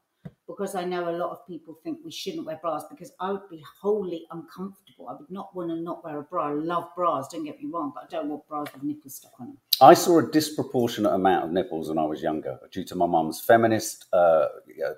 because 0.48 0.74
I 0.74 0.85
know 0.85 1.11
a 1.11 1.16
lot 1.16 1.31
of 1.31 1.46
people 1.46 1.79
think 1.85 1.98
we 2.05 2.11
shouldn't 2.11 2.46
wear 2.46 2.59
bras 2.61 2.85
because 2.88 3.12
I 3.20 3.33
would 3.33 3.48
be 3.51 3.62
wholly 3.81 4.27
uncomfortable. 4.31 5.09
I 5.09 5.12
would 5.12 5.31
not 5.31 5.55
want 5.55 5.70
to 5.70 5.77
not 5.77 6.03
wear 6.03 6.18
a 6.18 6.22
bra. 6.22 6.48
I 6.48 6.53
love 6.53 6.88
bras, 6.96 7.29
don't 7.29 7.44
get 7.44 7.62
me 7.62 7.68
wrong, 7.72 7.92
but 7.94 8.05
I 8.05 8.07
don't 8.09 8.31
want 8.31 8.48
bras 8.48 8.72
with 8.72 8.83
nipples 8.83 9.16
stuck 9.16 9.33
on 9.38 9.48
them. 9.48 9.59
I 9.81 9.94
saw 9.94 10.18
a 10.18 10.31
disproportionate 10.31 11.12
amount 11.12 11.44
of 11.44 11.53
nipples 11.53 11.90
when 11.90 11.98
I 11.98 12.05
was 12.05 12.22
younger 12.22 12.59
due 12.72 12.85
to 12.85 12.94
my 12.94 13.07
mum's 13.07 13.40
feminist 13.40 14.07
uh, 14.12 14.16
uh, 14.16 14.48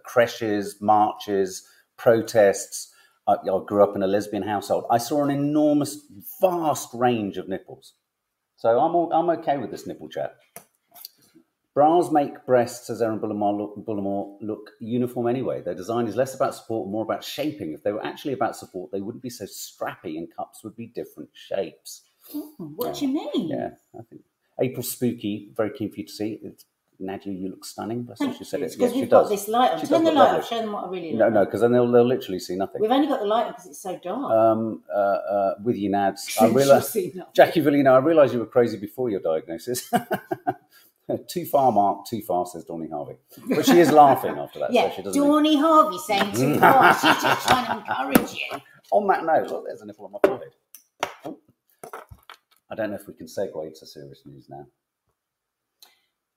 creches, 0.05 0.81
marches, 0.81 1.67
protests. 1.97 2.95
I, 3.27 3.35
I 3.35 3.65
grew 3.67 3.83
up 3.83 3.97
in 3.97 4.03
a 4.03 4.07
lesbian 4.07 4.43
household. 4.43 4.85
I 4.91 4.99
saw 4.99 5.23
an 5.23 5.31
enormous, 5.31 6.07
vast 6.41 6.89
range 6.95 7.37
of 7.37 7.49
nipples. 7.49 7.95
So 8.57 8.79
I'm, 8.79 8.95
all, 8.95 9.13
I'm 9.13 9.31
okay 9.39 9.57
with 9.57 9.71
this 9.71 9.87
nipple 9.87 10.09
chat. 10.09 10.37
Bras 11.75 12.11
make 12.11 12.45
breasts, 12.47 12.91
as 12.91 13.01
Erin 13.01 13.21
Bullimore 13.21 13.57
look, 13.57 13.87
Bullimore 13.87 14.37
look 14.41 14.71
uniform 14.81 15.29
anyway. 15.29 15.63
Their 15.63 15.75
design 15.75 16.09
is 16.09 16.17
less 16.17 16.35
about 16.35 16.55
support 16.55 16.85
and 16.85 16.93
more 16.93 17.05
about 17.05 17.23
shaping. 17.23 17.73
If 17.73 17.85
they 17.85 17.93
were 17.93 18.05
actually 18.05 18.33
about 18.33 18.57
support, 18.57 18.91
they 18.91 19.01
wouldn't 19.01 19.23
be 19.23 19.31
so 19.31 19.45
strappy 19.45 20.19
and 20.19 20.29
cups 20.37 20.65
would 20.65 20.77
be 20.77 20.89
different 20.89 21.31
shapes. 21.33 22.03
Oh, 22.35 22.53
what 22.59 22.97
do 22.97 23.07
you 23.07 23.15
mean? 23.15 23.49
Yeah, 23.49 23.71
I 23.99 24.03
think 24.11 24.23
April 24.61 24.83
Spooky, 24.83 25.53
very 25.57 25.71
keen 25.71 25.91
for 25.91 26.01
you 26.01 26.07
to 26.07 26.13
see. 26.13 26.41
It's, 26.43 26.65
Nadia, 27.01 27.33
you 27.33 27.49
look 27.51 27.65
stunning. 27.65 28.05
That's 28.07 28.19
Thank 28.21 28.37
she 28.37 28.45
said 28.45 28.61
you. 28.61 28.67
it. 28.67 28.73
Because 28.73 28.81
Yes, 28.83 28.93
she 28.93 29.01
we've 29.01 29.11
got 29.11 29.21
does. 29.23 29.31
this 29.31 29.49
light 29.49 29.73
on. 29.73 29.81
She 29.81 29.87
Turn 29.87 30.05
the 30.05 30.13
light 30.13 30.39
off. 30.39 30.47
Show 30.49 30.59
them 30.61 30.73
what 30.73 30.85
I 30.85 30.89
really 30.89 31.13
No, 31.13 31.25
look 31.25 31.35
no, 31.35 31.41
like. 31.41 31.49
because 31.49 31.61
then 31.63 31.73
they'll, 31.73 31.91
they'll 31.91 32.07
literally 32.07 32.39
see 32.39 32.57
nothing. 32.57 32.81
We've 32.81 32.91
only 32.91 33.09
got 33.09 33.21
the 33.21 33.27
light 33.27 33.47
on 33.47 33.53
because 33.53 33.67
it's 33.67 33.81
so 33.83 33.99
dark. 34.03 34.31
Um, 34.33 34.83
uh, 34.95 34.99
uh, 34.99 35.55
with 35.65 35.77
you, 35.77 35.91
Nads. 35.91 36.41
I 36.41 36.47
realise. 36.53 36.93
Jackie 37.35 37.61
Villino, 37.63 37.93
I 37.95 37.99
realised 37.99 38.33
you 38.35 38.41
were 38.41 38.47
crazy 38.47 38.79
before 38.79 39.11
your 39.11 39.21
diagnosis. 39.21 39.91
too 41.29 41.45
far, 41.47 41.73
Mark. 41.73 42.07
Too 42.07 42.21
far, 42.23 42.47
says 42.47 42.65
Donny 42.65 42.89
Harvey. 42.89 43.15
But 43.49 43.67
she 43.67 43.79
is 43.81 43.91
laughing 43.91 44.37
after 44.39 44.59
that. 44.61 44.73
Yeah, 44.73 44.91
so 44.91 44.97
she 44.97 45.03
doesn't. 45.03 45.21
Dawny 45.21 45.57
Harvey 45.57 45.99
saying 45.99 46.33
too 46.33 46.59
far. 46.61 46.93
She's 47.01 47.23
just 47.23 47.47
trying 47.49 47.67
to 47.67 47.79
encourage 47.79 48.33
you. 48.35 48.61
On 48.93 49.07
that 49.09 49.25
note, 49.25 49.49
look, 49.51 49.65
there's 49.67 49.81
a 49.83 49.87
nipple 49.87 50.05
on 50.07 50.13
my 50.13 50.19
forehead. 50.25 50.51
Oh. 51.25 51.39
I 52.71 52.75
don't 52.77 52.91
know 52.91 52.97
if 52.97 53.07
we 53.09 53.15
can 53.15 53.27
segue 53.27 53.79
to 53.79 53.87
serious 53.87 54.23
news 54.27 54.47
now. 54.49 54.67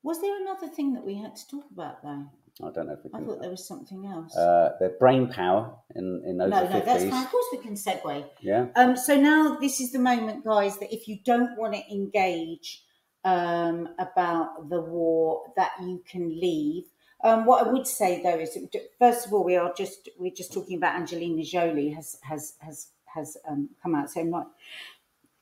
Was 0.04 0.22
there 0.22 0.36
another 0.42 0.68
thing 0.68 0.94
that 0.94 1.06
we 1.06 1.16
had 1.16 1.36
to 1.36 1.48
talk 1.48 1.66
about 1.72 2.04
though? 2.04 2.26
I 2.62 2.72
don't 2.72 2.88
know 2.88 2.94
if 2.94 3.04
we 3.04 3.10
I 3.14 3.24
thought 3.24 3.42
there 3.42 3.50
was 3.50 3.66
something 3.68 4.06
else. 4.06 4.36
Uh, 4.36 4.76
their 4.80 4.92
brain 5.00 5.28
power 5.28 5.76
in, 5.96 6.22
in 6.26 6.38
those 6.38 6.52
no, 6.52 6.64
no, 6.70 6.80
that's 6.82 7.04
fine. 7.06 7.24
Of 7.24 7.32
course, 7.32 7.46
we 7.52 7.58
can 7.58 7.74
segue. 7.74 8.26
Yeah. 8.42 8.68
Um, 8.76 8.96
so 8.96 9.20
now 9.20 9.58
this 9.60 9.82
is 9.82 9.92
the 9.92 10.00
moment, 10.00 10.44
guys, 10.44 10.78
that 10.78 10.94
if 10.94 11.08
you 11.08 11.18
don't 11.26 11.58
want 11.58 11.74
to 11.74 11.82
engage 11.92 12.84
um, 13.24 13.90
about 13.98 14.70
the 14.70 14.82
war, 14.82 15.52
that 15.56 15.72
you 15.82 16.04
can 16.08 16.30
leave. 16.40 16.84
Um, 17.24 17.46
what 17.46 17.66
I 17.66 17.72
would 17.72 17.88
say 17.88 18.22
though 18.22 18.38
is, 18.38 18.58
first 19.00 19.26
of 19.26 19.34
all, 19.34 19.44
we 19.44 19.56
are 19.56 19.74
just 19.74 20.10
we're 20.20 20.32
just 20.32 20.54
talking 20.54 20.78
about 20.78 20.96
Angelina 20.96 21.44
Jolie 21.44 21.90
has 21.92 22.20
has 22.22 22.54
has 22.60 22.90
has 23.06 23.38
um, 23.48 23.70
come 23.82 23.96
out, 23.96 24.12
so 24.12 24.22
I 24.22 24.26
might 24.26 24.48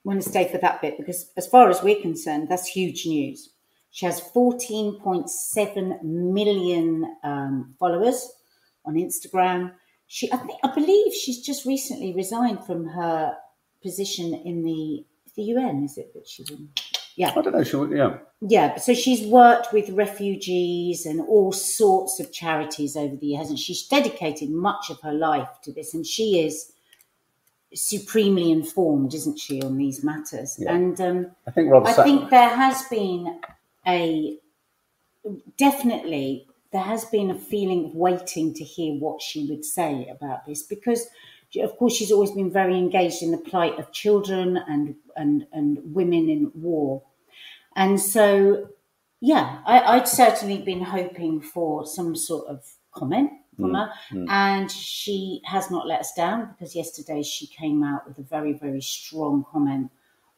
want 0.03 0.21
to 0.21 0.29
stay 0.29 0.47
for 0.49 0.59
that 0.59 0.81
bit 0.81 0.97
because, 0.97 1.31
as 1.35 1.47
far 1.47 1.69
as 1.69 1.81
we're 1.81 2.01
concerned, 2.01 2.47
that's 2.47 2.67
huge 2.67 3.05
news. 3.05 3.49
She 3.91 4.05
has 4.05 4.21
14.7 4.21 6.03
million 6.03 7.17
um, 7.23 7.75
followers 7.77 8.31
on 8.85 8.95
Instagram. 8.95 9.73
She, 10.07 10.31
I 10.31 10.37
think, 10.37 10.59
I 10.63 10.73
believe 10.73 11.13
she's 11.13 11.41
just 11.41 11.65
recently 11.65 12.13
resigned 12.13 12.65
from 12.65 12.87
her 12.87 13.35
position 13.81 14.33
in 14.33 14.63
the 14.63 15.05
the 15.35 15.43
UN. 15.43 15.83
Is 15.83 15.97
it 15.97 16.13
that 16.13 16.27
she's 16.27 16.49
in? 16.49 16.69
Yeah, 17.15 17.31
I 17.35 17.41
don't 17.41 17.53
know. 17.53 17.95
Yeah. 17.95 18.17
yeah. 18.41 18.77
So 18.77 18.93
she's 18.93 19.25
worked 19.27 19.73
with 19.73 19.89
refugees 19.89 21.05
and 21.05 21.21
all 21.21 21.51
sorts 21.51 22.19
of 22.19 22.31
charities 22.31 22.95
over 22.95 23.15
the 23.15 23.27
years, 23.27 23.49
and 23.49 23.59
she's 23.59 23.85
dedicated 23.87 24.49
much 24.49 24.89
of 24.89 24.99
her 25.01 25.13
life 25.13 25.49
to 25.63 25.73
this. 25.73 25.93
And 25.93 26.05
she 26.05 26.39
is 26.39 26.71
supremely 27.73 28.51
informed, 28.51 29.13
isn't 29.13 29.39
she, 29.39 29.61
on 29.61 29.77
these 29.77 30.03
matters? 30.03 30.57
Yeah. 30.59 30.73
And 30.73 30.99
um, 31.01 31.31
I 31.47 31.51
think 31.51 31.73
I 31.73 31.93
think 32.03 32.29
there 32.29 32.49
has 32.49 32.83
been 32.83 33.39
a 33.87 34.37
definitely 35.57 36.47
there 36.71 36.81
has 36.81 37.05
been 37.05 37.29
a 37.29 37.37
feeling 37.37 37.85
of 37.85 37.95
waiting 37.95 38.53
to 38.53 38.63
hear 38.63 38.93
what 38.93 39.21
she 39.21 39.47
would 39.49 39.65
say 39.65 40.07
about 40.09 40.45
this 40.45 40.63
because 40.63 41.07
of 41.61 41.75
course 41.77 41.93
she's 41.93 42.11
always 42.11 42.31
been 42.31 42.51
very 42.51 42.77
engaged 42.77 43.21
in 43.21 43.31
the 43.31 43.37
plight 43.37 43.77
of 43.77 43.91
children 43.91 44.57
and 44.67 44.95
and 45.15 45.45
and 45.51 45.79
women 45.83 46.29
in 46.29 46.51
war. 46.55 47.03
And 47.75 47.99
so 47.99 48.69
yeah 49.21 49.59
I, 49.65 49.79
i'd 49.95 50.07
certainly 50.07 50.57
been 50.57 50.81
hoping 50.81 51.39
for 51.39 51.85
some 51.85 52.15
sort 52.15 52.47
of 52.47 52.65
comment 52.93 53.31
from 53.55 53.75
her. 53.75 53.93
and 54.29 54.71
she 54.71 55.41
has 55.45 55.69
not 55.69 55.87
let 55.87 55.99
us 55.99 56.13
down 56.13 56.49
because 56.51 56.75
yesterday 56.75 57.21
she 57.21 57.45
came 57.47 57.83
out 57.83 58.07
with 58.07 58.17
a 58.17 58.23
very 58.23 58.53
very 58.53 58.81
strong 58.81 59.45
comment 59.51 59.91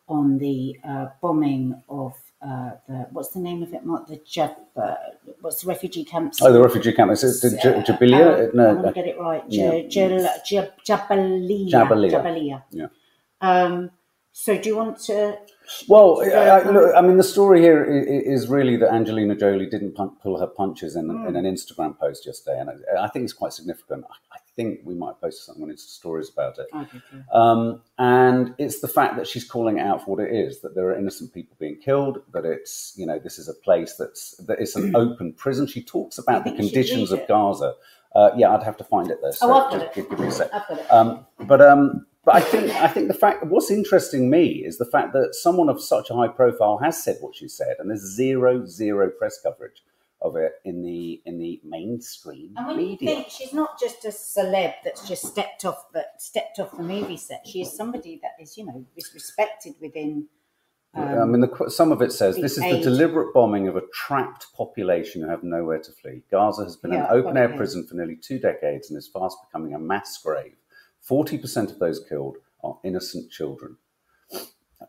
on 0.10 0.38
the 0.38 0.78
uh, 0.84 1.08
bombing 1.22 1.82
of 1.88 2.14
uh, 2.46 2.72
the 2.88 3.08
what's 3.12 3.30
the 3.30 3.40
name 3.40 3.64
of 3.64 3.74
it? 3.74 3.86
Mark 3.86 4.08
the 4.08 4.20
Jab, 4.26 4.52
uh, 4.76 4.96
what's 5.42 5.62
the 5.64 5.68
refugee 5.70 6.04
camps? 6.04 6.42
Oh, 6.42 6.52
the 6.52 6.62
refugee 6.62 6.94
camp. 6.94 7.12
Is 7.12 7.24
it 7.24 7.50
the 7.50 7.58
J- 7.58 7.76
Uh, 7.76 7.82
Jabalia? 7.84 8.50
I 8.50 8.52
no, 8.54 8.66
want 8.74 8.82
to 8.84 8.88
uh, 8.90 8.92
get 8.92 9.08
it 9.08 9.20
right. 9.20 9.44
yeah. 9.48 9.72
Jabalia. 9.96 10.72
Jabalia. 10.90 12.12
Jabalia. 12.12 12.64
Yeah. 12.72 12.88
Um, 13.42 13.92
so 14.32 14.58
do 14.58 14.70
you 14.70 14.76
want 14.78 15.00
to? 15.02 15.38
Well, 15.88 16.22
I, 16.22 16.28
I, 16.60 16.70
look, 16.70 16.94
I 16.96 17.02
mean, 17.02 17.18
the 17.18 17.24
story 17.24 17.62
here 17.62 17.86
i- 17.86 18.12
i- 18.16 18.34
is 18.36 18.48
really 18.50 18.76
that 18.78 18.92
Angelina 18.92 19.36
Jolie 19.36 19.70
didn't 19.70 19.94
pull 20.22 20.40
her 20.40 20.48
punches 20.48 20.96
in, 20.96 21.10
Hmm. 21.10 21.28
in 21.28 21.36
an 21.36 21.46
Instagram 21.46 21.98
post 21.98 22.26
yesterday, 22.26 22.60
and 22.60 22.70
I, 22.70 23.06
I 23.06 23.08
think 23.10 23.24
it's 23.24 23.34
quite 23.34 23.54
significant. 23.54 24.06
I, 24.10 24.36
I 24.36 24.40
think 24.56 24.82
we 24.84 24.96
might 24.96 25.20
post 25.20 25.46
something 25.46 25.64
on 25.64 25.70
Insta 25.70 25.90
stories 25.90 26.30
about 26.30 26.58
it. 26.60 26.68
Um, 27.34 27.82
and 27.98 28.54
it's 28.58 28.82
the 28.82 28.88
fact 28.88 29.16
that 29.18 29.28
she's 29.28 29.44
calling 29.44 29.78
it 29.78 29.82
out 29.82 30.04
for 30.04 30.16
what 30.16 30.26
it 30.26 30.34
is 30.34 30.62
that 30.62 30.76
there 30.76 30.86
are 30.88 30.98
innocent 30.98 31.34
people 31.34 31.56
being 31.60 31.78
killed, 31.80 32.20
that 32.34 32.46
it's, 32.46 32.94
you 32.96 33.06
know, 33.06 33.20
this 33.20 33.40
is 33.40 33.48
a 33.48 33.54
place 33.54 33.96
that's, 33.98 34.36
that 34.48 34.60
it's 34.60 34.76
an 34.76 34.96
open 34.96 35.34
prison. 35.34 35.68
She 35.68 35.84
talks 35.84 36.18
about 36.18 36.44
the 36.44 36.52
think 36.52 36.62
you 36.62 36.68
should 36.68 36.74
conditions 36.74 37.12
of? 37.12 37.28
Gaza. 37.28 37.74
Uh, 38.16 38.30
yeah, 38.38 38.54
I'd 38.54 38.64
have 38.64 38.78
to 38.78 38.84
find 38.84 39.10
it 39.10 39.20
though. 39.22 39.32
So 39.32 39.52
Oh, 39.52 39.54
I've 39.54 39.72
got 39.72 39.82
it. 39.82 39.94
give, 39.94 40.10
give 40.10 40.20
me 40.20 40.28
a 40.28 40.32
sec. 40.32 40.50
I've 40.54 40.68
got 40.68 40.80
it. 40.80 40.92
Um, 40.92 41.26
but 41.48 41.62
um, 41.62 42.06
but 42.24 42.36
I 42.36 42.42
think 42.42 42.70
I 42.76 42.88
think 42.88 43.08
the 43.08 43.14
fact 43.16 43.46
what's 43.48 43.72
interesting 43.72 44.30
me 44.30 44.64
is 44.64 44.78
the 44.78 44.86
fact 44.86 45.14
that 45.14 45.34
someone 45.34 45.68
of 45.68 45.82
such 45.82 46.10
a 46.12 46.14
high 46.14 46.28
profile 46.28 46.78
has 46.78 47.04
said 47.04 47.18
what 47.22 47.36
she 47.36 47.48
said, 47.48 47.76
and 47.80 47.90
there's 47.90 48.02
zero 48.16 48.66
zero 48.66 49.10
press 49.10 49.40
coverage 49.42 49.82
of 50.24 50.36
it 50.36 50.54
in 50.66 50.82
the 50.82 51.22
in 51.26 51.38
the 51.38 51.62
mainstream 51.64 52.56
And 52.58 52.68
when 52.68 52.80
you 52.80 52.86
media. 52.92 53.16
think 53.16 53.30
she's 53.30 53.54
not 53.54 53.80
just 53.80 54.06
a 54.06 54.10
celeb 54.10 54.74
that's 54.84 55.08
just 55.08 55.26
stepped 55.26 55.66
off 55.66 55.92
the 55.94 56.06
stepped 56.18 56.60
off 56.60 56.72
the 56.78 56.84
movie 56.84 57.18
set, 57.18 57.46
she 57.48 57.62
is 57.62 57.76
somebody 57.76 58.20
that 58.24 58.42
is, 58.42 58.58
you 58.58 58.66
know, 58.66 58.86
is 58.96 59.12
respected 59.14 59.76
within. 59.82 60.28
Um, 60.96 61.06
I 61.22 61.26
mean, 61.26 61.42
the, 61.42 61.70
some 61.70 61.92
of 61.92 62.02
it 62.02 62.12
says 62.12 62.36
this 62.36 62.54
is 62.58 62.64
the 62.70 62.80
deliberate 62.82 63.34
bombing 63.34 63.68
of 63.68 63.76
a 63.76 63.82
trapped 63.94 64.48
population 64.56 65.22
who 65.24 65.30
have 65.30 65.44
nowhere 65.44 65.80
to 65.80 65.92
flee. 65.92 66.22
Gaza 66.32 66.64
has 66.64 66.76
been 66.76 66.94
Yeah, 66.94 67.06
an 67.06 67.20
open 67.20 67.38
air 67.38 67.50
prison 67.50 67.86
for 67.88 67.96
nearly 67.96 68.16
two 68.16 68.40
decades 68.40 68.90
and 68.90 68.98
is 68.98 69.08
fast 69.08 69.38
becoming 69.48 69.74
a 69.74 69.80
mass 69.80 70.18
grave. 70.24 70.54
40% 71.10 71.72
of 71.72 71.80
those 71.80 72.00
killed 72.08 72.38
are 72.64 72.78
innocent 72.84 73.32
children. 73.32 73.78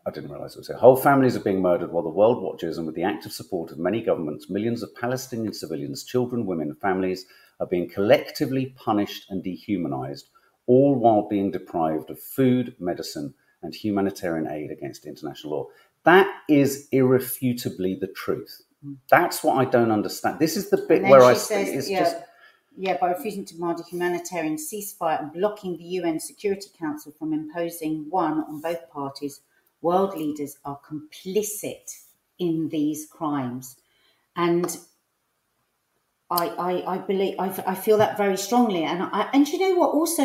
I 0.05 0.11
didn't 0.11 0.31
realize 0.31 0.55
it 0.55 0.59
was 0.59 0.67
here. 0.67 0.77
Whole 0.77 0.95
families 0.95 1.35
are 1.35 1.41
being 1.41 1.61
murdered 1.61 1.91
while 1.91 2.03
the 2.03 2.09
world 2.09 2.41
watches, 2.41 2.77
and 2.77 2.85
with 2.85 2.95
the 2.95 3.03
active 3.03 3.31
support 3.31 3.71
of 3.71 3.79
many 3.79 4.01
governments, 4.01 4.49
millions 4.49 4.83
of 4.83 4.95
Palestinian 4.95 5.53
civilians, 5.53 6.03
children, 6.03 6.45
women, 6.45 6.75
families 6.75 7.25
are 7.59 7.67
being 7.67 7.89
collectively 7.89 8.75
punished 8.77 9.29
and 9.29 9.43
dehumanized, 9.43 10.29
all 10.67 10.95
while 10.95 11.27
being 11.27 11.51
deprived 11.51 12.09
of 12.09 12.19
food, 12.19 12.75
medicine, 12.79 13.33
and 13.61 13.73
humanitarian 13.73 14.47
aid 14.47 14.71
against 14.71 15.05
international 15.05 15.53
law. 15.53 15.65
That 16.03 16.27
is 16.47 16.87
irrefutably 16.91 17.95
the 17.95 18.07
truth. 18.07 18.61
Hmm. 18.83 18.93
That's 19.09 19.43
what 19.43 19.57
I 19.57 19.69
don't 19.69 19.91
understand. 19.91 20.39
This 20.39 20.57
is 20.57 20.69
the 20.69 20.77
bit 20.77 21.03
where 21.03 21.23
I 21.23 21.33
says, 21.33 21.69
it's 21.69 21.89
yeah, 21.89 21.99
just 21.99 22.17
yeah, 22.77 22.97
by 22.97 23.11
refusing 23.11 23.45
to 23.45 23.55
demand 23.55 23.79
a 23.79 23.83
humanitarian 23.83 24.57
ceasefire 24.57 25.21
and 25.21 25.33
blocking 25.33 25.77
the 25.77 25.83
UN 25.83 26.19
Security 26.19 26.69
Council 26.77 27.13
from 27.17 27.33
imposing 27.33 28.07
one 28.09 28.39
on 28.39 28.61
both 28.61 28.89
parties, 28.89 29.41
world 29.85 30.17
leaders 30.17 30.57
are 30.65 30.79
complicit 30.91 31.87
in 32.39 32.69
these 32.69 33.07
crimes. 33.17 33.77
And 34.35 34.65
I, 36.29 36.47
I, 36.47 36.95
I 36.95 36.97
believe, 36.97 37.35
I, 37.39 37.47
I 37.67 37.75
feel 37.75 37.97
that 37.99 38.17
very 38.17 38.37
strongly. 38.37 38.83
And 38.83 39.03
I, 39.03 39.29
and 39.33 39.47
you 39.47 39.59
know 39.59 39.75
what? 39.75 39.93
Also, 39.93 40.23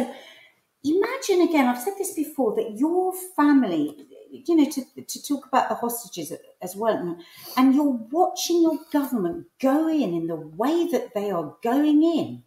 imagine 0.83 1.43
again, 1.43 1.67
I've 1.67 1.81
said 1.81 1.95
this 1.99 2.15
before, 2.15 2.57
that 2.57 2.79
your 2.79 3.13
family, 3.37 4.07
you 4.31 4.57
know, 4.57 4.71
to, 4.71 5.03
to 5.03 5.23
talk 5.23 5.47
about 5.47 5.69
the 5.69 5.75
hostages 5.75 6.33
as 6.63 6.75
well, 6.75 7.19
and 7.57 7.75
you're 7.75 8.01
watching 8.11 8.63
your 8.63 8.79
government 8.93 9.47
go 9.61 9.89
in 9.89 10.15
in 10.15 10.27
the 10.27 10.37
way 10.37 10.89
that 10.91 11.15
they 11.15 11.31
are 11.31 11.55
going 11.63 12.03
in. 12.03 12.43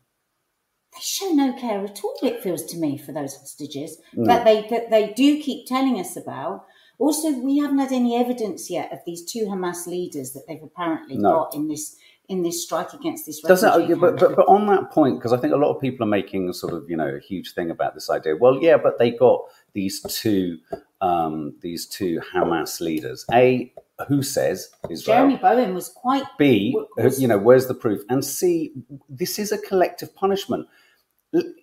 They 0.93 0.99
show 1.01 1.29
no 1.31 1.53
care 1.59 1.83
at 1.83 2.03
all. 2.03 2.15
It 2.21 2.43
feels 2.43 2.65
to 2.65 2.77
me 2.77 2.97
for 2.97 3.13
those 3.13 3.35
hostages 3.35 3.97
hmm. 4.13 4.25
that 4.25 4.45
they 4.45 4.67
that 4.69 4.91
they 4.91 5.11
do 5.13 5.41
keep 5.41 5.65
telling 5.67 5.99
us 5.99 6.15
about. 6.15 6.65
Also, 7.03 7.31
we 7.31 7.57
haven't 7.57 7.79
had 7.79 7.91
any 7.91 8.15
evidence 8.15 8.69
yet 8.69 8.93
of 8.93 8.99
these 9.05 9.25
two 9.25 9.45
Hamas 9.45 9.85
leaders 9.87 10.31
that 10.31 10.43
they've 10.47 10.63
apparently 10.63 11.17
No. 11.17 11.31
got 11.31 11.55
in 11.55 11.67
this 11.67 11.97
in 12.29 12.41
this 12.41 12.63
strike 12.63 12.93
against 12.93 13.25
this. 13.25 13.41
Doesn't 13.41 13.89
yeah, 13.89 13.95
but, 13.95 14.17
but 14.17 14.37
but 14.37 14.47
on 14.47 14.67
that 14.67 14.89
point, 14.91 15.19
because 15.19 15.33
I 15.33 15.37
think 15.37 15.53
a 15.53 15.57
lot 15.57 15.75
of 15.75 15.81
people 15.81 16.05
are 16.05 16.09
making 16.09 16.53
sort 16.53 16.73
of 16.73 16.89
you 16.89 16.95
know 16.95 17.09
a 17.15 17.19
huge 17.19 17.53
thing 17.53 17.69
about 17.69 17.93
this 17.93 18.09
idea. 18.09 18.37
Well, 18.37 18.57
yeah, 18.61 18.77
but 18.77 18.99
they 18.99 19.11
got 19.11 19.41
these 19.73 19.99
two 20.01 20.59
um, 21.01 21.55
these 21.61 21.85
two 21.85 22.21
Hamas 22.33 22.79
leaders. 22.79 23.25
A 23.33 23.73
who 24.07 24.23
says 24.23 24.69
Israel? 24.89 25.17
Jeremy 25.17 25.35
Bowen 25.37 25.73
was 25.73 25.89
quite 25.89 26.25
B, 26.37 26.77
you 27.17 27.27
know, 27.27 27.37
where's 27.37 27.67
the 27.67 27.75
proof? 27.75 28.01
And 28.09 28.23
C, 28.23 28.71
this 29.09 29.37
is 29.37 29.51
a 29.51 29.57
collective 29.57 30.15
punishment. 30.15 30.67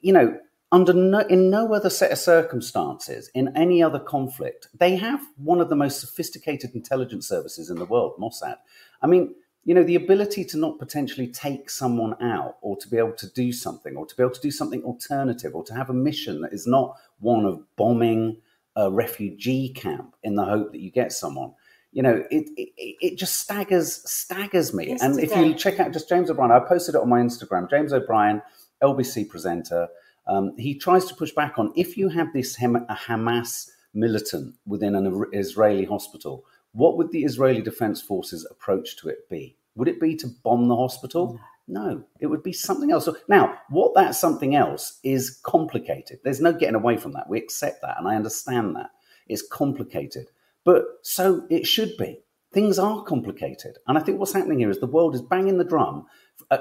You 0.03 0.12
know, 0.12 0.38
under 0.72 0.92
no, 0.92 1.20
in 1.20 1.50
no 1.50 1.72
other 1.74 1.90
set 1.90 2.12
of 2.12 2.18
circumstances, 2.18 3.30
in 3.35 3.56
any 3.56 3.83
other 3.83 3.98
conflict, 3.98 4.68
they 4.78 4.96
have 4.96 5.20
one 5.37 5.61
of 5.61 5.68
the 5.68 5.76
most 5.76 6.00
sophisticated 6.00 6.74
intelligence 6.74 7.26
services 7.26 7.70
in 7.70 7.78
the 7.78 7.85
world, 7.85 8.14
Mossad. 8.18 8.56
I 9.02 9.06
mean, 9.06 9.35
you 9.64 9.74
know, 9.74 9.83
the 9.83 9.96
ability 9.96 10.44
to 10.46 10.59
not 10.59 10.78
potentially 10.78 11.26
take 11.26 11.68
someone 11.68 12.14
out 12.22 12.56
or 12.62 12.76
to 12.76 12.88
be 12.88 12.96
able 12.96 13.12
to 13.12 13.28
do 13.30 13.52
something 13.52 13.96
or 13.96 14.06
to 14.06 14.16
be 14.16 14.22
able 14.22 14.35
to 14.35 14.40
do 14.40 14.50
something 14.50 14.83
alternative 14.85 15.54
or 15.54 15.64
to 15.64 15.74
have 15.74 15.90
a 15.90 15.94
mission 15.94 16.40
that 16.42 16.52
is 16.52 16.66
not 16.66 16.96
one 17.18 17.44
of 17.44 17.61
bombing 17.76 18.38
a 18.76 18.90
refugee 18.90 19.68
camp 19.68 20.14
in 20.22 20.36
the 20.36 20.44
hope 20.44 20.72
that 20.72 20.80
you 20.80 20.90
get 20.90 21.12
someone 21.12 21.53
you 21.92 22.03
know, 22.03 22.24
it, 22.30 22.49
it 22.57 22.68
it 22.78 23.18
just 23.18 23.38
staggers 23.38 24.09
staggers 24.09 24.72
me. 24.72 24.97
And 25.01 25.18
if 25.18 25.34
you 25.34 25.55
check 25.55 25.80
out 25.80 25.92
just 25.92 26.09
James 26.09 26.30
O'Brien, 26.30 26.53
I 26.53 26.61
posted 26.61 26.94
it 26.94 27.01
on 27.01 27.09
my 27.09 27.20
Instagram. 27.20 27.68
James 27.68 27.92
O'Brien, 27.92 28.42
LBC 28.82 29.28
presenter, 29.28 29.88
um, 30.31 30.57
he 30.57 30.78
tries 30.78 31.07
to 31.07 31.14
push 31.14 31.33
back 31.33 31.59
on 31.59 31.72
if 31.74 31.97
you 31.97 32.09
have 32.09 32.33
this 32.33 32.57
Hamas 32.57 33.68
militant 33.93 34.55
within 34.64 34.95
an 34.95 35.24
Israeli 35.33 35.85
hospital, 35.85 36.45
what 36.72 36.97
would 36.97 37.11
the 37.11 37.24
Israeli 37.24 37.61
Defense 37.61 38.01
Forces 38.01 38.47
approach 38.49 38.97
to 38.99 39.09
it 39.09 39.28
be? 39.28 39.57
Would 39.74 39.89
it 39.89 40.01
be 40.01 40.14
to 40.16 40.28
bomb 40.45 40.68
the 40.68 40.76
hospital? 40.76 41.41
No, 41.66 42.05
it 42.20 42.26
would 42.26 42.45
be 42.45 42.53
something 42.53 42.93
else. 42.93 43.09
Now, 43.28 43.59
what 43.70 43.95
that 43.97 44.14
something 44.14 44.55
else 44.55 45.01
is 45.03 45.41
complicated. 45.43 46.20
There's 46.22 46.41
no 46.41 46.53
getting 46.53 46.76
away 46.76 46.97
from 46.97 47.12
that. 47.12 47.28
We 47.28 47.39
accept 47.39 47.83
that, 47.83 47.99
and 47.99 48.07
I 48.07 48.14
understand 48.14 48.76
that. 48.76 48.91
It's 49.26 49.47
complicated. 49.47 50.31
But 50.64 50.85
so 51.03 51.45
it 51.51 51.66
should 51.66 51.97
be. 51.97 52.20
Things 52.53 52.78
are 52.78 53.03
complicated. 53.03 53.78
And 53.87 53.99
I 53.99 54.01
think 54.01 54.18
what's 54.18 54.33
happening 54.33 54.59
here 54.61 54.70
is 54.70 54.78
the 54.78 54.87
world 54.87 55.14
is 55.14 55.22
banging 55.22 55.59
the 55.59 55.64
drum 55.64 56.07
uh, 56.51 56.59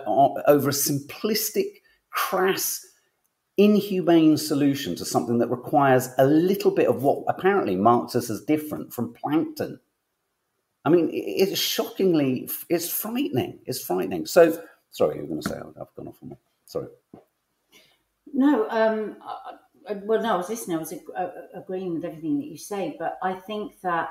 over 0.48 0.70
a 0.70 0.74
simplistic, 0.74 1.82
crass, 2.12 2.86
inhumane 3.60 4.38
solution 4.38 4.96
to 4.96 5.06
something 5.06 5.38
that 5.40 5.50
requires 5.50 6.10
a 6.18 6.26
little 6.26 6.72
bit 6.72 6.88
of 6.88 7.04
what 7.04 7.24
apparently 7.28 7.76
marks 7.76 8.16
us 8.16 8.30
as 8.30 8.42
different 8.42 8.94
from 8.94 9.14
plankton. 9.14 9.80
I 10.86 10.90
mean, 10.90 11.10
it's 11.14 11.60
shockingly, 11.60 12.50
it's 12.70 12.90
frightening. 12.90 13.60
It's 13.66 13.84
frightening. 13.84 14.26
So, 14.26 14.64
sorry, 14.92 15.18
you 15.18 15.22
were 15.24 15.28
going 15.28 15.42
to 15.42 15.50
say 15.50 15.56
I've 15.58 15.96
gone 15.96 16.08
off 16.08 16.18
on 16.24 16.30
that. 16.30 16.38
Sorry. 16.66 16.88
No, 18.34 18.68
um, 18.70 19.18
I, 19.88 19.94
well, 20.06 20.22
no, 20.22 20.34
I 20.34 20.38
was 20.38 20.50
listening. 20.50 20.78
I 20.78 20.80
was 20.80 20.94
ag- 20.94 21.32
agreeing 21.54 21.96
with 21.96 22.06
everything 22.06 22.40
that 22.40 22.48
you 22.48 22.58
say, 22.58 22.96
but 22.98 23.18
I 23.22 23.34
think 23.34 23.82
that 23.82 24.10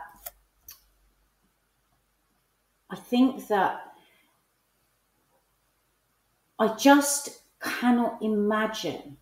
I 2.91 2.97
think 2.97 3.49
that 3.49 3.81
I 6.59 6.75
just 6.75 7.41
cannot 7.63 8.23
imagine, 8.23 9.19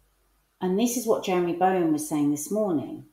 and 0.67 0.79
this 0.79 0.97
is 0.97 1.07
what 1.07 1.25
Jeremy 1.25 1.55
Bowen 1.55 1.93
was 1.93 2.09
saying 2.09 2.33
this 2.33 2.51
morning. 2.51 3.05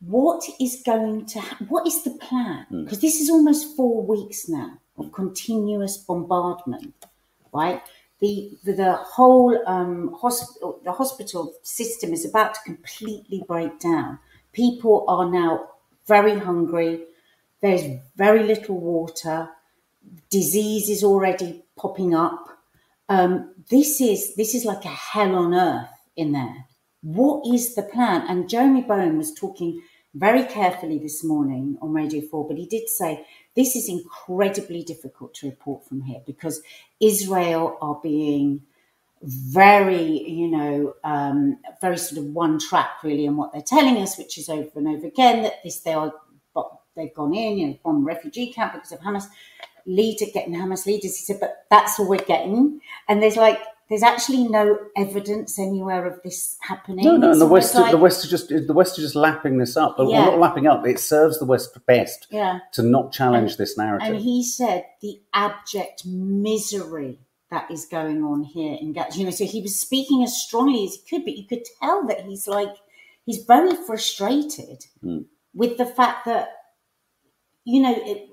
What 0.00 0.44
is 0.60 0.82
going 0.84 1.26
to 1.26 1.40
ha- 1.40 1.58
what 1.68 1.86
is 1.86 2.04
the 2.04 2.12
plan? 2.12 2.66
Because 2.70 3.00
this 3.00 3.20
is 3.20 3.28
almost 3.28 3.76
four 3.76 4.06
weeks 4.06 4.48
now 4.48 4.78
of 4.96 5.12
continuous 5.12 5.96
bombardment, 5.96 6.94
right? 7.52 7.82
The 8.20 8.56
the, 8.64 8.72
the 8.74 8.92
whole 8.92 9.58
um, 9.66 10.14
hospital 10.20 10.80
the 10.84 10.92
hospital 10.92 11.54
system 11.62 12.12
is 12.12 12.24
about 12.24 12.54
to 12.54 12.60
completely 12.64 13.42
break 13.48 13.80
down. 13.80 14.18
People 14.52 15.04
are 15.08 15.28
now 15.28 15.70
very 16.06 16.38
hungry. 16.38 17.04
There's 17.60 17.98
very 18.16 18.44
little 18.44 18.78
water 18.78 19.48
disease 20.30 20.88
is 20.88 21.02
already 21.02 21.64
popping 21.76 22.14
up. 22.14 22.48
Um, 23.08 23.54
this 23.70 24.00
is 24.00 24.34
this 24.36 24.54
is 24.54 24.64
like 24.64 24.84
a 24.84 24.88
hell 24.88 25.34
on 25.34 25.54
earth 25.54 25.90
in 26.16 26.32
there. 26.32 26.66
What 27.04 27.46
is 27.46 27.74
the 27.74 27.82
plan? 27.82 28.24
And 28.28 28.48
Jeremy 28.48 28.80
Bowen 28.80 29.18
was 29.18 29.34
talking 29.34 29.82
very 30.14 30.42
carefully 30.44 30.98
this 30.98 31.22
morning 31.22 31.76
on 31.82 31.92
Radio 31.92 32.22
4, 32.22 32.48
but 32.48 32.56
he 32.56 32.64
did 32.64 32.88
say 32.88 33.26
this 33.54 33.76
is 33.76 33.90
incredibly 33.90 34.82
difficult 34.82 35.34
to 35.34 35.46
report 35.50 35.86
from 35.86 36.00
here 36.00 36.22
because 36.24 36.62
Israel 37.00 37.76
are 37.82 38.00
being 38.02 38.62
very, 39.22 40.26
you 40.26 40.48
know, 40.48 40.94
um, 41.04 41.58
very 41.82 41.98
sort 41.98 42.24
of 42.24 42.32
one 42.32 42.58
track 42.58 43.02
really 43.02 43.26
in 43.26 43.36
what 43.36 43.52
they're 43.52 43.60
telling 43.60 43.98
us, 43.98 44.16
which 44.16 44.38
is 44.38 44.48
over 44.48 44.70
and 44.76 44.88
over 44.88 45.06
again 45.06 45.42
that 45.42 45.62
this 45.62 45.80
they 45.80 45.92
are 45.92 46.10
but 46.54 46.70
they've 46.96 47.14
gone 47.14 47.34
in, 47.34 47.58
you 47.58 47.66
know, 47.66 47.78
bomb 47.84 48.06
refugee 48.06 48.50
camp 48.50 48.72
because 48.72 48.92
of 48.92 49.00
Hamas 49.00 49.26
leader 49.84 50.24
getting 50.32 50.54
Hamas 50.54 50.86
leaders. 50.86 51.18
He 51.18 51.24
said, 51.24 51.40
but 51.40 51.66
that's 51.70 51.98
all 52.00 52.08
we're 52.08 52.16
getting. 52.16 52.80
And 53.08 53.22
there's 53.22 53.36
like 53.36 53.60
there's 53.88 54.02
actually 54.02 54.48
no 54.48 54.78
evidence 54.96 55.58
anywhere 55.58 56.06
of 56.06 56.22
this 56.22 56.56
happening. 56.62 57.04
No, 57.04 57.16
no, 57.16 57.32
and 57.32 57.40
the 57.40 57.46
West, 57.46 57.74
like- 57.74 57.90
the 57.90 57.98
West 57.98 58.24
is 58.24 58.30
just 58.30 58.48
the 58.48 58.72
West 58.72 58.98
is 58.98 59.04
just 59.04 59.14
lapping 59.16 59.58
this 59.58 59.76
up. 59.76 59.96
But 59.98 60.08
Yeah. 60.08 60.24
not 60.24 60.38
lapping 60.38 60.66
up. 60.66 60.86
It 60.86 60.98
serves 60.98 61.38
the 61.38 61.44
West 61.44 61.76
best 61.86 62.26
yeah. 62.30 62.60
to 62.72 62.82
not 62.82 63.12
challenge 63.12 63.56
this 63.56 63.76
narrative. 63.76 64.14
And 64.14 64.20
he 64.22 64.42
said 64.42 64.86
the 65.02 65.20
abject 65.34 66.06
misery 66.06 67.18
that 67.50 67.70
is 67.70 67.84
going 67.84 68.24
on 68.24 68.42
here 68.42 68.76
in 68.80 68.92
Gaza. 68.94 69.18
You 69.18 69.26
know, 69.26 69.30
so 69.30 69.44
he 69.44 69.60
was 69.60 69.78
speaking 69.78 70.24
as 70.24 70.36
strongly 70.42 70.84
as 70.84 70.94
he 70.94 71.02
could, 71.08 71.24
but 71.24 71.36
you 71.36 71.46
could 71.46 71.64
tell 71.80 72.06
that 72.06 72.20
he's 72.24 72.48
like 72.48 72.74
he's 73.26 73.44
very 73.44 73.74
frustrated 73.74 74.86
Mm. 75.04 75.26
with 75.54 75.76
the 75.78 75.86
fact 75.86 76.24
that 76.24 76.48
you 77.64 77.82
know 77.82 77.94
it, 77.94 78.28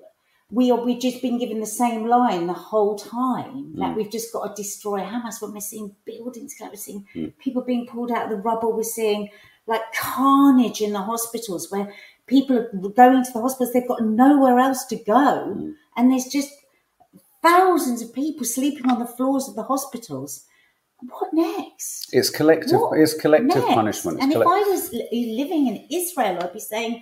we 0.52 0.70
are 0.72 0.84
we've 0.84 1.00
just 1.00 1.22
been 1.22 1.38
given 1.40 1.60
the 1.62 1.66
same 1.66 2.06
line 2.08 2.46
the 2.48 2.54
whole 2.54 2.96
time 2.98 3.74
that 3.76 3.92
Mm. 3.92 3.96
we've 3.96 4.12
just 4.12 4.34
got 4.34 4.44
to 4.56 4.62
destroy 4.64 5.00
Hamas. 5.00 5.42
When 5.42 5.54
we're 5.54 5.62
seeing 5.62 5.96
buildings, 6.06 6.56
like 6.60 6.72
we're 6.72 6.76
seeing 6.76 7.06
Mm. 7.16 7.34
people 7.38 7.62
being 7.62 7.88
pulled 7.88 8.12
out 8.12 8.26
of 8.26 8.30
the 8.32 8.38
rubble, 8.50 8.74
we're 8.74 8.84
seeing 8.84 9.30
like 9.68 9.82
carnage 9.94 10.82
in 10.82 10.92
the 10.92 11.02
hospitals 11.02 11.72
where 11.72 11.94
people 12.28 12.58
are 12.58 12.70
going 13.04 13.24
to 13.24 13.32
the 13.32 13.42
hospitals, 13.42 13.72
they've 13.74 13.88
got 13.88 14.04
nowhere 14.04 14.58
else 14.60 14.86
to 14.86 14.96
go, 14.98 15.24
Mm. 15.58 15.74
and 15.96 16.12
there's 16.12 16.26
just 16.28 16.52
thousands 17.42 18.02
of 18.02 18.14
people 18.14 18.46
sleeping 18.46 18.90
on 18.90 19.00
the 19.00 19.06
floors 19.08 19.48
of 19.48 19.56
the 19.56 19.64
hospitals. 19.64 20.46
What 21.10 21.34
next? 21.34 22.14
it's 22.14 22.30
collective. 22.30 22.80
What 22.80 23.00
It's 23.00 23.16
collective 23.16 23.64
next? 23.64 23.74
punishment. 23.74 24.18
It's 24.18 24.24
And 24.24 24.32
if 24.34 24.42
collect- 24.42 24.68
I 24.68 24.70
was 24.70 24.94
living 25.12 25.66
in 25.68 25.88
Israel, 25.90 26.38
I'd 26.42 26.54
be 26.54 26.60
saying, 26.60 27.02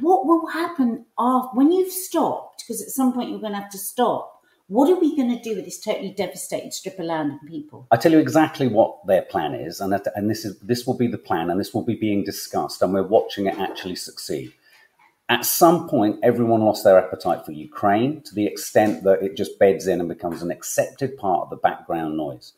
what 0.00 0.26
will 0.26 0.46
happen 0.46 1.06
after, 1.18 1.56
when 1.56 1.72
you've 1.72 1.92
stopped? 1.92 2.64
Because 2.66 2.82
at 2.82 2.88
some 2.88 3.12
point 3.12 3.30
you're 3.30 3.40
going 3.40 3.52
to 3.52 3.60
have 3.60 3.70
to 3.70 3.78
stop. 3.78 4.30
What 4.68 4.88
are 4.90 4.98
we 4.98 5.14
going 5.14 5.36
to 5.36 5.42
do 5.42 5.56
with 5.56 5.66
this 5.66 5.78
totally 5.78 6.10
devastated 6.10 6.72
strip 6.72 6.98
of 6.98 7.04
land 7.04 7.32
and 7.32 7.50
people? 7.50 7.86
I 7.90 7.96
tell 7.96 8.12
you 8.12 8.18
exactly 8.18 8.66
what 8.66 9.06
their 9.06 9.22
plan 9.22 9.54
is, 9.54 9.80
and 9.80 9.92
that, 9.92 10.06
and 10.14 10.30
this 10.30 10.44
is 10.44 10.58
this 10.60 10.86
will 10.86 10.96
be 10.96 11.06
the 11.06 11.18
plan, 11.18 11.50
and 11.50 11.60
this 11.60 11.74
will 11.74 11.84
be 11.84 11.94
being 11.94 12.24
discussed, 12.24 12.80
and 12.80 12.94
we're 12.94 13.02
watching 13.02 13.46
it 13.46 13.58
actually 13.58 13.96
succeed. 13.96 14.54
At 15.28 15.44
some 15.44 15.88
point, 15.88 16.18
everyone 16.22 16.62
lost 16.62 16.82
their 16.84 16.98
appetite 16.98 17.44
for 17.44 17.52
Ukraine 17.52 18.22
to 18.22 18.34
the 18.34 18.46
extent 18.46 19.04
that 19.04 19.22
it 19.22 19.36
just 19.36 19.58
beds 19.58 19.86
in 19.86 20.00
and 20.00 20.08
becomes 20.08 20.42
an 20.42 20.50
accepted 20.50 21.16
part 21.18 21.42
of 21.42 21.50
the 21.50 21.56
background 21.56 22.16
noise. 22.16 22.52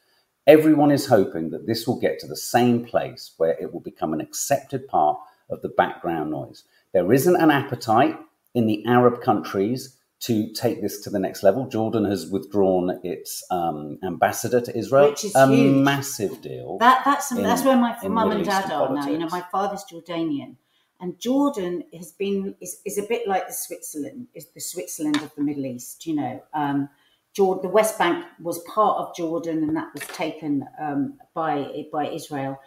Everyone 0.46 0.92
is 0.92 1.06
hoping 1.06 1.50
that 1.50 1.66
this 1.66 1.86
will 1.86 1.98
get 1.98 2.20
to 2.20 2.26
the 2.28 2.36
same 2.36 2.84
place 2.84 3.32
where 3.36 3.56
it 3.60 3.72
will 3.72 3.80
become 3.80 4.12
an 4.12 4.20
accepted 4.20 4.86
part 4.86 5.18
of 5.50 5.60
the 5.62 5.68
background 5.68 6.30
noise. 6.30 6.64
There 6.96 7.12
isn't 7.12 7.36
an 7.36 7.50
appetite 7.50 8.16
in 8.54 8.66
the 8.66 8.82
Arab 8.86 9.20
countries 9.20 9.98
to 10.20 10.50
take 10.54 10.80
this 10.80 11.02
to 11.02 11.10
the 11.10 11.18
next 11.18 11.42
level. 11.42 11.68
Jordan 11.68 12.06
has 12.06 12.30
withdrawn 12.30 12.98
its 13.04 13.44
um, 13.50 13.98
ambassador 14.02 14.62
to 14.62 14.74
Israel. 14.74 15.10
Which 15.10 15.24
is 15.26 15.34
a 15.34 15.46
huge. 15.46 15.84
massive 15.84 16.40
deal. 16.40 16.78
That, 16.78 17.02
that's, 17.04 17.30
in- 17.32 17.42
that's 17.42 17.64
where 17.64 17.76
my 17.76 17.98
mum 18.08 18.30
and 18.30 18.46
dad 18.46 18.72
are 18.72 18.94
now. 18.94 19.10
You 19.10 19.18
know, 19.18 19.28
my 19.28 19.44
father's 19.52 19.84
Jordanian. 19.92 20.56
And 20.98 21.20
Jordan 21.20 21.84
has 21.92 22.12
been 22.12 22.54
is, 22.62 22.80
is 22.86 22.96
a 22.96 23.02
bit 23.02 23.28
like 23.28 23.46
the 23.46 23.52
Switzerland, 23.52 24.28
is 24.34 24.46
the 24.54 24.60
Switzerland 24.62 25.16
of 25.16 25.34
the 25.34 25.42
Middle 25.42 25.66
East. 25.66 26.06
You 26.06 26.14
know, 26.14 26.42
um, 26.54 26.88
Jordan, 27.34 27.60
the 27.60 27.74
West 27.74 27.98
Bank 27.98 28.24
was 28.40 28.60
part 28.60 28.96
of 29.00 29.14
Jordan, 29.14 29.62
and 29.64 29.76
that 29.76 29.92
was 29.92 30.04
taken 30.16 30.64
um, 30.80 31.18
by 31.34 31.84
by 31.92 32.08
Israel. 32.08 32.58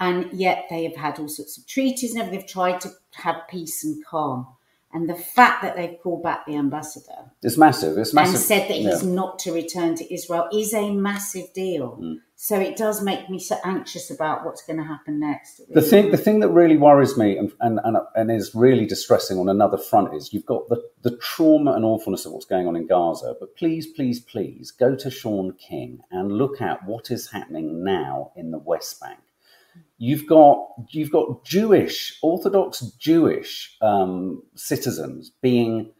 And 0.00 0.32
yet 0.32 0.66
they 0.70 0.84
have 0.84 0.96
had 0.96 1.18
all 1.18 1.28
sorts 1.28 1.58
of 1.58 1.66
treaties 1.66 2.12
and 2.12 2.20
everything. 2.20 2.40
They've 2.40 2.48
tried 2.48 2.80
to 2.82 2.90
have 3.14 3.36
peace 3.48 3.84
and 3.84 4.04
calm. 4.04 4.46
And 4.90 5.08
the 5.08 5.14
fact 5.14 5.62
that 5.62 5.76
they've 5.76 5.98
called 6.02 6.22
back 6.22 6.46
the 6.46 6.56
ambassador 6.56 7.30
It's 7.42 7.58
massive. 7.58 7.98
It's 7.98 8.14
massive. 8.14 8.36
and 8.36 8.42
said 8.42 8.68
that 8.70 8.76
he's 8.76 9.02
Yeah. 9.02 9.10
not 9.10 9.38
to 9.40 9.52
return 9.52 9.96
to 9.96 10.14
Israel 10.14 10.48
is 10.50 10.72
a 10.72 10.90
massive 10.90 11.52
deal. 11.52 11.98
Mm. 12.00 12.20
So 12.36 12.58
it 12.58 12.76
does 12.76 13.02
make 13.02 13.28
me 13.28 13.38
so 13.38 13.56
anxious 13.64 14.10
about 14.10 14.46
what's 14.46 14.62
going 14.62 14.78
to 14.78 14.84
happen 14.84 15.18
next. 15.20 15.60
The 15.68 15.82
thing, 15.82 16.10
the 16.10 16.16
thing 16.16 16.38
that 16.40 16.48
really 16.50 16.76
worries 16.78 17.18
me 17.18 17.36
and, 17.36 17.52
and, 17.60 17.80
and, 17.84 17.98
and 18.14 18.30
is 18.30 18.54
really 18.54 18.86
distressing 18.86 19.38
on 19.38 19.48
another 19.48 19.76
front 19.76 20.14
is 20.14 20.32
you've 20.32 20.46
got 20.46 20.68
the, 20.68 20.82
the 21.02 21.16
trauma 21.18 21.72
and 21.72 21.84
awfulness 21.84 22.24
of 22.24 22.32
what's 22.32 22.46
going 22.46 22.66
on 22.66 22.76
in 22.76 22.86
Gaza. 22.86 23.34
But 23.38 23.56
please, 23.56 23.88
please, 23.88 24.20
please 24.20 24.70
go 24.70 24.94
to 24.94 25.10
Shaun 25.10 25.52
King 25.58 26.00
and 26.10 26.32
look 26.32 26.62
at 26.62 26.86
what 26.86 27.10
is 27.10 27.28
happening 27.30 27.84
now 27.84 28.30
in 28.36 28.52
the 28.52 28.58
West 28.58 29.00
Bank. 29.00 29.18
You've 29.98 30.26
got 30.26 30.66
you've 30.90 31.10
got 31.10 31.44
Jewish 31.44 32.18
Orthodox 32.22 32.80
Jewish 32.98 33.76
um, 33.82 34.42
citizens 34.54 35.32
being 35.42 35.90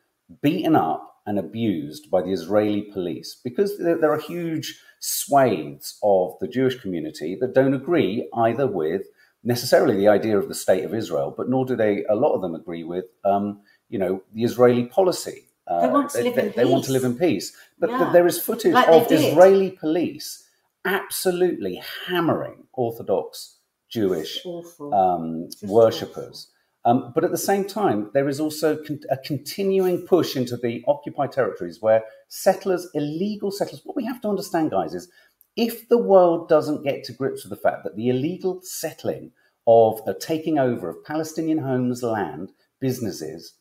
beaten 0.42 0.76
up 0.76 1.16
and 1.26 1.38
abused 1.38 2.10
by 2.10 2.22
the 2.22 2.32
Israeli 2.32 2.82
police 2.82 3.38
because 3.42 3.76
there, 3.78 3.96
there 3.98 4.12
are 4.12 4.20
huge 4.20 4.80
swathes 5.00 5.98
of 6.02 6.34
the 6.40 6.48
Jewish 6.48 6.76
community 6.80 7.36
that 7.40 7.54
don't 7.54 7.74
agree 7.74 8.28
either 8.34 8.66
with 8.66 9.02
necessarily 9.44 9.96
the 9.96 10.08
idea 10.08 10.38
of 10.38 10.48
the 10.48 10.54
state 10.54 10.84
of 10.84 10.94
Israel, 10.94 11.32
but 11.36 11.48
nor 11.48 11.64
do 11.66 11.76
they. 11.76 12.04
A 12.08 12.14
lot 12.14 12.34
of 12.34 12.40
them 12.42 12.54
agree 12.54 12.84
with, 12.84 13.06
um, 13.24 13.60
you 13.88 13.98
know, 13.98 14.22
the 14.34 14.42
Israeli 14.44 14.84
policy. 14.86 15.46
Uh, 15.66 15.80
They 15.82 15.92
want 15.92 16.10
to 16.10 16.22
live 16.22 16.38
in 16.38 16.52
they 16.56 16.64
want 16.64 16.84
to 16.84 16.88
peace. 16.88 16.94
live 17.02 17.04
in 17.04 17.18
peace. 17.18 17.52
But 17.78 17.90
Yeah. 17.90 18.10
there 18.12 18.26
is 18.26 18.38
footage 18.40 18.72
Like 18.72 18.88
of. 18.88 19.10
Israeli 19.12 19.70
police 19.72 20.44
absolutely 20.84 21.82
hammering 22.06 22.64
Orthodox 22.72 23.57
Jewish 23.90 24.44
um, 24.92 25.48
worshippers. 25.62 26.50
Um, 26.84 27.12
but 27.14 27.24
at 27.24 27.30
the 27.30 27.38
same 27.38 27.64
time, 27.64 28.10
there 28.14 28.28
is 28.28 28.40
also 28.40 28.76
con- 28.82 29.00
a 29.10 29.16
continuing 29.16 30.06
push 30.06 30.36
into 30.36 30.56
the 30.56 30.82
occupied 30.86 31.32
territories 31.32 31.82
where 31.82 32.04
settlers, 32.28 32.88
illegal 32.94 33.50
settlers, 33.50 33.82
what 33.84 33.96
we 33.96 34.06
have 34.06 34.20
to 34.22 34.28
understand, 34.28 34.70
guys, 34.70 34.94
is 34.94 35.10
if 35.56 35.88
the 35.88 35.98
world 35.98 36.48
doesn't 36.48 36.84
get 36.84 37.04
to 37.04 37.12
grips 37.12 37.44
with 37.44 37.50
the 37.50 37.56
fact 37.56 37.82
that 37.84 37.96
the 37.96 38.08
illegal 38.08 38.60
settling 38.62 39.32
of 39.66 40.00
a 40.06 40.14
taking 40.14 40.58
over 40.58 40.88
of 40.88 41.04
Palestinian 41.04 41.58
homes, 41.58 42.02
land, 42.02 42.52
businesses, 42.80 43.54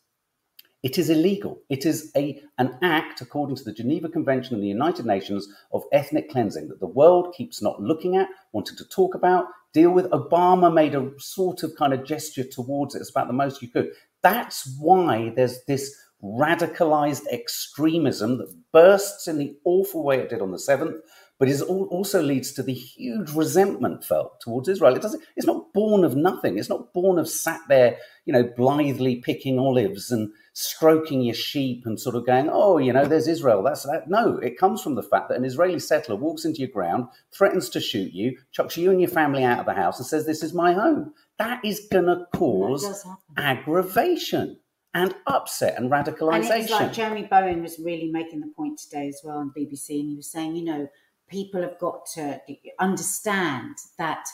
It 0.82 0.96
is 0.96 1.10
illegal. 1.10 1.60
It 1.68 1.84
is 1.84 2.12
a, 2.16 2.40
an 2.56 2.78
act, 2.82 3.20
according 3.20 3.56
to 3.56 3.64
the 3.64 3.72
Geneva 3.72 4.08
Convention 4.08 4.54
and 4.54 4.62
the 4.62 4.68
United 4.68 5.06
Nations, 5.06 5.48
of 5.72 5.82
ethnic 5.92 6.30
cleansing 6.30 6.68
that 6.68 6.78
the 6.78 6.86
world 6.86 7.34
keeps 7.36 7.60
not 7.60 7.82
looking 7.82 8.16
at, 8.16 8.28
wanting 8.52 8.76
to 8.76 8.84
talk 8.84 9.14
about, 9.14 9.46
deal 9.72 9.90
with. 9.90 10.10
Obama 10.10 10.72
made 10.72 10.94
a 10.94 11.10
sort 11.18 11.62
of 11.62 11.72
kind 11.76 11.92
of 11.92 12.04
gesture 12.04 12.44
towards 12.44 12.94
it. 12.94 13.00
It's 13.00 13.10
about 13.10 13.26
the 13.26 13.32
most 13.32 13.62
you 13.62 13.68
could. 13.68 13.90
That's 14.22 14.76
why 14.78 15.32
there's 15.34 15.64
this 15.66 15.94
radicalized 16.22 17.26
extremism 17.30 18.38
that 18.38 18.54
bursts 18.72 19.28
in 19.28 19.38
the 19.38 19.56
awful 19.64 20.04
way 20.04 20.18
it 20.18 20.28
did 20.28 20.42
on 20.42 20.50
the 20.50 20.58
7th 20.58 20.98
but 21.38 21.48
it 21.48 21.60
also 21.62 22.20
leads 22.20 22.52
to 22.52 22.62
the 22.62 22.74
huge 22.74 23.30
resentment 23.30 24.04
felt 24.04 24.40
towards 24.40 24.68
Israel. 24.68 24.96
It 24.96 25.02
doesn't. 25.02 25.22
It's 25.36 25.46
not 25.46 25.72
born 25.72 26.04
of 26.04 26.16
nothing. 26.16 26.58
It's 26.58 26.68
not 26.68 26.92
born 26.92 27.18
of 27.18 27.28
sat 27.28 27.60
there, 27.68 27.96
you 28.24 28.32
know, 28.32 28.50
blithely 28.56 29.16
picking 29.16 29.58
olives 29.58 30.10
and 30.10 30.32
stroking 30.60 31.22
your 31.22 31.36
sheep 31.36 31.86
and 31.86 32.00
sort 32.00 32.16
of 32.16 32.26
going, 32.26 32.50
oh, 32.50 32.78
you 32.78 32.92
know, 32.92 33.04
there's 33.04 33.28
Israel. 33.28 33.62
That's 33.62 33.84
that. 33.84 34.08
No, 34.08 34.38
it 34.38 34.58
comes 34.58 34.82
from 34.82 34.96
the 34.96 35.04
fact 35.04 35.28
that 35.28 35.38
an 35.38 35.44
Israeli 35.44 35.78
settler 35.78 36.16
walks 36.16 36.44
into 36.44 36.58
your 36.58 36.68
ground, 36.68 37.06
threatens 37.32 37.68
to 37.70 37.80
shoot 37.80 38.12
you, 38.12 38.36
chucks 38.50 38.76
you 38.76 38.90
and 38.90 39.00
your 39.00 39.08
family 39.08 39.44
out 39.44 39.60
of 39.60 39.66
the 39.66 39.74
house, 39.74 39.98
and 39.98 40.06
says, 40.06 40.26
"This 40.26 40.42
is 40.42 40.52
my 40.52 40.72
home." 40.72 41.14
That 41.38 41.64
is 41.64 41.86
going 41.92 42.06
to 42.06 42.26
cause 42.34 43.06
aggravation 43.36 44.58
and 44.94 45.14
upset 45.28 45.78
and 45.78 45.92
radicalization. 45.92 46.50
And 46.50 46.62
it's 46.62 46.70
like 46.72 46.92
Jeremy 46.92 47.28
Bowen 47.30 47.62
was 47.62 47.78
really 47.78 48.10
making 48.10 48.40
the 48.40 48.52
point 48.56 48.80
today 48.80 49.06
as 49.06 49.20
well 49.22 49.38
on 49.38 49.52
BBC, 49.56 50.00
and 50.00 50.08
he 50.08 50.16
was 50.16 50.30
saying, 50.32 50.56
you 50.56 50.64
know 50.64 50.88
people 51.28 51.62
have 51.62 51.78
got 51.78 52.06
to 52.14 52.40
understand 52.78 53.76
that 53.98 54.26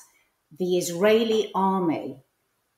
the 0.58 0.78
Israeli 0.78 1.50
army 1.54 2.23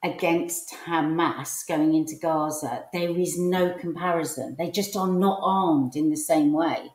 against 0.06 0.74
Hamas 0.86 1.66
going 1.66 1.94
into 1.94 2.16
Gaza, 2.20 2.84
there 2.92 3.10
is 3.18 3.38
no 3.38 3.74
comparison. 3.74 4.56
They 4.58 4.70
just 4.70 4.96
are 4.96 5.08
not 5.08 5.40
armed 5.42 5.96
in 5.96 6.10
the 6.10 6.16
same 6.16 6.52
way. 6.52 6.92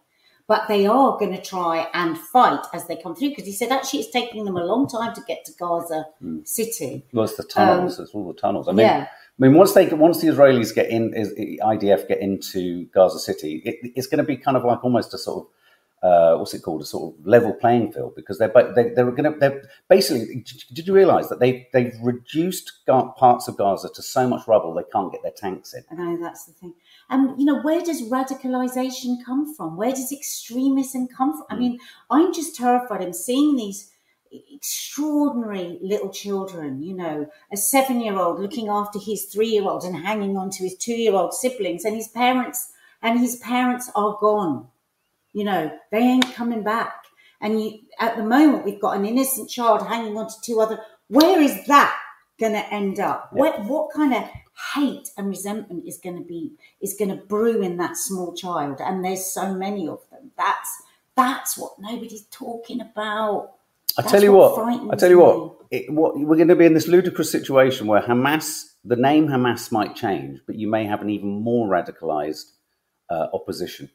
But 0.48 0.68
they 0.68 0.86
are 0.86 1.18
going 1.18 1.32
to 1.32 1.42
try 1.42 1.88
and 1.94 2.18
fight 2.18 2.66
as 2.74 2.88
they 2.88 2.98
come 2.98 3.16
through 3.16 3.30
because 3.30 3.46
he 3.46 3.54
said 3.54 3.72
actually 3.72 4.02
it's 4.02 4.12
taking 4.12 4.44
them 4.44 4.58
a 4.58 4.66
long 4.66 4.88
time 4.88 5.14
to 5.14 5.22
get 5.26 5.46
to 5.46 5.54
Gaza 5.58 6.08
mm. 6.22 6.46
City. 6.46 7.06
Well, 7.14 7.24
it's 7.24 7.38
the 7.38 7.44
tunnels. 7.44 7.98
Um, 7.98 8.04
it's 8.04 8.14
all 8.14 8.28
the 8.34 8.40
tunnels. 8.40 8.68
I 8.68 8.72
mean, 8.72 8.86
yeah. 8.86 9.08
I 9.08 9.48
mean, 9.48 9.54
once 9.54 9.74
they 9.74 9.88
once 9.88 10.20
the 10.20 10.28
Israelis 10.28 10.76
get 10.76 10.90
in, 10.90 11.14
is 11.14 11.34
the 11.36 11.62
IDF 11.64 12.08
get 12.08 12.20
into 12.20 12.86
Gaza 12.88 13.20
City, 13.20 13.62
it, 13.64 13.92
it's 13.96 14.08
going 14.08 14.18
to 14.18 14.26
be 14.26 14.36
kind 14.36 14.58
of 14.58 14.66
like 14.66 14.84
almost 14.84 15.14
a 15.14 15.18
sort 15.18 15.46
of 15.46 15.52
uh, 16.04 16.36
what's 16.36 16.54
it 16.54 16.64
called, 16.64 16.82
a 16.82 16.86
sort 16.86 17.14
of 17.14 17.28
level 17.28 17.54
playing 17.54 17.92
field 17.92 18.16
because 18.16 18.40
they're 18.40 18.52
they, 18.76 18.90
they're 18.90 19.12
going 19.12 19.32
to 19.32 19.40
they're 19.40 19.62
basically. 19.88 20.44
Did 20.74 20.88
you 20.88 20.94
realise 20.94 21.28
that 21.28 21.40
they 21.40 21.68
they've 21.74 21.94
reduced 22.02 22.86
parts 22.88 23.48
of 23.48 23.58
Gaza 23.58 23.90
to 23.94 24.02
so 24.02 24.28
much 24.28 24.48
rubble 24.48 24.74
they 24.74 24.82
can't 24.92 25.12
get 25.12 25.22
their 25.22 25.32
tanks 25.32 25.76
in? 25.76 25.84
I 25.92 25.96
know 25.96 26.18
that's 26.20 26.46
the 26.46 26.54
thing. 26.54 26.74
And 27.10 27.40
you 27.40 27.46
know, 27.46 27.62
where 27.62 27.82
does 27.82 28.02
radicalisation 28.02 29.24
come 29.24 29.54
from? 29.54 29.78
Where 29.78 29.92
does 29.92 30.12
extremism 30.12 31.08
come 31.08 31.34
from? 31.34 31.44
Mm. 31.44 31.52
I 31.52 31.54
hmm. 31.54 31.60
mean, 31.60 31.80
I'm 32.10 32.34
just 32.34 32.56
terrified. 32.56 33.02
I'm 33.02 33.14
seeing 33.14 33.56
these 33.56 33.92
extraordinary 34.32 35.78
little 35.82 36.10
children, 36.10 36.82
you 36.82 36.96
know, 36.96 37.30
a 37.54 37.58
seven 37.58 38.02
year 38.02 38.18
old 38.18 38.40
looking 38.40 38.70
after 38.70 38.98
his 38.98 39.26
three 39.26 39.50
year 39.50 39.64
old 39.64 39.84
and 39.84 39.96
hanging 39.96 40.36
on 40.36 40.50
to 40.52 40.64
his 40.64 40.76
two 40.76 40.94
year 40.94 41.14
old 41.14 41.34
siblings 41.34 41.86
and 41.86 41.96
his 41.96 42.08
parents 42.08 42.72
and 43.04 43.20
his 43.20 43.36
parents 43.38 43.92
are 43.94 44.18
gone 44.20 44.68
you 45.34 45.44
know, 45.44 45.72
they 45.92 46.00
ain't 46.00 46.34
coming 46.34 46.64
back. 46.64 47.06
And 47.42 47.62
you, 47.62 47.80
at 48.00 48.18
the 48.18 48.24
moment, 48.24 48.66
we've 48.66 48.82
got 48.82 48.98
an 48.98 49.06
innocent 49.06 49.50
child 49.50 49.88
hanging 49.88 50.18
on 50.18 50.28
to 50.28 50.36
two 50.44 50.60
other. 50.60 50.80
Where 51.08 51.42
is 51.42 51.66
that 51.68 51.98
going 52.40 52.54
to 52.54 52.74
end 52.74 53.00
up? 53.00 53.30
Yeah. 53.34 53.40
What 53.40 53.66
what 53.66 53.94
kind 53.94 54.14
of 54.14 54.24
hate 54.76 55.10
and 55.18 55.28
resentment 55.28 55.88
is 55.88 56.00
going 56.04 56.18
to 56.18 56.24
be 56.24 56.52
is 56.82 56.96
going 56.98 57.10
to 57.10 57.16
brew 57.16 57.62
in 57.62 57.78
that 57.78 57.98
small 57.98 58.34
child? 58.34 58.80
And 58.80 59.04
there's 59.04 59.26
so 59.26 59.56
many 59.56 59.88
of 59.88 60.02
them. 60.12 60.32
That's 60.38 60.84
that's 61.16 61.58
what 61.58 61.74
nobody's 61.80 62.26
talking 62.26 62.82
about. 62.82 63.54
I 63.98 64.04
tell 64.04 64.24
you 64.24 64.34
what. 64.34 64.58
what 64.58 64.94
I 64.94 64.96
tell 64.96 65.10
you 65.10 65.20
what, 65.20 65.56
it, 65.72 65.92
what. 65.92 66.18
We're 66.18 66.38
going 66.38 66.48
to 66.48 66.56
be 66.56 66.66
in 66.66 66.74
this 66.74 66.88
ludicrous 66.88 67.32
situation 67.32 67.88
where 67.88 68.02
Hamas, 68.02 68.74
the 68.86 68.96
name 68.96 69.28
Hamas 69.28 69.72
might 69.72 69.96
change, 69.96 70.40
but 70.46 70.56
you 70.56 70.70
may 70.70 70.86
have 70.86 71.02
an 71.02 71.10
even 71.10 71.42
more 71.42 71.68
radicalized 71.68 72.52
uh, 73.10 73.28
opposition. 73.34 73.90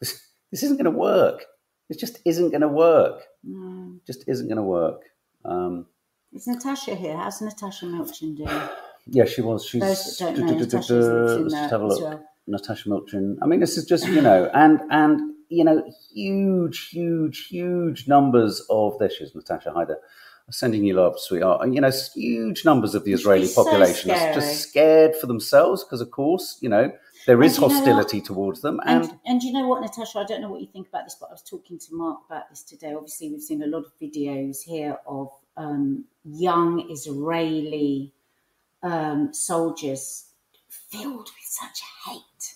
this 0.52 0.62
isn't 0.62 0.76
going 0.76 0.92
to 0.92 0.98
work. 0.98 1.46
It 1.90 1.98
just 1.98 2.20
isn't 2.24 2.50
going 2.50 2.60
to 2.60 2.68
work. 2.68 3.24
No. 3.42 3.96
Just 4.06 4.24
isn't 4.28 4.46
going 4.46 4.56
to 4.56 4.62
work. 4.62 5.02
Um, 5.44 5.86
Is 6.32 6.46
Natasha 6.46 6.94
here? 6.94 7.16
How's 7.16 7.42
Natasha 7.42 7.86
Milchin 7.86 8.36
doing? 8.36 8.68
Yeah, 9.08 9.24
she 9.24 9.40
was. 9.42 9.66
She's. 9.66 9.80
Those 9.80 10.18
that 10.18 10.36
don't 10.36 10.46
know, 10.46 11.48
Let's 11.48 11.70
have 11.72 11.82
a 11.82 11.86
look. 11.86 12.22
Natasha 12.46 12.88
Milchin. 12.88 13.36
I 13.42 13.46
mean, 13.46 13.58
this 13.58 13.76
is 13.76 13.84
just 13.84 14.06
you 14.06 14.20
know, 14.20 14.48
and 14.54 14.80
and 14.90 15.32
you 15.48 15.64
know, 15.64 15.82
huge, 16.14 16.88
huge, 16.88 17.46
huge 17.46 18.08
numbers 18.08 18.64
of 18.70 18.98
there 18.98 19.10
she 19.10 19.24
is, 19.24 19.34
Natasha 19.34 19.72
Hyder. 19.72 19.98
Sending 20.50 20.84
you 20.84 20.94
love, 20.94 21.18
sweetheart. 21.18 21.62
And, 21.62 21.74
you 21.74 21.80
know, 21.80 21.92
huge 22.14 22.64
numbers 22.64 22.94
of 22.94 23.04
the 23.04 23.12
Israeli 23.12 23.48
population 23.54 24.10
so 24.10 24.16
are 24.16 24.34
just 24.34 24.60
scared 24.60 25.16
for 25.16 25.26
themselves 25.26 25.82
because, 25.82 26.02
of 26.02 26.10
course, 26.10 26.58
you 26.60 26.68
know, 26.68 26.92
there 27.26 27.42
is 27.42 27.56
hostility 27.56 28.20
towards 28.20 28.60
them. 28.60 28.80
And, 28.84 29.04
and, 29.04 29.18
and 29.26 29.42
you 29.42 29.52
know 29.52 29.66
what, 29.68 29.80
Natasha, 29.80 30.18
I 30.18 30.24
don't 30.24 30.40
know 30.40 30.50
what 30.50 30.60
you 30.60 30.66
think 30.66 30.88
about 30.88 31.04
this, 31.04 31.16
but 31.18 31.28
I 31.28 31.32
was 31.32 31.42
talking 31.42 31.78
to 31.78 31.94
Mark 31.94 32.20
about 32.26 32.50
this 32.50 32.62
today. 32.62 32.94
Obviously, 32.94 33.30
we've 33.30 33.42
seen 33.42 33.62
a 33.62 33.66
lot 33.66 33.84
of 33.84 33.92
videos 34.00 34.62
here 34.62 34.96
of 35.06 35.30
um, 35.56 36.04
young 36.24 36.90
Israeli 36.90 38.12
um, 38.82 39.32
soldiers 39.32 40.26
filled 40.68 41.30
with 41.30 41.44
such 41.44 41.80
hate. 42.06 42.54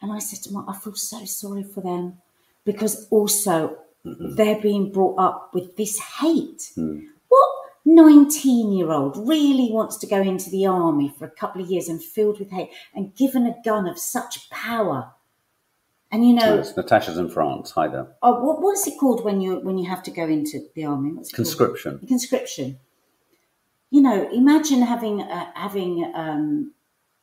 And 0.00 0.12
I 0.12 0.18
said 0.18 0.42
to 0.44 0.52
Mark, 0.52 0.66
I 0.68 0.78
feel 0.78 0.94
so 0.94 1.24
sorry 1.24 1.62
for 1.62 1.80
them 1.80 2.18
because 2.64 3.06
also 3.10 3.78
mm-hmm. 4.04 4.34
they're 4.34 4.60
being 4.60 4.90
brought 4.90 5.18
up 5.18 5.50
with 5.54 5.76
this 5.76 5.98
hate. 5.98 6.72
Mm. 6.76 7.08
What 7.92 8.10
19 8.12 8.72
year 8.72 8.90
old 8.90 9.16
really 9.28 9.70
wants 9.70 9.96
to 9.98 10.06
go 10.06 10.20
into 10.20 10.50
the 10.50 10.66
army 10.66 11.12
for 11.18 11.24
a 11.24 11.30
couple 11.30 11.62
of 11.62 11.70
years 11.70 11.88
and 11.88 12.02
filled 12.02 12.38
with 12.38 12.50
hate 12.50 12.70
and 12.94 13.14
given 13.14 13.46
a 13.46 13.56
gun 13.64 13.88
of 13.88 13.98
such 13.98 14.48
power. 14.50 15.12
And 16.10 16.26
you 16.26 16.34
know, 16.34 16.56
yes, 16.56 16.76
Natasha's 16.76 17.16
in 17.16 17.28
France. 17.28 17.70
Hi 17.72 17.88
there. 17.88 18.08
Oh, 18.22 18.42
what, 18.42 18.60
what 18.60 18.76
is 18.76 18.86
it 18.86 18.98
called 18.98 19.24
when 19.24 19.40
you 19.40 19.60
when 19.60 19.78
you 19.78 19.88
have 19.88 20.02
to 20.04 20.10
go 20.10 20.24
into 20.24 20.60
the 20.74 20.84
army? 20.84 21.12
What's 21.12 21.32
conscription. 21.32 21.98
Called? 21.98 22.08
Conscription. 22.08 22.78
You 23.90 24.02
know, 24.02 24.30
imagine 24.30 24.82
having 24.82 25.22
uh, 25.22 25.52
having 25.54 26.12
um, 26.14 26.74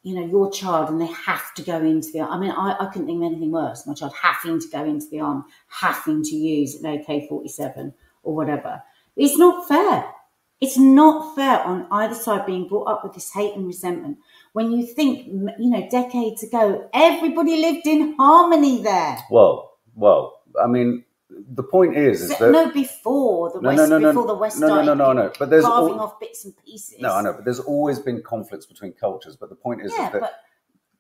you 0.02 0.16
know 0.16 0.26
your 0.26 0.52
child 0.52 0.90
and 0.90 1.00
they 1.00 1.08
have 1.08 1.54
to 1.56 1.62
go 1.62 1.78
into 1.78 2.12
the. 2.12 2.22
I 2.22 2.40
mean, 2.40 2.52
I, 2.52 2.78
I 2.80 2.86
couldn't 2.88 3.08
think 3.08 3.20
of 3.20 3.32
anything 3.32 3.52
worse. 3.52 3.86
My 3.86 3.94
child 3.94 4.14
having 4.20 4.60
to 4.60 4.68
go 4.70 4.84
into 4.84 5.08
the 5.10 5.20
army, 5.20 5.44
having 5.68 6.24
to 6.24 6.36
use 6.36 6.76
an 6.76 6.86
AK 6.86 7.30
forty 7.30 7.50
seven 7.50 7.94
or 8.24 8.36
whatever. 8.36 8.82
It's 9.16 9.38
not 9.38 9.68
fair. 9.68 10.14
It's 10.62 10.78
not 10.78 11.36
fair 11.36 11.62
on 11.62 11.88
either 11.90 12.16
side 12.16 12.46
being 12.46 12.68
brought 12.68 12.90
up 12.90 13.04
with 13.04 13.14
this 13.14 13.32
hate 13.32 13.56
and 13.56 13.66
resentment. 13.66 14.18
When 14.52 14.72
you 14.72 14.86
think, 14.86 15.28
you 15.28 15.70
know, 15.70 15.88
decades 15.90 16.44
ago, 16.44 16.90
everybody 16.94 17.62
lived 17.62 17.88
in 17.88 18.16
harmony 18.18 18.82
there. 18.82 19.18
Well, 19.32 19.78
well, 19.96 20.42
I 20.62 20.68
mean, 20.68 21.06
the 21.30 21.64
point 21.64 21.96
is, 21.96 22.24
is 22.24 22.38
that 22.38 22.52
no, 22.52 22.72
before 22.72 23.52
the 23.52 23.62
no, 23.62 23.70
West, 23.70 23.90
no, 23.90 24.00
no, 24.00 24.10
before 24.10 24.28
the 24.28 24.36
West, 24.36 24.60
no, 24.60 24.68
no, 24.68 24.82
no, 24.82 24.94
no, 24.94 25.14
no. 25.14 25.32
But 25.40 25.50
there's 25.50 25.64
carving 25.64 25.94
all, 25.94 26.08
off 26.08 26.20
bits 26.20 26.44
and 26.44 26.54
pieces. 26.66 27.00
No, 27.00 27.14
I 27.14 27.22
know, 27.22 27.34
but 27.34 27.46
there's 27.46 27.60
always 27.60 28.00
been 28.00 28.22
conflicts 28.22 28.66
between 28.66 28.94
cultures. 28.94 29.38
But 29.38 29.50
the 29.50 29.56
point 29.56 29.82
is, 29.82 29.94
yeah, 29.96 30.08
is 30.08 30.14
that 30.14 30.22
but, 30.22 30.34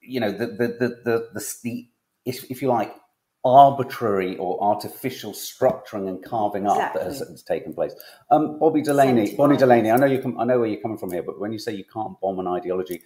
you 0.01 0.20
know, 0.20 0.32
the 0.32 0.47
the 0.47 0.68
the 0.68 0.88
the, 1.03 1.30
the, 1.34 1.57
the 1.64 1.89
if, 2.26 2.49
if 2.51 2.62
you 2.62 2.68
like, 2.70 2.93
arbitrary 3.46 4.38
or 4.38 4.62
artificial 4.62 5.32
structuring 5.32 6.10
and 6.10 6.24
carving 6.24 6.68
up 6.68 6.76
exactly. 6.76 7.00
that 7.00 7.08
has, 7.08 7.20
has, 7.20 7.44
taken 7.44 7.74
place. 7.74 7.94
Um, 8.32 8.60
Bobby 8.60 8.82
Delaney, 8.82 9.36
Bonnie 9.36 9.58
Delaney, 9.58 9.92
I 9.92 9.98
know 9.98 10.08
you. 10.08 10.36
I 10.38 10.46
know 10.46 10.60
where 10.60 10.68
you're 10.68 10.82
coming 10.82 10.98
from 10.98 11.12
here, 11.12 11.24
but 11.24 11.40
when 11.40 11.54
you 11.54 11.60
say 11.60 11.74
you 11.74 11.86
can't 11.86 12.20
bomb 12.20 12.40
an 12.40 12.48
ideology, 12.48 13.02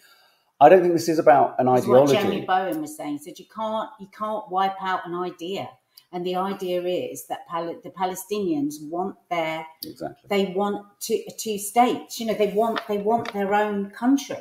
I 0.60 0.70
don't 0.70 0.82
think 0.82 0.94
this 0.94 1.10
is 1.10 1.20
about 1.20 1.56
an 1.60 1.68
That's 1.68 1.84
ideology. 1.84 2.16
What 2.16 2.22
Jeremy 2.24 2.46
Bowen 2.46 2.82
was 2.82 2.98
saying. 2.98 3.14
He 3.14 3.18
said 3.20 3.40
you 3.40 3.46
can't 3.54 3.90
you 4.00 4.08
can't 4.18 4.50
wipe 4.50 4.82
out 4.82 5.06
an 5.06 5.14
idea. 5.14 5.70
And 6.12 6.24
the 6.24 6.36
idea 6.36 6.84
is 6.84 7.26
that 7.28 7.48
Pal- 7.48 7.82
the 7.84 7.90
Palestinians 7.90 8.76
want 8.82 9.16
their 9.32 9.66
exactly. 9.84 10.28
they 10.30 10.54
want 10.54 10.86
two, 11.00 11.24
two 11.40 11.58
states. 11.58 12.20
You 12.20 12.28
know, 12.28 12.36
they 12.36 12.54
want 12.54 12.82
they 12.88 13.00
want 13.00 13.34
their 13.34 13.54
own 13.54 13.90
country. 13.92 14.38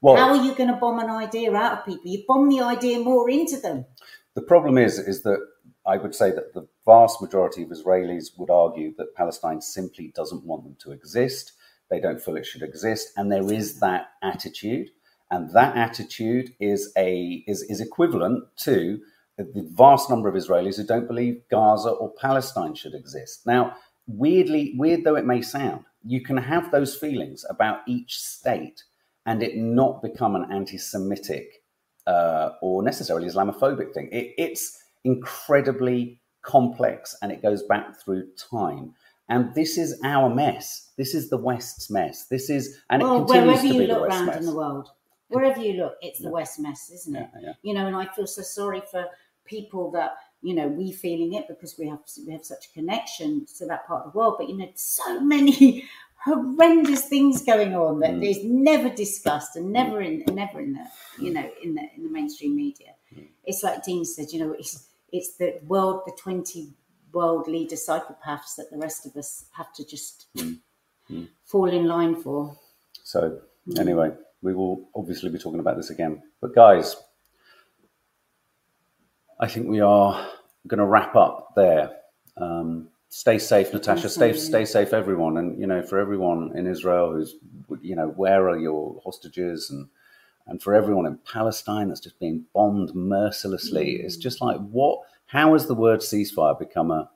Well, 0.00 0.16
How 0.16 0.30
are 0.30 0.44
you 0.44 0.52
going 0.56 0.68
to 0.68 0.76
bomb 0.76 0.98
an 0.98 1.08
idea 1.08 1.54
out 1.54 1.78
of 1.78 1.84
people? 1.86 2.10
You 2.10 2.24
bomb 2.26 2.48
the 2.48 2.60
idea 2.60 2.98
more 2.98 3.30
into 3.30 3.56
them. 3.56 3.86
The 4.34 4.42
problem 4.42 4.78
is, 4.78 4.98
is 4.98 5.22
that 5.22 5.40
I 5.86 5.98
would 5.98 6.14
say 6.14 6.30
that 6.30 6.54
the 6.54 6.66
vast 6.86 7.20
majority 7.20 7.62
of 7.62 7.70
Israelis 7.70 8.38
would 8.38 8.50
argue 8.50 8.94
that 8.96 9.14
Palestine 9.14 9.60
simply 9.60 10.12
doesn't 10.14 10.44
want 10.44 10.64
them 10.64 10.76
to 10.80 10.92
exist. 10.92 11.52
They 11.90 12.00
don't 12.00 12.20
feel 12.20 12.36
it 12.36 12.46
should 12.46 12.62
exist, 12.62 13.08
and 13.16 13.30
there 13.30 13.52
is 13.52 13.80
that 13.80 14.12
attitude, 14.22 14.88
and 15.30 15.50
that 15.52 15.76
attitude 15.76 16.54
is 16.60 16.92
a 16.96 17.44
is 17.46 17.62
is 17.62 17.80
equivalent 17.80 18.44
to 18.60 19.00
the 19.36 19.68
vast 19.72 20.08
number 20.08 20.28
of 20.28 20.34
Israelis 20.34 20.76
who 20.76 20.84
don't 20.84 21.06
believe 21.06 21.42
Gaza 21.50 21.90
or 21.90 22.12
Palestine 22.20 22.74
should 22.74 22.94
exist. 22.94 23.46
Now, 23.46 23.76
weirdly, 24.06 24.74
weird 24.76 25.04
though 25.04 25.16
it 25.16 25.26
may 25.26 25.42
sound, 25.42 25.84
you 26.04 26.22
can 26.22 26.36
have 26.36 26.70
those 26.70 26.94
feelings 26.94 27.44
about 27.48 27.80
each 27.86 28.18
state 28.18 28.82
and 29.26 29.42
it 29.42 29.56
not 29.56 30.02
become 30.02 30.34
an 30.36 30.50
anti-Semitic 30.50 31.61
uh, 32.06 32.50
or 32.60 32.82
necessarily 32.82 33.28
Islamophobic 33.28 33.92
thing. 33.94 34.08
It, 34.12 34.34
it's 34.38 34.82
incredibly 35.04 36.20
complex 36.42 37.16
and 37.22 37.32
it 37.32 37.42
goes 37.42 37.62
back 37.62 38.00
through 38.00 38.26
time. 38.50 38.94
And 39.28 39.54
this 39.54 39.78
is 39.78 39.98
our 40.04 40.28
mess. 40.34 40.90
This 40.98 41.14
is 41.14 41.30
the 41.30 41.38
West's 41.38 41.90
mess. 41.90 42.26
This 42.26 42.50
is, 42.50 42.78
and 42.90 43.02
well, 43.02 43.22
it 43.22 43.26
continues 43.26 43.46
wherever 43.46 43.62
to 43.62 43.66
you 43.68 43.80
be 43.80 43.86
the 43.86 43.92
look 43.94 44.08
around 44.08 44.26
mess. 44.26 44.36
in 44.36 44.46
the 44.46 44.54
world, 44.54 44.88
wherever 45.28 45.60
you 45.60 45.74
look, 45.74 45.94
it's 46.02 46.20
the 46.20 46.30
West 46.30 46.60
mess, 46.60 46.90
isn't 46.90 47.16
it? 47.16 47.28
Yeah, 47.34 47.40
yeah. 47.42 47.52
You 47.62 47.74
know, 47.74 47.86
and 47.86 47.96
I 47.96 48.06
feel 48.14 48.26
so 48.26 48.42
sorry 48.42 48.82
for 48.90 49.06
people 49.44 49.90
that 49.92 50.12
you 50.42 50.54
know 50.54 50.66
we 50.66 50.92
feeling 50.92 51.34
it 51.34 51.46
because 51.48 51.76
we 51.78 51.88
have 51.88 52.00
we 52.26 52.32
have 52.32 52.44
such 52.44 52.66
a 52.66 52.72
connection 52.72 53.46
to 53.58 53.66
that 53.66 53.86
part 53.86 54.04
of 54.04 54.12
the 54.12 54.18
world. 54.18 54.36
But 54.38 54.48
you 54.48 54.56
know, 54.56 54.68
so 54.74 55.20
many 55.20 55.88
horrendous 56.24 57.08
things 57.08 57.42
going 57.42 57.74
on 57.74 58.00
that 58.00 58.12
Mm. 58.12 58.30
is 58.30 58.38
never 58.44 58.88
discussed 58.88 59.56
and 59.56 59.72
never 59.72 60.00
in 60.00 60.24
never 60.32 60.60
in 60.60 60.72
the 60.74 60.86
you 61.24 61.32
know 61.32 61.50
in 61.62 61.74
the 61.74 61.82
in 61.96 62.04
the 62.04 62.10
mainstream 62.10 62.54
media. 62.56 62.94
Mm. 63.14 63.28
It's 63.44 63.62
like 63.62 63.82
Dean 63.84 64.04
said, 64.04 64.30
you 64.32 64.38
know, 64.40 64.52
it's 64.52 64.88
it's 65.12 65.36
the 65.36 65.60
world, 65.66 66.02
the 66.06 66.12
twenty 66.12 66.72
world 67.12 67.46
leader 67.48 67.76
psychopaths 67.76 68.56
that 68.56 68.70
the 68.70 68.78
rest 68.78 69.04
of 69.06 69.16
us 69.16 69.46
have 69.52 69.72
to 69.74 69.84
just 69.84 70.26
Mm. 70.36 70.58
Mm. 71.10 71.28
fall 71.44 71.68
in 71.68 71.86
line 71.86 72.14
for. 72.16 72.56
So, 73.04 73.40
anyway, 73.78 74.12
we 74.40 74.54
will 74.54 74.88
obviously 74.94 75.28
be 75.30 75.38
talking 75.38 75.60
about 75.60 75.76
this 75.76 75.90
again. 75.90 76.22
But, 76.40 76.54
guys, 76.54 76.96
I 79.38 79.48
think 79.48 79.68
we 79.68 79.80
are 79.80 80.28
going 80.66 80.78
to 80.78 80.86
wrap 80.86 81.16
up 81.16 81.54
there. 81.56 81.90
Um, 82.36 82.88
stay 83.12 83.38
safe, 83.38 83.74
Natasha. 83.74 84.08
Stay, 84.08 84.32
stay 84.32 84.64
safe, 84.64 84.94
everyone. 84.94 85.36
And, 85.36 85.60
you 85.60 85.66
know, 85.66 85.82
for 85.82 85.98
everyone 85.98 86.50
in 86.56 86.66
Israel 86.66 87.12
who's, 87.12 87.34
you 87.82 87.94
know, 87.94 88.08
where 88.08 88.48
are 88.48 88.58
your 88.58 89.02
hostages? 89.04 89.68
And, 89.70 89.88
and 90.46 90.62
for 90.62 90.72
everyone 90.74 91.04
in 91.04 91.18
Palestine 91.30 91.88
that's 91.88 92.00
just 92.00 92.18
being 92.18 92.46
bombed 92.54 92.94
mercilessly, 92.94 93.98
mm. 93.98 94.04
it's 94.04 94.16
just 94.16 94.40
like, 94.40 94.56
what? 94.56 95.00
How 95.26 95.52
has 95.52 95.66
the 95.66 95.74
word 95.74 96.00
ceasefire 96.00 96.58
become 96.58 96.90
a, 96.90 97.10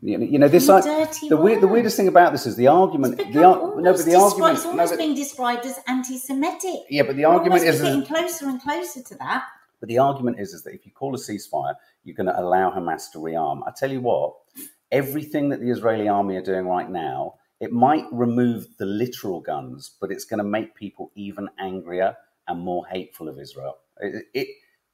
you 0.00 0.16
know, 0.16 0.24
you 0.24 0.38
know 0.38 0.48
this, 0.48 0.66
like, 0.66 0.84
the, 0.84 1.36
weird, 1.36 1.60
the 1.60 1.68
weirdest 1.68 1.98
thing 1.98 2.08
about 2.08 2.32
this 2.32 2.46
is 2.46 2.56
the 2.56 2.66
argument, 2.68 3.20
It's 3.20 3.34
the, 3.34 3.44
ar- 3.44 3.80
no, 3.80 3.92
but 3.92 4.04
the 4.04 4.14
argument, 4.14 4.54
it's 4.54 4.64
no, 4.64 4.76
but- 4.76 4.98
being 4.98 5.14
described 5.14 5.66
as 5.66 5.78
anti-Semitic. 5.86 6.80
yeah, 6.88 7.02
but 7.02 7.16
the 7.16 7.24
We're 7.24 7.28
argument 7.28 7.64
is, 7.64 7.82
getting 7.82 8.00
is 8.02 8.08
closer 8.08 8.48
and 8.48 8.60
closer 8.62 9.02
to 9.02 9.14
that. 9.16 9.44
but 9.80 9.88
the 9.90 9.98
argument 9.98 10.40
is, 10.40 10.54
is 10.54 10.62
that 10.64 10.72
if 10.74 10.86
you 10.86 10.92
call 10.92 11.14
a 11.14 11.18
ceasefire, 11.18 11.74
you're 12.02 12.16
going 12.16 12.26
to 12.26 12.38
allow 12.38 12.70
Hamas 12.70 13.10
to 13.12 13.18
rearm. 13.18 13.60
I 13.66 13.70
tell 13.70 13.90
you 13.90 14.00
what, 14.00 14.34
everything 14.90 15.48
that 15.50 15.60
the 15.60 15.70
Israeli 15.70 16.08
army 16.08 16.36
are 16.36 16.42
doing 16.42 16.66
right 16.66 16.90
now, 16.90 17.34
it 17.60 17.72
might 17.72 18.04
remove 18.12 18.66
the 18.78 18.86
literal 18.86 19.40
guns, 19.40 19.92
but 20.00 20.10
it's 20.10 20.24
going 20.24 20.38
to 20.38 20.44
make 20.44 20.74
people 20.74 21.12
even 21.14 21.48
angrier 21.58 22.16
and 22.46 22.60
more 22.60 22.86
hateful 22.86 23.28
of 23.28 23.38
Israel. 23.38 23.78
It, 24.00 24.26
it, 24.34 24.48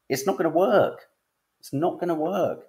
it's 0.09 0.27
not 0.27 0.37
going 0.39 0.51
to 0.51 0.57
work. 0.57 1.07
It's 1.59 1.73
not 1.73 1.95
going 1.95 2.09
to 2.09 2.15
work. 2.15 2.67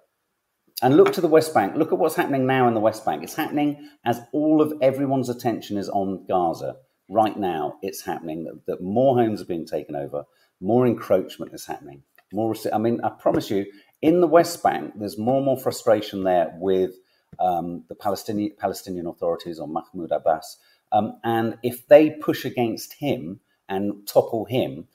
And 0.82 0.96
look 0.96 1.12
to 1.12 1.20
the 1.20 1.28
West 1.28 1.54
Bank. 1.54 1.76
Look 1.76 1.92
at 1.92 1.98
what's 1.98 2.16
happening 2.16 2.46
now 2.46 2.66
in 2.66 2.74
the 2.74 2.80
West 2.80 3.04
Bank. 3.04 3.22
It's 3.22 3.36
happening 3.36 3.88
as 4.04 4.20
all 4.32 4.60
of 4.60 4.72
everyone's 4.82 5.28
attention 5.28 5.76
is 5.76 5.88
on 5.88 6.24
Gaza. 6.26 6.76
Right 7.08 7.38
now, 7.38 7.76
it's 7.82 8.02
happening 8.02 8.44
that, 8.44 8.66
that 8.66 8.82
more 8.82 9.16
homes 9.16 9.42
are 9.42 9.46
being 9.46 9.66
taken 9.66 9.94
over, 9.94 10.24
more 10.60 10.86
encroachment 10.86 11.52
is 11.54 11.66
happening. 11.66 12.02
More, 12.32 12.54
I 12.72 12.78
mean, 12.78 13.00
I 13.04 13.10
promise 13.10 13.50
you, 13.50 13.66
in 14.00 14.20
the 14.20 14.26
West 14.26 14.62
Bank, 14.62 14.94
there's 14.96 15.18
more 15.18 15.36
and 15.36 15.44
more 15.44 15.58
frustration 15.58 16.24
there 16.24 16.52
with 16.58 16.94
um, 17.38 17.84
the 17.88 17.94
Palestinian 17.94 18.52
Palestinian 18.58 19.06
authorities 19.06 19.58
or 19.58 19.68
Mahmoud 19.68 20.12
Abbas. 20.12 20.58
Um, 20.92 21.18
and 21.24 21.56
if 21.62 21.86
they 21.88 22.10
push 22.10 22.44
against 22.44 22.94
him 22.94 23.40
and 23.68 24.06
topple 24.06 24.44
him, 24.44 24.88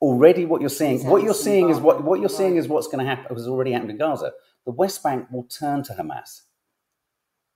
already 0.00 0.44
what 0.44 0.60
you're 0.60 0.70
seeing, 0.70 1.06
what 1.06 1.22
you're 1.22 1.34
seeing 1.34 1.70
is 1.70 1.78
what 1.78 2.02
what 2.04 2.20
you're 2.20 2.28
seeing 2.28 2.56
is 2.56 2.68
what's 2.68 2.88
going 2.88 3.04
to 3.04 3.04
happen. 3.04 3.34
Was 3.34 3.48
already 3.48 3.72
happened 3.72 3.92
in 3.92 3.98
Gaza. 3.98 4.32
The 4.66 4.72
West 4.72 5.02
Bank 5.02 5.28
will 5.30 5.44
turn 5.44 5.82
to 5.84 5.92
Hamas. 5.92 6.42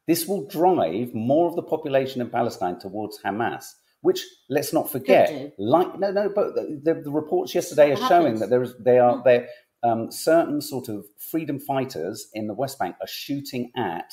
This 0.06 0.26
will 0.26 0.46
drive 0.46 1.12
more 1.12 1.48
of 1.48 1.56
the 1.56 1.62
population 1.62 2.20
in 2.20 2.30
Palestine 2.30 2.78
towards 2.78 3.20
Hamas, 3.22 3.74
which 4.00 4.24
let's 4.48 4.72
not 4.72 4.90
forget. 4.90 5.54
Like 5.58 5.98
no, 5.98 6.12
no, 6.12 6.30
but 6.34 6.54
the, 6.54 6.80
the, 6.82 7.02
the 7.02 7.10
reports 7.10 7.54
yesterday 7.54 7.92
are 7.92 8.08
showing 8.08 8.38
that 8.38 8.50
there 8.50 8.62
is 8.62 8.74
they 8.78 8.98
are 8.98 9.22
there. 9.24 9.48
Um, 9.80 10.10
certain 10.10 10.60
sort 10.60 10.88
of 10.88 11.06
freedom 11.18 11.60
fighters 11.60 12.28
in 12.34 12.48
the 12.48 12.52
West 12.52 12.80
Bank 12.80 12.96
are 13.00 13.06
shooting 13.06 13.70
at 13.76 14.12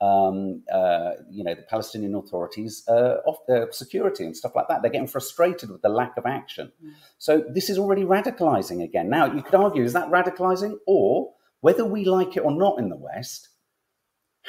um, 0.00 0.62
uh, 0.72 1.12
you 1.30 1.42
know 1.42 1.54
the 1.54 1.62
Palestinian 1.62 2.14
authorities 2.14 2.84
uh, 2.88 3.16
off 3.26 3.38
their 3.48 3.70
security 3.72 4.24
and 4.24 4.36
stuff 4.36 4.54
like 4.54 4.68
that. 4.68 4.82
They're 4.82 4.90
getting 4.90 5.08
frustrated 5.08 5.70
with 5.70 5.82
the 5.82 5.88
lack 5.88 6.16
of 6.16 6.26
action. 6.26 6.72
So 7.18 7.44
this 7.48 7.70
is 7.70 7.78
already 7.78 8.04
radicalizing 8.04 8.82
again. 8.82 9.08
Now 9.08 9.32
you 9.32 9.42
could 9.42 9.54
argue 9.54 9.82
is 9.82 9.94
that 9.94 10.10
radicalizing, 10.10 10.76
or 10.86 11.32
whether 11.60 11.84
we 11.84 12.04
like 12.04 12.36
it 12.36 12.40
or 12.40 12.52
not 12.52 12.78
in 12.78 12.90
the 12.90 12.96
West, 12.96 13.48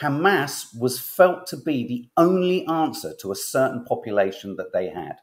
Hamas 0.02 0.78
was 0.78 1.00
felt 1.00 1.48
to 1.48 1.58
be 1.58 1.88
the 1.88 2.10
only 2.18 2.66
answer 2.68 3.14
to 3.22 3.32
a 3.32 3.36
certain 3.36 3.84
population 3.86 4.56
that 4.58 4.74
they 4.74 4.90
had. 4.90 5.18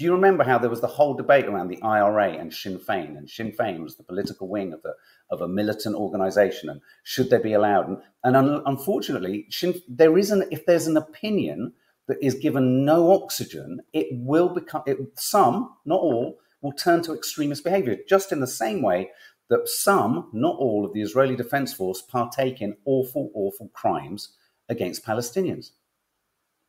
Do 0.00 0.06
you 0.06 0.12
remember 0.12 0.44
how 0.44 0.56
there 0.56 0.70
was 0.70 0.80
the 0.80 0.86
whole 0.86 1.12
debate 1.12 1.44
around 1.44 1.68
the 1.68 1.82
IRA 1.82 2.30
and 2.30 2.54
Sinn 2.54 2.78
Féin? 2.78 3.18
And 3.18 3.28
Sinn 3.28 3.52
Féin 3.52 3.82
was 3.82 3.96
the 3.96 4.02
political 4.02 4.48
wing 4.48 4.72
of, 4.72 4.80
the, 4.80 4.94
of 5.28 5.42
a 5.42 5.46
militant 5.46 5.94
organization, 5.94 6.70
and 6.70 6.80
should 7.02 7.28
they 7.28 7.36
be 7.36 7.52
allowed? 7.52 7.86
And, 7.86 7.98
and 8.24 8.34
un, 8.34 8.62
unfortunately, 8.64 9.44
Sinn, 9.50 9.74
there 9.86 10.16
is 10.16 10.30
an, 10.30 10.44
if 10.50 10.64
there's 10.64 10.86
an 10.86 10.96
opinion 10.96 11.74
that 12.08 12.16
is 12.22 12.34
given 12.36 12.82
no 12.86 13.12
oxygen, 13.12 13.82
it 13.92 14.06
will 14.12 14.48
become, 14.48 14.82
it, 14.86 14.96
some, 15.16 15.74
not 15.84 16.00
all, 16.00 16.38
will 16.62 16.72
turn 16.72 17.02
to 17.02 17.12
extremist 17.12 17.62
behavior, 17.62 17.98
just 18.08 18.32
in 18.32 18.40
the 18.40 18.46
same 18.46 18.80
way 18.80 19.10
that 19.50 19.68
some, 19.68 20.30
not 20.32 20.56
all, 20.56 20.86
of 20.86 20.94
the 20.94 21.02
Israeli 21.02 21.36
Defense 21.36 21.74
Force 21.74 22.00
partake 22.00 22.62
in 22.62 22.74
awful, 22.86 23.30
awful 23.34 23.68
crimes 23.74 24.30
against 24.66 25.04
Palestinians. 25.04 25.72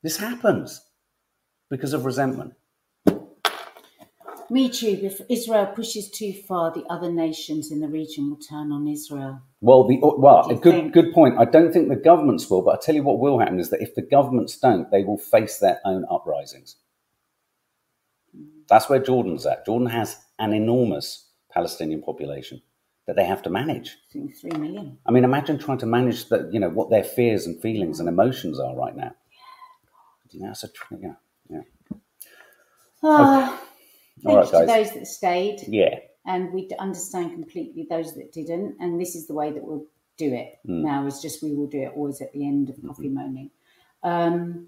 This 0.04 0.18
happens 0.18 0.82
because 1.70 1.94
of 1.94 2.04
resentment. 2.04 2.56
Me 4.52 4.70
too. 4.70 5.00
If 5.02 5.22
Israel 5.30 5.68
pushes 5.68 6.12
too 6.12 6.34
far, 6.34 6.74
the 6.74 6.84
other 6.90 7.10
nations 7.10 7.72
in 7.72 7.80
the 7.80 7.88
region 7.88 8.30
will 8.30 8.38
turn 8.38 8.74
on 8.74 8.86
Israel. 8.86 9.40
Well, 9.62 9.88
the 9.88 9.98
well, 10.02 10.50
a 10.50 10.56
good 10.56 10.74
think- 10.74 10.94
good 10.94 11.14
point. 11.14 11.40
I 11.40 11.46
don't 11.46 11.72
think 11.72 11.88
the 11.88 11.96
governments 11.96 12.50
will, 12.50 12.62
but 12.62 12.76
I 12.76 12.80
tell 12.82 12.94
you 12.94 13.04
what 13.04 13.20
will 13.20 13.40
happen 13.40 13.62
is 13.62 13.70
that 13.70 13.82
if 13.82 13.96
the 13.96 14.02
governments 14.02 14.58
don't, 14.60 14.92
they 14.92 15.04
will 15.06 15.18
face 15.18 15.60
their 15.60 15.80
own 15.86 16.06
uprisings. 16.12 16.76
That's 18.68 18.90
where 18.90 19.00
Jordan's 19.00 19.46
at. 19.46 19.66
Jordan 19.66 19.88
has 19.88 20.18
an 20.38 20.52
enormous 20.52 21.30
Palestinian 21.54 22.02
population 22.02 22.62
that 23.08 23.16
they 23.16 23.26
have 23.26 23.42
to 23.44 23.50
manage. 23.50 23.98
I 24.14 24.28
three 24.40 24.52
million. 24.52 24.98
I 25.06 25.12
mean, 25.12 25.24
imagine 25.24 25.60
trying 25.60 25.78
to 25.80 25.86
manage 25.86 26.28
the, 26.28 26.50
you 26.52 26.60
know, 26.60 26.70
what 26.70 26.90
their 26.90 27.04
fears 27.06 27.46
and 27.46 27.62
feelings 27.62 28.02
and 28.02 28.10
emotions 28.10 28.60
are 28.60 28.76
right 28.76 28.96
now. 28.96 29.14
Yeah, 30.32 30.52
it's 30.52 30.64
a 30.66 30.68
tr- 30.68 30.96
yeah, 31.02 31.16
yeah. 31.50 31.62
Ah, 33.04 33.62
All 34.26 34.38
right, 34.38 34.48
thanks 34.48 34.60
to 34.60 34.66
those 34.66 34.92
that 34.94 35.08
stayed, 35.08 35.62
Yeah, 35.68 36.00
and 36.26 36.52
we 36.54 36.70
understand 36.80 37.32
completely 37.34 37.88
those 37.90 38.14
that 38.16 38.32
didn't. 38.32 38.78
And 38.80 39.00
this 39.02 39.16
is 39.16 39.28
the 39.28 39.34
way 39.34 39.52
that 39.52 39.64
we'll 39.64 39.86
do 40.18 40.34
it 40.34 40.60
Mm. 40.68 40.84
now. 40.84 41.06
Is 41.08 41.22
just 41.22 41.42
we 41.44 41.54
will 41.54 41.68
do 41.68 41.82
it 41.84 41.94
always 41.96 42.22
at 42.22 42.32
the 42.34 42.46
end 42.48 42.68
Mm-hmm. 42.68 42.90
of 42.90 42.96
coffee 42.96 43.10
moaning. 43.10 43.50
Um, 44.04 44.68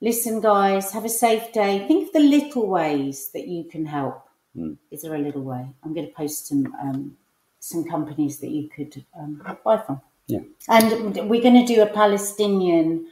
listen, 0.00 0.40
guys, 0.40 0.92
have 0.92 1.04
a 1.04 1.08
safe 1.08 1.52
day. 1.52 1.86
Think 1.88 2.08
of 2.08 2.12
the 2.12 2.20
little 2.20 2.66
ways 2.68 3.30
that 3.34 3.46
you 3.48 3.64
can 3.64 3.86
help. 3.86 4.22
Mm. 4.56 4.76
Is 4.90 5.02
there 5.02 5.14
a 5.14 5.18
little 5.18 5.42
way? 5.42 5.66
I'm 5.82 5.94
going 5.94 6.06
to 6.06 6.12
post 6.12 6.46
some 6.48 6.74
um, 6.80 7.16
some 7.60 7.84
companies 7.84 8.38
that 8.40 8.50
you 8.50 8.68
could 8.68 9.04
um, 9.18 9.42
buy 9.64 9.78
from. 9.78 10.00
Yeah. 10.26 10.40
And 10.68 11.28
we're 11.30 11.42
going 11.42 11.66
to 11.66 11.74
do 11.74 11.82
a 11.82 11.86
Palestinian 11.86 13.06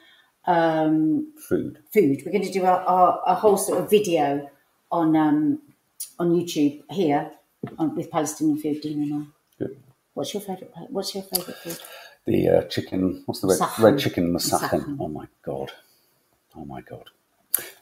um, 0.47 1.33
food. 1.49 1.79
food. 1.93 2.23
We're 2.25 2.33
going 2.33 2.45
to 2.45 2.53
do 2.53 2.65
a, 2.65 2.73
a, 2.75 3.23
a 3.29 3.35
whole 3.35 3.57
sort 3.57 3.81
of 3.83 3.91
video 3.91 4.51
on 4.91 5.17
um, 5.17 5.61
on 6.19 6.31
YouTube 6.31 6.83
here 6.91 7.31
on, 7.79 7.95
with 7.95 8.11
Palestinian 8.11 8.59
food, 8.59 8.83
I. 8.83 9.27
Good. 9.59 9.77
What's 10.15 10.35
your 10.35 10.43
favorite? 10.43 10.73
What's 10.91 11.15
your 11.15 11.25
favorite 11.25 11.57
food? 11.57 11.79
The 12.27 12.49
uh, 12.49 12.63
chicken, 12.63 13.23
what's 13.27 13.41
the 13.41 13.49
red, 13.49 13.93
red 13.93 13.99
chicken? 13.99 14.33
Musakhan. 14.33 14.97
Oh 15.01 15.09
my 15.09 15.27
god, 15.43 15.73
oh 16.57 16.65
my 16.65 16.81
god. 16.83 17.11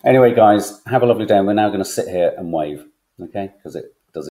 Anyway, 0.04 0.34
guys, 0.34 0.80
have 0.86 1.02
a 1.02 1.06
lovely 1.06 1.26
day, 1.26 1.36
and 1.36 1.46
we're 1.46 1.52
now 1.52 1.68
going 1.68 1.80
to 1.80 1.84
sit 1.84 2.08
here 2.08 2.32
and 2.36 2.52
wave, 2.52 2.84
okay? 3.20 3.52
Because 3.56 3.76
it 3.76 3.94